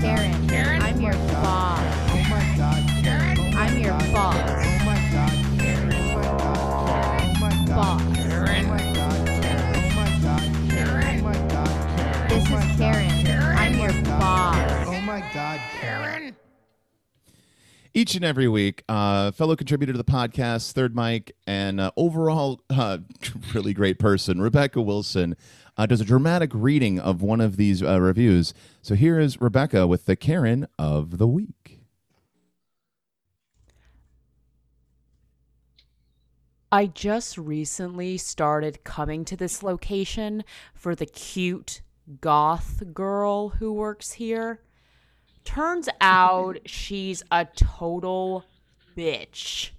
[0.00, 0.48] Karen.
[0.48, 0.82] Karen.
[0.82, 1.80] I'm your boss.
[2.10, 3.38] Oh my god, Karen.
[3.38, 4.36] Oh my I'm your god, boss.
[4.36, 5.92] Oh my god, Karen.
[5.92, 7.20] Oh my god, Karen.
[7.20, 8.16] Oh my god, Boss.
[8.16, 8.64] Karen.
[8.64, 9.74] Oh my god, Karen.
[9.74, 11.18] Oh my god, Karen.
[11.18, 12.28] Oh my god, Karen.
[12.28, 13.24] This Oh is my Karen.
[13.24, 14.56] God, I'm your Oh my God, boss.
[14.56, 14.86] Karen.
[14.88, 16.36] Oh my god, Karen.
[17.92, 22.60] Each and every week, uh, fellow contributor to the podcast, Third Mike, and uh, overall
[22.70, 22.98] uh,
[23.52, 25.36] really great person, Rebecca Wilson,
[25.80, 28.52] uh, does a dramatic reading of one of these uh, reviews.
[28.82, 31.80] So here is Rebecca with the Karen of the week.
[36.70, 40.44] I just recently started coming to this location
[40.74, 41.80] for the cute
[42.20, 44.60] goth girl who works here.
[45.44, 48.44] Turns out she's a total
[48.94, 49.70] bitch.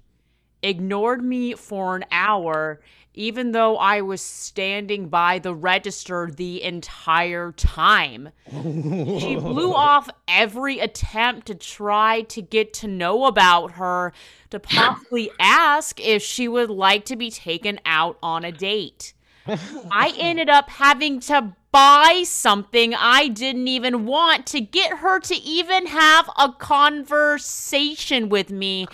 [0.63, 2.81] Ignored me for an hour,
[3.13, 8.29] even though I was standing by the register the entire time.
[8.49, 14.13] She blew off every attempt to try to get to know about her,
[14.51, 19.13] to possibly ask if she would like to be taken out on a date.
[19.47, 25.35] I ended up having to buy something I didn't even want to get her to
[25.35, 28.87] even have a conversation with me.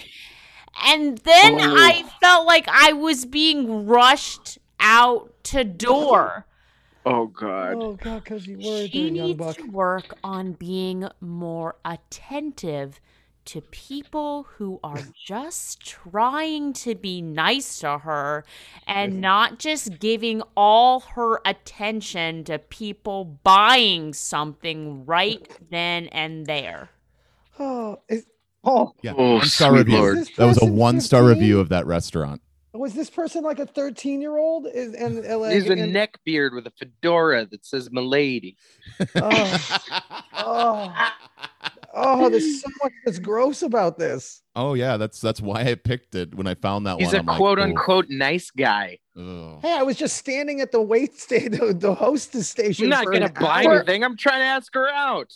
[0.85, 1.75] And then Oh.
[1.77, 6.45] I felt like I was being rushed out to door.
[7.05, 7.75] oh God.
[7.75, 9.57] Oh god, because you were She there, young needs buck.
[9.57, 12.99] to work on being more attentive
[13.45, 18.43] to people who are just trying to be nice to her
[18.85, 26.89] and not just giving all her attention to people buying something right then and there.
[27.57, 28.25] Oh, is,
[28.63, 29.97] oh, Yeah, Oh, one star sweet review.
[29.97, 30.17] Lord.
[30.37, 31.37] That was a one star 15?
[31.39, 32.41] review of that restaurant.
[32.73, 34.67] was this person like a 13 year old?
[34.73, 38.55] Is and uh, like, He's a and- neck beard with a fedora that says "Milady."
[39.15, 39.67] Oh,
[40.33, 40.93] oh,
[41.99, 44.43] Oh, there's so much that's gross about this.
[44.55, 47.15] Oh yeah, that's that's why I picked it when I found that He's one.
[47.15, 48.99] a I'm like, quote oh, unquote nice guy.
[49.17, 49.59] ugh.
[49.63, 52.85] Hey, I was just standing at the wait station, the, the hostess station.
[52.85, 53.77] I'm not for gonna buy hour.
[53.77, 54.03] anything.
[54.03, 55.33] I'm trying to ask her out.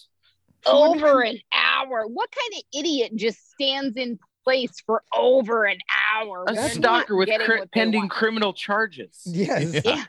[0.66, 2.06] Over an hour.
[2.08, 5.78] What kind of idiot just stands in place for over an
[6.14, 6.46] hour?
[6.48, 8.12] A stalker with getting cri- what they pending want.
[8.12, 9.22] criminal charges.
[9.26, 9.74] Yes.
[9.74, 9.82] Yeah.
[9.86, 10.04] Yeah.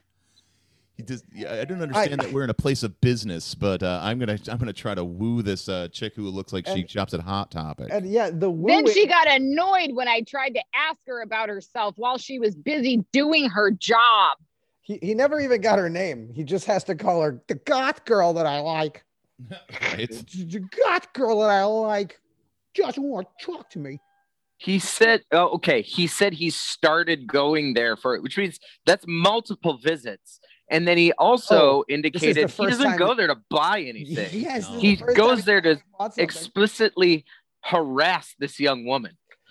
[0.95, 4.01] He just, yeah, I don't understand that we're in a place of business, but uh,
[4.03, 7.15] I'm gonna I'm gonna try to woo this uh, chick who looks like she shops
[7.15, 7.89] at Hot Topic.
[7.91, 11.95] And yeah, the Then she got annoyed when I tried to ask her about herself
[11.97, 14.37] while she was busy doing her job.
[14.83, 16.31] he, he never even got her name.
[16.35, 19.03] He just has to call her the goth girl that I like.
[19.51, 20.09] Right?
[20.09, 22.19] The goth girl that I like.
[22.75, 24.01] Just want to talk to me.
[24.57, 25.83] He said, oh, okay.
[25.83, 30.41] He said he started going there for it, which means that's multiple visits.
[30.71, 34.29] And then he also oh, indicated he doesn't go there to buy anything.
[34.33, 34.79] Yes, No.
[34.79, 35.79] He the goes there to.
[36.17, 37.25] Explicitly
[37.61, 39.17] harass this young woman.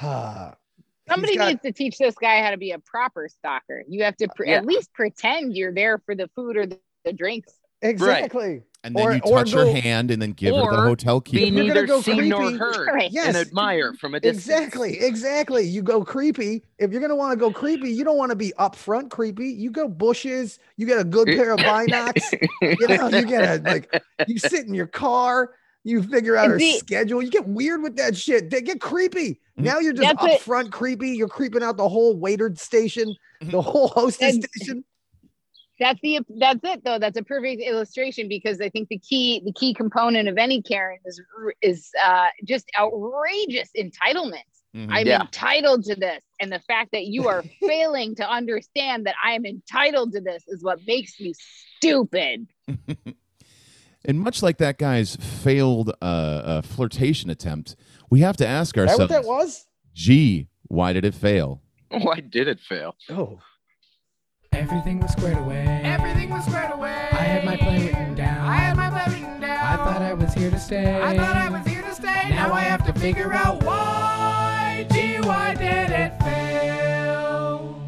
[0.00, 3.82] Somebody got- needs to teach this guy how to be a proper stalker.
[3.88, 4.58] You have to pre- Yeah.
[4.58, 7.52] at least pretend you're there for the food or the, the drinks.
[7.82, 8.62] Exactly.
[8.84, 11.20] And then Or- you or touch her go- hand and then give her the hotel
[11.20, 11.40] key.
[11.48, 13.10] you're gonna neither go seen nor creepy- heard Right.
[13.10, 13.26] Yes.
[13.26, 14.46] and admire from a distance.
[14.46, 15.64] Exactly, exactly.
[15.64, 16.62] You go creepy.
[16.78, 19.48] If you're gonna want to go creepy, you don't want to be upfront creepy.
[19.48, 20.60] You go bushes.
[20.76, 22.22] You get a good pair of binocs.
[22.62, 24.00] you know, you get a like.
[24.28, 25.50] You sit in your car.
[25.82, 27.20] You figure out her the- schedule.
[27.22, 28.48] You get weird with that shit.
[28.50, 29.40] They get creepy.
[29.58, 29.64] Mhm.
[29.64, 30.40] Now you're just That's it.
[30.42, 31.10] upfront creepy.
[31.10, 34.84] You're creeping out the whole waiter station, the whole hostess And- station.
[35.80, 36.98] That's the that's it though.
[36.98, 40.98] That's a perfect illustration because I think the key the key component of any Karen
[41.04, 41.20] is
[41.62, 44.42] is uh, just outrageous entitlement.
[44.76, 44.88] Mhm.
[44.90, 45.20] I'm Yeah.
[45.22, 46.20] entitled to this.
[46.40, 50.42] And the fact that you are failing to understand that I am entitled to this
[50.48, 51.32] is what makes you
[51.78, 52.46] stupid.
[54.04, 57.74] And much like that guy's failed uh, uh, flirtation attempt,
[58.08, 59.66] we have to ask Is that ourselves, what that was?
[59.92, 61.60] gee, why did it fail?
[61.90, 62.94] Why did it fail?
[63.10, 63.40] Oh,
[64.52, 65.80] Everything was squared away.
[65.84, 67.08] Everything was squared away.
[67.12, 68.48] I had my plan written down.
[68.48, 69.58] I had my plan written down.
[69.58, 71.00] I thought I was here to stay.
[71.02, 72.30] I thought I was here to stay.
[72.30, 74.86] Now I have to figure out why.
[74.92, 77.80] Gee, why did it fail?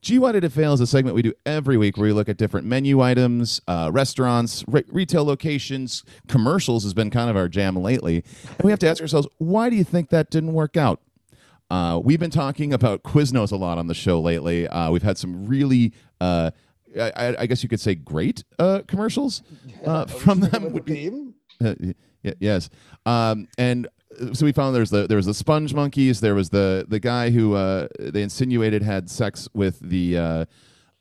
[0.00, 2.28] Gee, why did it fail is a segment we do every week where we look
[2.28, 7.48] at different menu items, uh, restaurants, re- retail locations, commercials has been kind of our
[7.48, 8.24] jam lately.
[8.56, 11.00] And we have to ask ourselves, why do you think that didn't work out?
[11.70, 14.66] Uh, we've been talking about Quiznos a lot on the show lately.
[14.68, 16.50] Uh, we've had some really, uh,
[16.98, 19.42] I, I- guess you could say, great uh, commercials
[19.84, 20.72] uh, from them.
[20.72, 21.10] Would be,
[21.64, 21.74] uh,
[22.40, 22.70] yes.
[23.04, 23.86] Um, and
[24.32, 26.20] so we found there's the there was the sponge monkeys.
[26.20, 30.44] There was the the guy who uh, they insinuated had sex with the uh,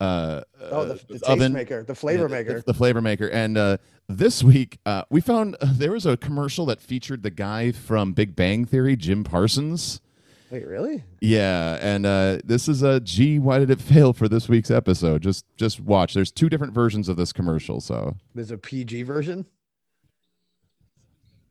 [0.02, 2.53] uh, Oh, the, the taste oven maker, the flavor Yeah, maker.
[2.56, 3.27] the, the flavor maker.
[3.30, 3.77] And uh,
[4.10, 8.11] this week uh, we found uh, there was a commercial that featured the guy from
[8.11, 10.02] Big Bang Theory, Jim Parsons.
[10.49, 11.03] Wait, really?
[11.19, 15.21] Yeah, and uh, this is a gee, why did it fail for this week's episode?
[15.21, 16.13] Just just watch.
[16.13, 19.45] There's two different versions of this commercial, so There's a PG version.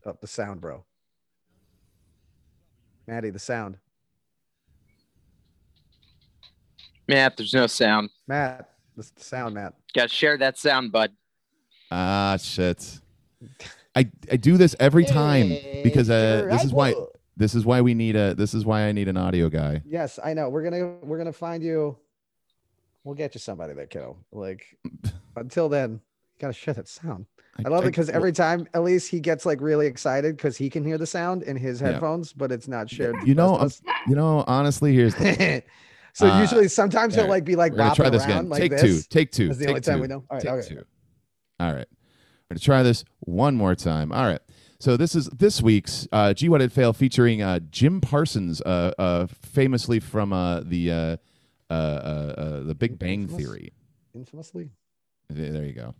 [0.06, 0.84] Oh, the sound, bro.
[3.06, 3.76] Maddie, the sound.
[7.08, 8.10] Matt, there's no sound.
[8.26, 9.74] Matt, the the sound, Matt.
[9.94, 11.12] Got to share that sound, bud.
[11.90, 13.00] ah shit.
[13.94, 15.48] I I do this every time
[15.84, 16.94] because uh, this is why
[17.36, 19.82] this is why we need a this is why I need an audio guy.
[19.84, 20.48] Yes, I know.
[20.48, 21.96] We're gonna we're gonna find you.
[23.04, 24.16] We'll get you somebody there, kiddo.
[24.32, 24.64] Like
[25.36, 25.98] until then, you
[26.40, 27.26] gotta share that sound.
[27.64, 30.68] I love it because every time, at least he gets like really excited because he
[30.68, 31.92] can hear the sound in his Yeah.
[31.92, 33.16] headphones, but it's not shared.
[33.24, 33.66] You know,
[34.06, 35.62] You know, honestly, here's the,
[36.12, 38.48] so Uh, usually, sometimes he'll like be like we're gonna try this around again.
[38.50, 38.82] like take this.
[38.82, 39.00] two.
[39.08, 39.46] Take two.
[39.48, 40.24] That's the take only time two, we know.
[40.28, 40.68] All right, take okay.
[40.68, 40.84] two.
[41.60, 41.86] All right.
[42.50, 44.12] We're gonna try this one more time.
[44.12, 44.40] All right.
[44.78, 48.92] So this is this week's uh, G What Did Fail featuring uh, Jim Parsons, uh,
[48.98, 51.16] uh, famously from uh, the uh,
[51.70, 53.42] uh, uh, uh, the Big Bang Infamous?
[53.42, 53.72] Theory.
[54.14, 54.70] Infamously.
[55.30, 55.94] There there you go.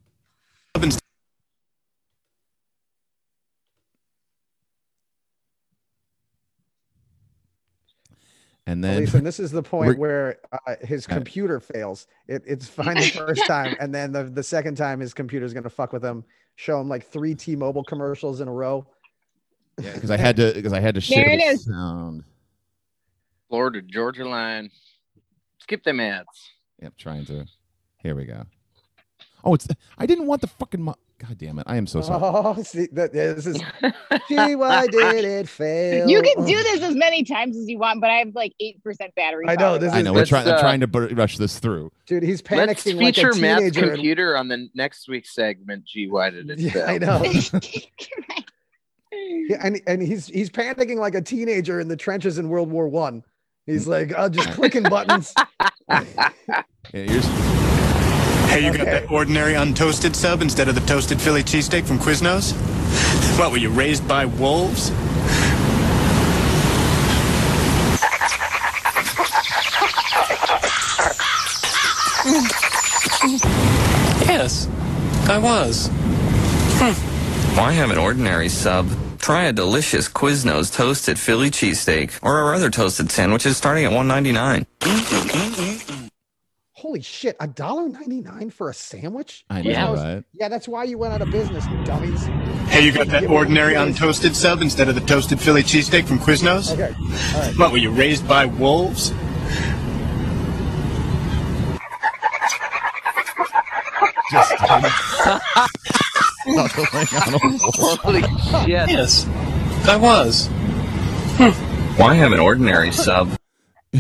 [8.69, 11.19] And then Elise, and this is the point where uh, his Got it.
[11.19, 12.09] computer fails.
[12.27, 15.55] It, it's fine the first time, and then the, the second time his computer is
[15.55, 16.25] gonna fuck with him.
[16.57, 18.87] Show him like three T-Mobile commercials in a row.
[19.79, 22.25] Yeah, because I had to because I had to share There it the sound.
[23.49, 24.71] Florida Georgia line.
[25.59, 26.27] Skip them ads.
[26.81, 27.47] Yep, trying to.
[28.03, 28.47] Here we go.
[29.45, 29.69] Oh, it's
[29.99, 30.81] I didn't want the fucking.
[30.81, 31.65] Mo- God damn it!
[31.67, 32.21] I am so sorry.
[32.23, 33.57] Oh, see, that, this is.
[34.29, 36.09] Gee, why did it fail?
[36.11, 38.85] You can do this as many times as you want, but I have like eight
[38.85, 39.47] percent battery.
[39.49, 39.97] I know, this left.
[39.97, 40.47] I know we're Let's, trying.
[40.49, 41.91] I'm uh, trying to bur- rush this through.
[42.07, 42.23] dude.
[42.23, 43.81] He's Let's panicking like feature a Matt's teenager.
[43.85, 45.87] and- computer on the next week's segment.
[45.87, 46.87] Gee, why did it Yeah, fail?
[46.89, 47.23] I know.
[49.49, 52.89] Yeah, and and he's he's panicking like a teenager in the trenches in World War
[52.89, 53.23] One.
[53.65, 55.33] He's like, uh, just clicking buttons.
[55.89, 56.63] Yeah,
[56.93, 57.66] here's-
[58.49, 62.53] Hey, you got that ordinary untoasted sub instead of the toasted Philly cheesesteak from Quiznos?
[63.39, 64.91] What, were you raised by wolves?
[74.27, 74.69] Yes,
[75.29, 75.89] I was.
[76.79, 77.59] Hmm.
[77.59, 78.89] Why have an ordinary sub?
[79.19, 86.06] Try a delicious Quiznos toasted Philly cheesesteak or our other toasted sandwiches starting at $1.99.
[86.97, 89.45] Holy shit, a dollar ninety nine for a sandwich?
[89.51, 89.93] I know, Yeah.
[89.93, 90.25] right?
[90.33, 92.25] Yeah, that's why you went out of business, dummies.
[92.71, 96.73] Hey, you got that ordinary untoasted sub instead of the toasted Philly cheesesteak from Quiznos?
[96.73, 96.95] Okay,
[97.35, 97.59] all right.
[97.59, 99.13] What, were you raised by wolves?
[104.31, 104.49] Just
[106.45, 107.99] suckling on a wolf.
[108.01, 108.69] Holy shit!
[108.91, 109.27] Yes,
[109.87, 110.49] I was.
[111.99, 113.37] Why have an ordinary sub?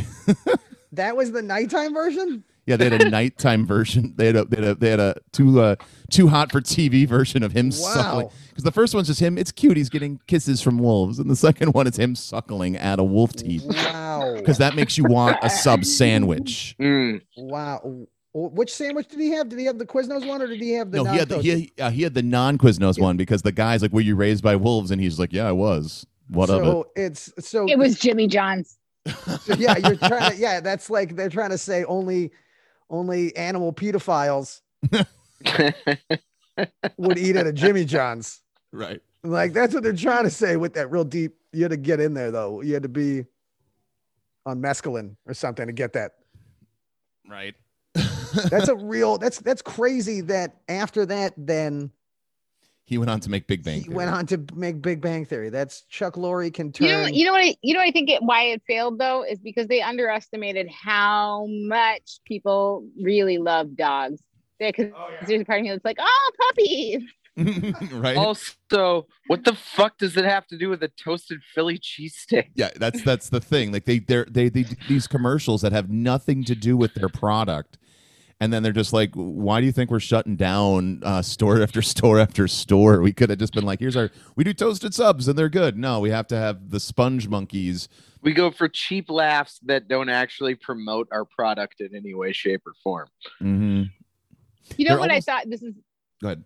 [0.92, 2.42] That was the nighttime version.
[2.66, 4.14] Yeah, they had a nighttime version.
[4.16, 5.76] They had a they had a, they had a too uh,
[6.10, 8.28] too hot for TV version of him suckling.
[8.48, 9.38] Because the first one's just him.
[9.38, 9.76] It's cute.
[9.76, 13.34] He's getting kisses from wolves, and the second one is him suckling at a wolf
[13.34, 13.64] teeth.
[13.66, 16.74] Wow, Because that makes you want a sub sandwich.
[16.80, 17.22] Mm.
[17.36, 18.06] wow.
[18.38, 19.48] Which sandwich did he have?
[19.48, 21.02] Did he have the Quiznos one, or did he have the?
[21.02, 21.70] No, he had the, non-toasted?
[21.76, 24.42] he, uh, he had the non Quiznos one because the guy's like, "Were you raised
[24.44, 26.64] by wolves?" And he's like, "Yeah, I was." What of it?
[26.64, 28.78] so it's so It was Jimmy John's.
[29.06, 30.36] So, yeah, you're trying to.
[30.36, 32.30] Yeah, that's like they're trying to say only,
[32.90, 34.60] only animal pedophiles
[36.96, 38.42] would eat at a Jimmy John's.
[38.72, 39.00] Right.
[39.22, 41.36] Like that's what they're trying to say with that real deep.
[41.52, 42.60] You had to get in there though.
[42.60, 43.24] You had to be
[44.44, 46.12] on mescaline or something to get that.
[47.28, 47.54] Right.
[48.50, 49.18] That's a real.
[49.18, 50.20] That's that's crazy.
[50.22, 51.90] That after that, then
[52.86, 53.78] he went on to make Big Bang.
[53.78, 53.96] he Theory.
[53.96, 55.50] went on to make Big Bang Theory.
[55.50, 56.86] That's Chuck Lorre can turn.
[56.86, 57.44] You know, you know what?
[57.44, 60.68] I, you know, what I think it, why it failed though is because they underestimated
[60.70, 64.22] how much people really love dogs.
[64.58, 67.02] Because oh, there's a part of me that's like, oh, puppies.
[67.92, 68.16] right.
[68.16, 72.46] also, what the fuck does it have to do with a toasted Philly cheesesteak?
[72.54, 73.72] Yeah, that's that's the thing.
[73.72, 77.76] Like they they're, they they these commercials that have nothing to do with their product,
[78.40, 81.80] and then they're just like, "Why do you think we're shutting down uh, store after
[81.82, 83.00] store after store?
[83.00, 85.76] We could have just been like, here's our we do toasted subs and they're good.
[85.76, 87.88] No, we have to have the sponge monkeys.
[88.22, 92.62] We go for cheap laughs that don't actually promote our product in any way, shape,
[92.66, 93.08] or form.
[93.40, 93.82] Mm-hmm.
[94.76, 95.50] You know They're what almost- I thought?
[95.50, 95.74] This is
[96.20, 96.44] Go ahead.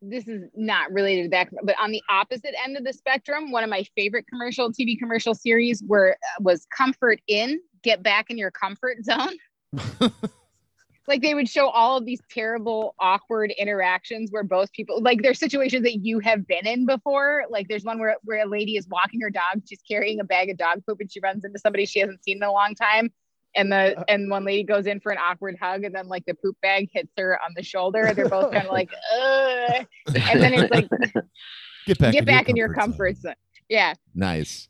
[0.00, 3.64] this is not related to that, but on the opposite end of the spectrum, one
[3.64, 8.50] of my favorite commercial TV commercial series were was Comfort Inn, Get Back in Your
[8.52, 9.36] Comfort Zone.
[11.08, 15.38] like they would show all of these terrible, awkward interactions where both people like there's
[15.38, 17.44] situations that you have been in before.
[17.50, 20.50] Like there's one where where a lady is walking her dog, she's carrying a bag
[20.50, 23.12] of dog poop, and she runs into somebody she hasn't seen in a long time.
[23.54, 24.04] And the uh-huh.
[24.08, 26.88] and one lady goes in for an awkward hug, and then like the poop bag
[26.92, 28.12] hits her on the shoulder.
[28.14, 29.86] They're both kind of like, Ugh.
[30.06, 30.88] and then it's like
[31.86, 32.12] Get back.
[32.12, 32.74] get in back in your zone.
[32.76, 33.34] comfort zone.
[33.68, 33.94] Yeah.
[34.14, 34.68] Nice.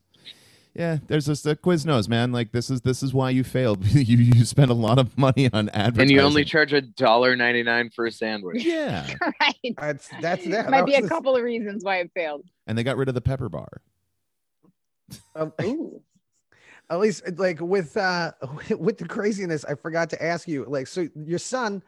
[0.75, 2.33] Yeah, there's just the Quiznos, man.
[2.33, 3.85] Like this is this is why you failed.
[3.87, 6.01] you you spend a lot of money on advertising.
[6.01, 8.65] And you only charge a dollar ninety nine for a sandwich.
[8.65, 9.07] yeah,
[9.41, 9.75] right.
[9.77, 10.71] That's that's that.
[10.71, 12.45] Might that be a was- couple of reasons why it failed.
[12.67, 13.83] and they got rid of the pepper bar.
[15.37, 15.53] um,
[16.91, 18.33] at least like with uh
[18.79, 21.83] with the craziness i forgot to ask you like so your son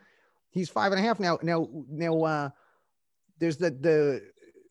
[0.51, 2.49] he's five and a half now now now uh
[3.39, 4.23] there's the the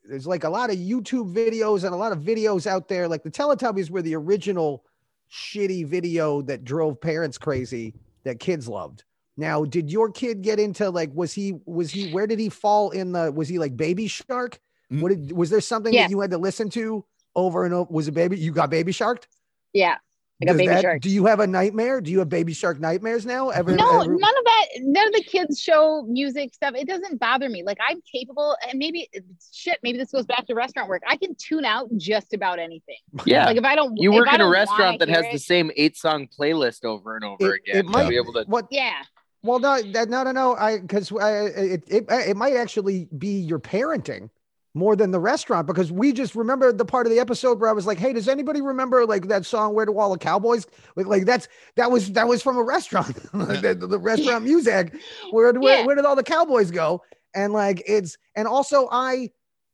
[0.05, 3.23] there's like a lot of youtube videos and a lot of videos out there like
[3.23, 4.83] the teletubbies were the original
[5.31, 7.93] shitty video that drove parents crazy
[8.23, 9.03] that kids loved
[9.37, 12.91] now did your kid get into like was he was he where did he fall
[12.91, 14.59] in the was he like baby shark
[14.91, 15.01] Mm.
[15.01, 16.05] what did was there something Yes.
[16.07, 17.05] that you had to listen to
[17.35, 19.29] over and over was it baby you got baby sharked
[19.71, 19.95] Yeah.
[20.45, 21.01] Like a does baby that- shark.
[21.01, 22.01] Do you have a nightmare?
[22.01, 23.49] Do you have baby shark nightmares now?
[23.49, 23.75] Ever?
[23.75, 24.65] No, ever- none of that.
[24.77, 26.73] None of the kids show music stuff.
[26.75, 27.63] It doesn't bother me.
[27.63, 29.09] Like I'm capable, and maybe
[29.51, 29.79] shit.
[29.83, 31.01] Maybe this goes back to restaurant work.
[31.07, 32.97] I can tune out just about anything.
[33.25, 33.45] Yeah.
[33.45, 35.95] Like if I don't, you work in a restaurant that has hear the same eight
[35.97, 37.75] song playlist over and over It- again.
[37.77, 38.67] it might- be able to What?
[38.69, 39.01] Yeah.
[39.43, 40.55] Well, no, that, no, no, no.
[40.55, 44.29] I because it, it it might actually be your parenting
[44.75, 47.73] more than the restaurant because we just remember the part of the episode where I
[47.73, 51.05] was like, "Hey, does anybody remember like that song Where Do All the Cowboys?" Like,
[51.05, 54.93] like that's that was that was from a restaurant, Like, the, the restaurant music.
[55.31, 55.85] Where where, Yeah.
[55.85, 57.01] where did all the cowboys go?
[57.35, 59.29] and like it's and also I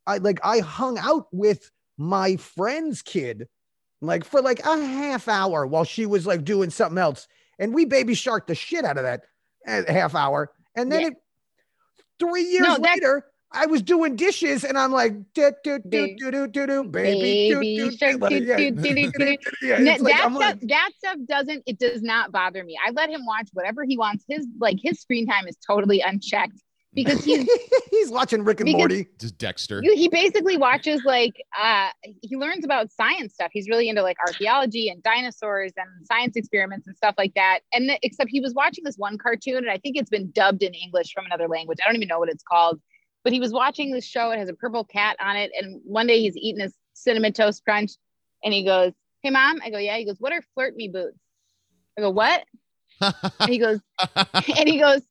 [0.07, 3.47] I like I hung out with my friend's kid
[4.01, 7.27] like for like a half hour while she was like doing something else,
[7.57, 9.23] and we baby sharked the shit out of that
[9.67, 11.07] uh, half hour, and then Yeah.
[11.07, 11.13] it
[12.19, 13.26] three years No, that's- later.
[13.51, 16.80] I was doing dishes and I'm like, do, do, do, Baby- do, do, do, do,
[16.80, 22.77] do, do, do, do, that stuff like, that stuff doesn't it does not bother me.
[22.85, 24.23] I let him watch whatever he wants.
[24.27, 26.61] His like his screen time is totally unchecked
[26.93, 27.49] because he's
[27.91, 29.07] he's watching Rick and Morty.
[29.19, 29.81] Just Dexter.
[29.81, 33.49] he basically watches like uh he learns about science stuff.
[33.51, 37.59] He's really into like archaeology and dinosaurs and science experiments and stuff like that.
[37.73, 40.63] And th- except he was watching this one cartoon and I think it's been dubbed
[40.63, 41.80] in English from another language.
[41.81, 42.80] I don't even know what it's called.
[43.23, 44.31] But he was watching this show.
[44.31, 45.51] It has a purple cat on it.
[45.59, 47.91] And one day he's eating his cinnamon toast crunch
[48.43, 48.93] and he goes,
[49.23, 49.59] Hey mom.
[49.63, 49.97] I go, Yeah.
[49.97, 51.19] He goes, What are flirt me boots?
[51.97, 52.43] I go, What?
[53.39, 53.79] And he goes,
[54.57, 55.01] and he goes,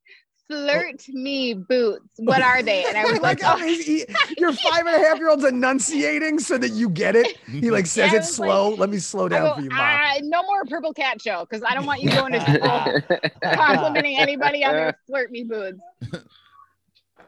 [0.49, 2.09] flirt me boots.
[2.17, 2.85] What are they?
[2.85, 3.65] And I was like like, oh.
[3.65, 4.05] he,
[4.39, 7.37] your five and a half year old's enunciating so that you get it.
[7.47, 8.71] He like says it slow.
[8.71, 9.79] Let me slow down go, for you, mom.
[9.81, 13.19] "Ah, no more purple cat show because I don't want you going to school
[13.53, 15.81] complimenting anybody on their flirt me boots.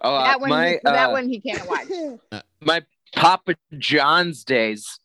[0.01, 2.43] Oh, uh, that one, my he, that uh, one he can't watch.
[2.61, 2.83] my
[3.15, 4.99] Papa John's days,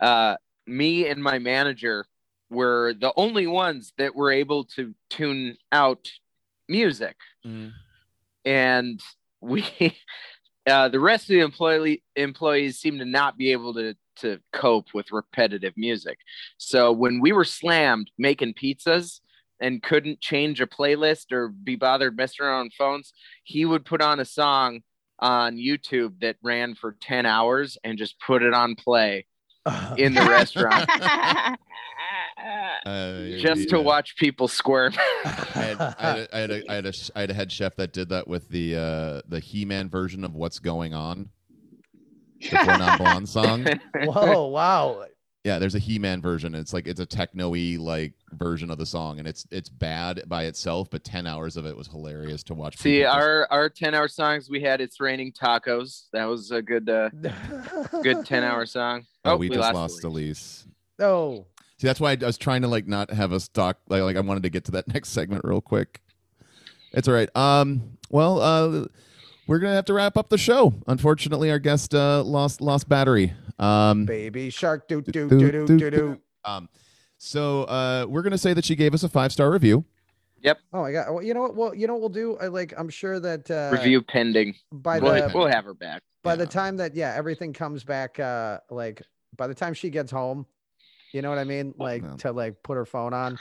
[0.00, 2.06] uh, me and my manager
[2.50, 6.10] were the only ones that were able to tune out
[6.68, 7.16] music,
[7.46, 7.72] Mm.
[8.44, 9.00] and
[9.40, 9.64] we,
[10.66, 14.92] uh, the rest of the employee employees seemed to not be able to to cope
[14.94, 16.18] with repetitive music.
[16.56, 19.20] So when we were slammed making pizzas
[19.60, 23.12] and couldn't change a playlist or be bothered messing around on phones,
[23.44, 24.80] he would put on a song
[25.18, 29.26] on YouTube that ran for 10 hours and just put it on play
[29.96, 30.88] in the restaurant
[32.86, 34.94] Uh, just to watch people squirm.
[35.24, 37.52] I had, I, had a, I, had a, I, had a, I had a head
[37.52, 41.28] chef that did that with the uh, the He Man version of What's Going On,
[42.40, 43.66] the Four Non Blonde song.
[44.04, 45.04] Whoa, wow.
[45.48, 46.54] Yeah, there's a He Man version.
[46.54, 50.44] It's like it's a techno-y like version of the song, and it's it's bad by
[50.44, 52.76] itself, but ten hours of it was hilarious to watch.
[52.76, 56.10] See, just- our our 10 hour songs we had it's raining tacos.
[56.12, 57.08] That was a good uh,
[58.02, 59.06] good 10 hour song.
[59.24, 60.66] oh, we, just lost lost Elise.
[60.98, 61.46] Oh,
[61.78, 64.20] See, that's why I was trying to like not have us talk like like I
[64.20, 66.02] wanted to get to that next segment real quick.
[66.92, 67.34] It's all right.
[67.34, 68.84] Um, well, uh,
[69.48, 70.74] we're gonna have to wrap up the show.
[70.86, 73.32] Unfortunately, our guest uh, lost lost battery.
[73.58, 76.20] Um, Baby shark, do do do do do do.
[76.44, 76.68] Um,
[77.16, 79.84] so uh, we're gonna say that she gave us a five star review.
[80.42, 80.58] Yep.
[80.72, 81.12] Oh my god.
[81.12, 81.56] Well, you know what?
[81.56, 82.36] Well, you know what we'll do.
[82.40, 82.72] I like.
[82.76, 84.54] I'm sure that uh, review pending.
[84.70, 86.02] By the we'll have her back.
[86.22, 86.36] By yeah.
[86.36, 89.02] the time that yeah everything comes back, uh, like
[89.36, 90.46] by the time she gets home,
[91.12, 91.74] you know what I mean?
[91.76, 93.38] Like oh, to like put her phone on.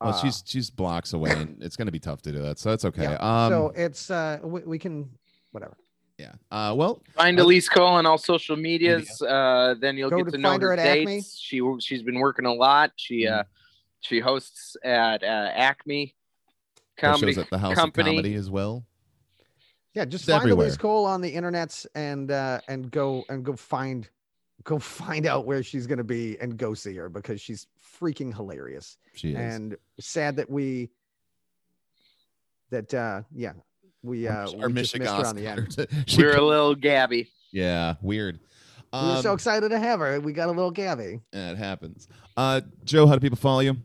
[0.00, 2.58] Well, uh, she's she's blocks away, and it's gonna be tough to do that.
[2.58, 3.02] So it's okay.
[3.04, 3.16] yeah.
[3.44, 5.08] Um, so it's uh we, we can
[5.52, 5.76] whatever
[6.18, 6.32] yeah.
[6.50, 9.20] Uh, well, Find uh, Elise Cole on all social medias.
[9.20, 11.20] Uh, then you'll Go get to to know find her her at Acme.
[11.22, 12.92] She she's been working a lot.
[12.96, 13.44] She uh
[14.00, 16.14] she hosts at uh, Acme
[16.98, 18.10] her Comedy shows at the House Company.
[18.10, 18.84] of Comedy as well.
[19.94, 20.66] yeah just It's find everywhere.
[20.66, 24.08] elise cole on the internets and uh and go and go find
[24.64, 27.66] go find out where she's gonna be and go see her because she's
[28.00, 29.36] freaking hilarious She is.
[29.36, 30.90] and sad that we
[32.70, 33.52] that uh yeah
[34.02, 35.70] we uh our we missed her on the end.
[35.72, 37.30] To, We're a little Gabby.
[37.52, 38.38] Yeah, weird.
[38.92, 41.58] we were so Um, excited to have her we got a little gabby yeah, it
[41.58, 42.08] happens.
[42.36, 43.76] Uh, Joe, how do people follow you?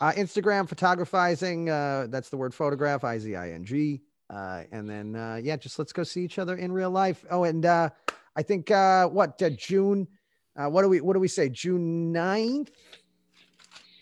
[0.00, 1.68] Uh, Instagram photographizing.
[1.68, 3.04] Uh, that's the word photograph.
[3.04, 4.00] I Z I N G.
[4.28, 7.24] Uh, and then uh, yeah, just let's go see each other in real life.
[7.30, 7.90] Oh, and uh,
[8.34, 10.08] I think uh, what uh, June?
[10.56, 11.48] Uh, what do we what do we say?
[11.48, 12.68] June 9th?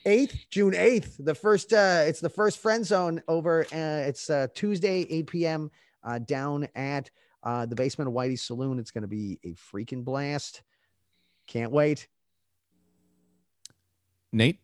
[0.07, 4.47] 8th june 8th the first uh it's the first friend zone over uh it's uh
[4.55, 5.71] tuesday 8 p.m
[6.05, 7.11] uh down at
[7.43, 10.63] uh the basement of whitey saloon it's gonna be a freaking blast
[11.47, 12.09] can't wait
[14.33, 14.61] Nate.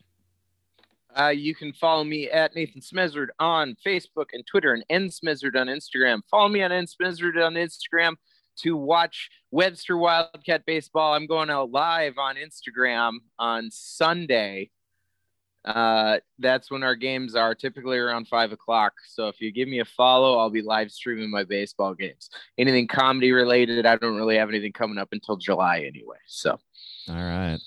[1.18, 5.58] Uh, you can follow me at Nathan Smezard on Facebook and Twitter and N Smezard
[5.58, 6.20] on Instagram.
[6.30, 8.16] Follow me on N Smezard on Instagram
[8.58, 11.14] to watch Webster Wildcat Baseball.
[11.14, 14.70] I'm going out live on Instagram on Sunday.
[15.66, 18.92] Uh, that's when our games are typically around five o'clock.
[19.08, 22.30] So if you give me a follow, I'll be live streaming my baseball games.
[22.56, 26.18] Anything comedy related, I don't really have anything coming up until July anyway.
[26.26, 26.58] So
[27.08, 27.58] All right.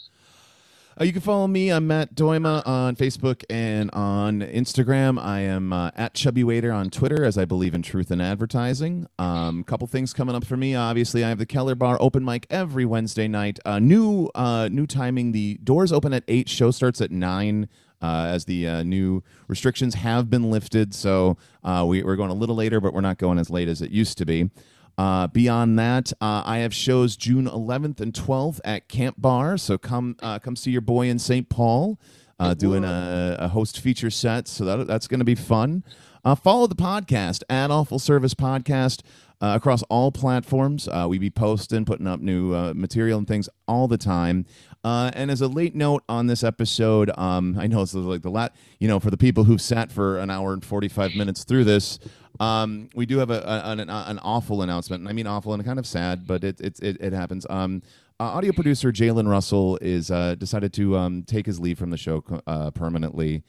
[0.99, 1.71] Uh, you can follow me.
[1.71, 5.17] I'm Matt Doima on Facebook and on Instagram.
[5.17, 9.07] I am uh, at Chubby Waiter on Twitter, as I believe in truth in advertising.
[9.17, 10.75] A um, couple things coming up for me.
[10.75, 13.59] Obviously, I have the Keller Bar open mic every Wednesday night.
[13.63, 15.31] Uh, new uh, new timing.
[15.31, 16.49] The doors open at eight.
[16.49, 17.69] Show starts at nine.
[18.01, 20.93] Uh, as the uh, new restrictions have been lifted.
[20.93, 23.81] So uh, we, we're going a little later, but we're not going as late as
[23.81, 24.49] it used to be.
[24.97, 29.57] Uh, beyond that, uh, I have shows June 11th and 12th at Camp Bar.
[29.57, 31.47] So come uh, come see your boy in St.
[31.47, 31.97] Paul
[32.37, 34.47] uh, doing a, a host feature set.
[34.49, 35.83] So that, that's going to be fun.
[36.25, 39.01] Uh, follow the podcast at Awful Service Podcast
[39.41, 40.87] uh, across all platforms.
[40.87, 44.45] Uh, we be posting, putting up new uh, material and things all the time.
[44.83, 48.29] Uh, and as a late note on this episode, um, I know it's like the
[48.29, 51.43] lat, you know, for the people who've sat for an hour and forty five minutes
[51.43, 51.99] through this,
[52.39, 55.01] um, we do have a, a, an, an awful announcement.
[55.01, 57.45] And I mean awful and kind of sad, but it it it, it happens.
[57.49, 57.81] Um,
[58.21, 61.97] uh, audio producer Jalen Russell is uh, decided to um, take his leave from the
[61.97, 63.43] show uh, permanently.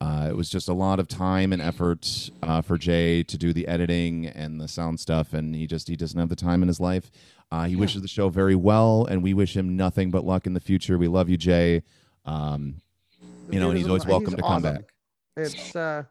[0.00, 3.52] Uh, it was just a lot of time and effort uh, for Jay to do
[3.52, 6.68] the editing and the sound stuff, and he just he doesn't have the time in
[6.68, 7.10] his life.
[7.52, 10.54] Uh, he wishes the show very well, and we wish him nothing but luck in
[10.54, 10.96] the future.
[10.96, 11.82] We love you, Jay.
[12.24, 12.76] Um,
[13.50, 14.92] you know, and he's always welcome to come back.
[15.36, 16.04] It's uh,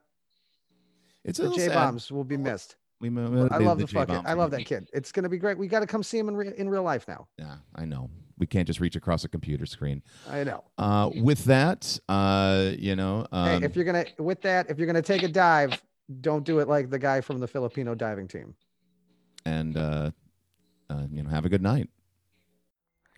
[1.23, 2.75] It's a the J bombs will be missed.
[2.99, 4.23] We, mo- I love the the, fucking.
[4.25, 4.89] I love that kid.
[4.93, 5.57] It's gonna be great.
[5.57, 7.27] We got to come see him in re- in real life now.
[7.37, 8.09] Yeah, I know.
[8.39, 10.01] We can't just reach across a computer screen.
[10.29, 10.63] I know.
[10.77, 14.87] Uh, with that, uh, you know, um, hey, if you're gonna with that, if you're
[14.87, 15.81] gonna take a dive,
[16.21, 18.55] don't do it like the guy from the Filipino diving team.
[19.45, 20.11] and uh,
[20.89, 21.89] uh, you know, have a good night.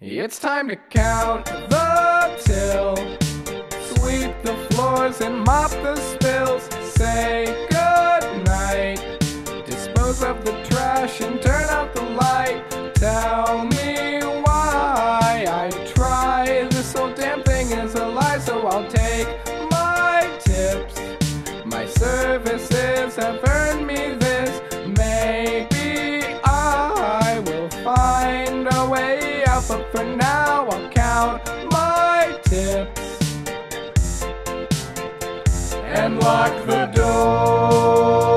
[0.02, 2.96] It's time to count the till.
[3.96, 6.64] Sweep the floors and mop the spills.
[6.96, 8.98] Say good night.
[9.68, 12.64] Dispose of the trash and turn out the light.
[12.96, 14.11] Tell me
[31.24, 31.38] I'll
[31.70, 33.22] my tips
[35.84, 38.31] and lock the door.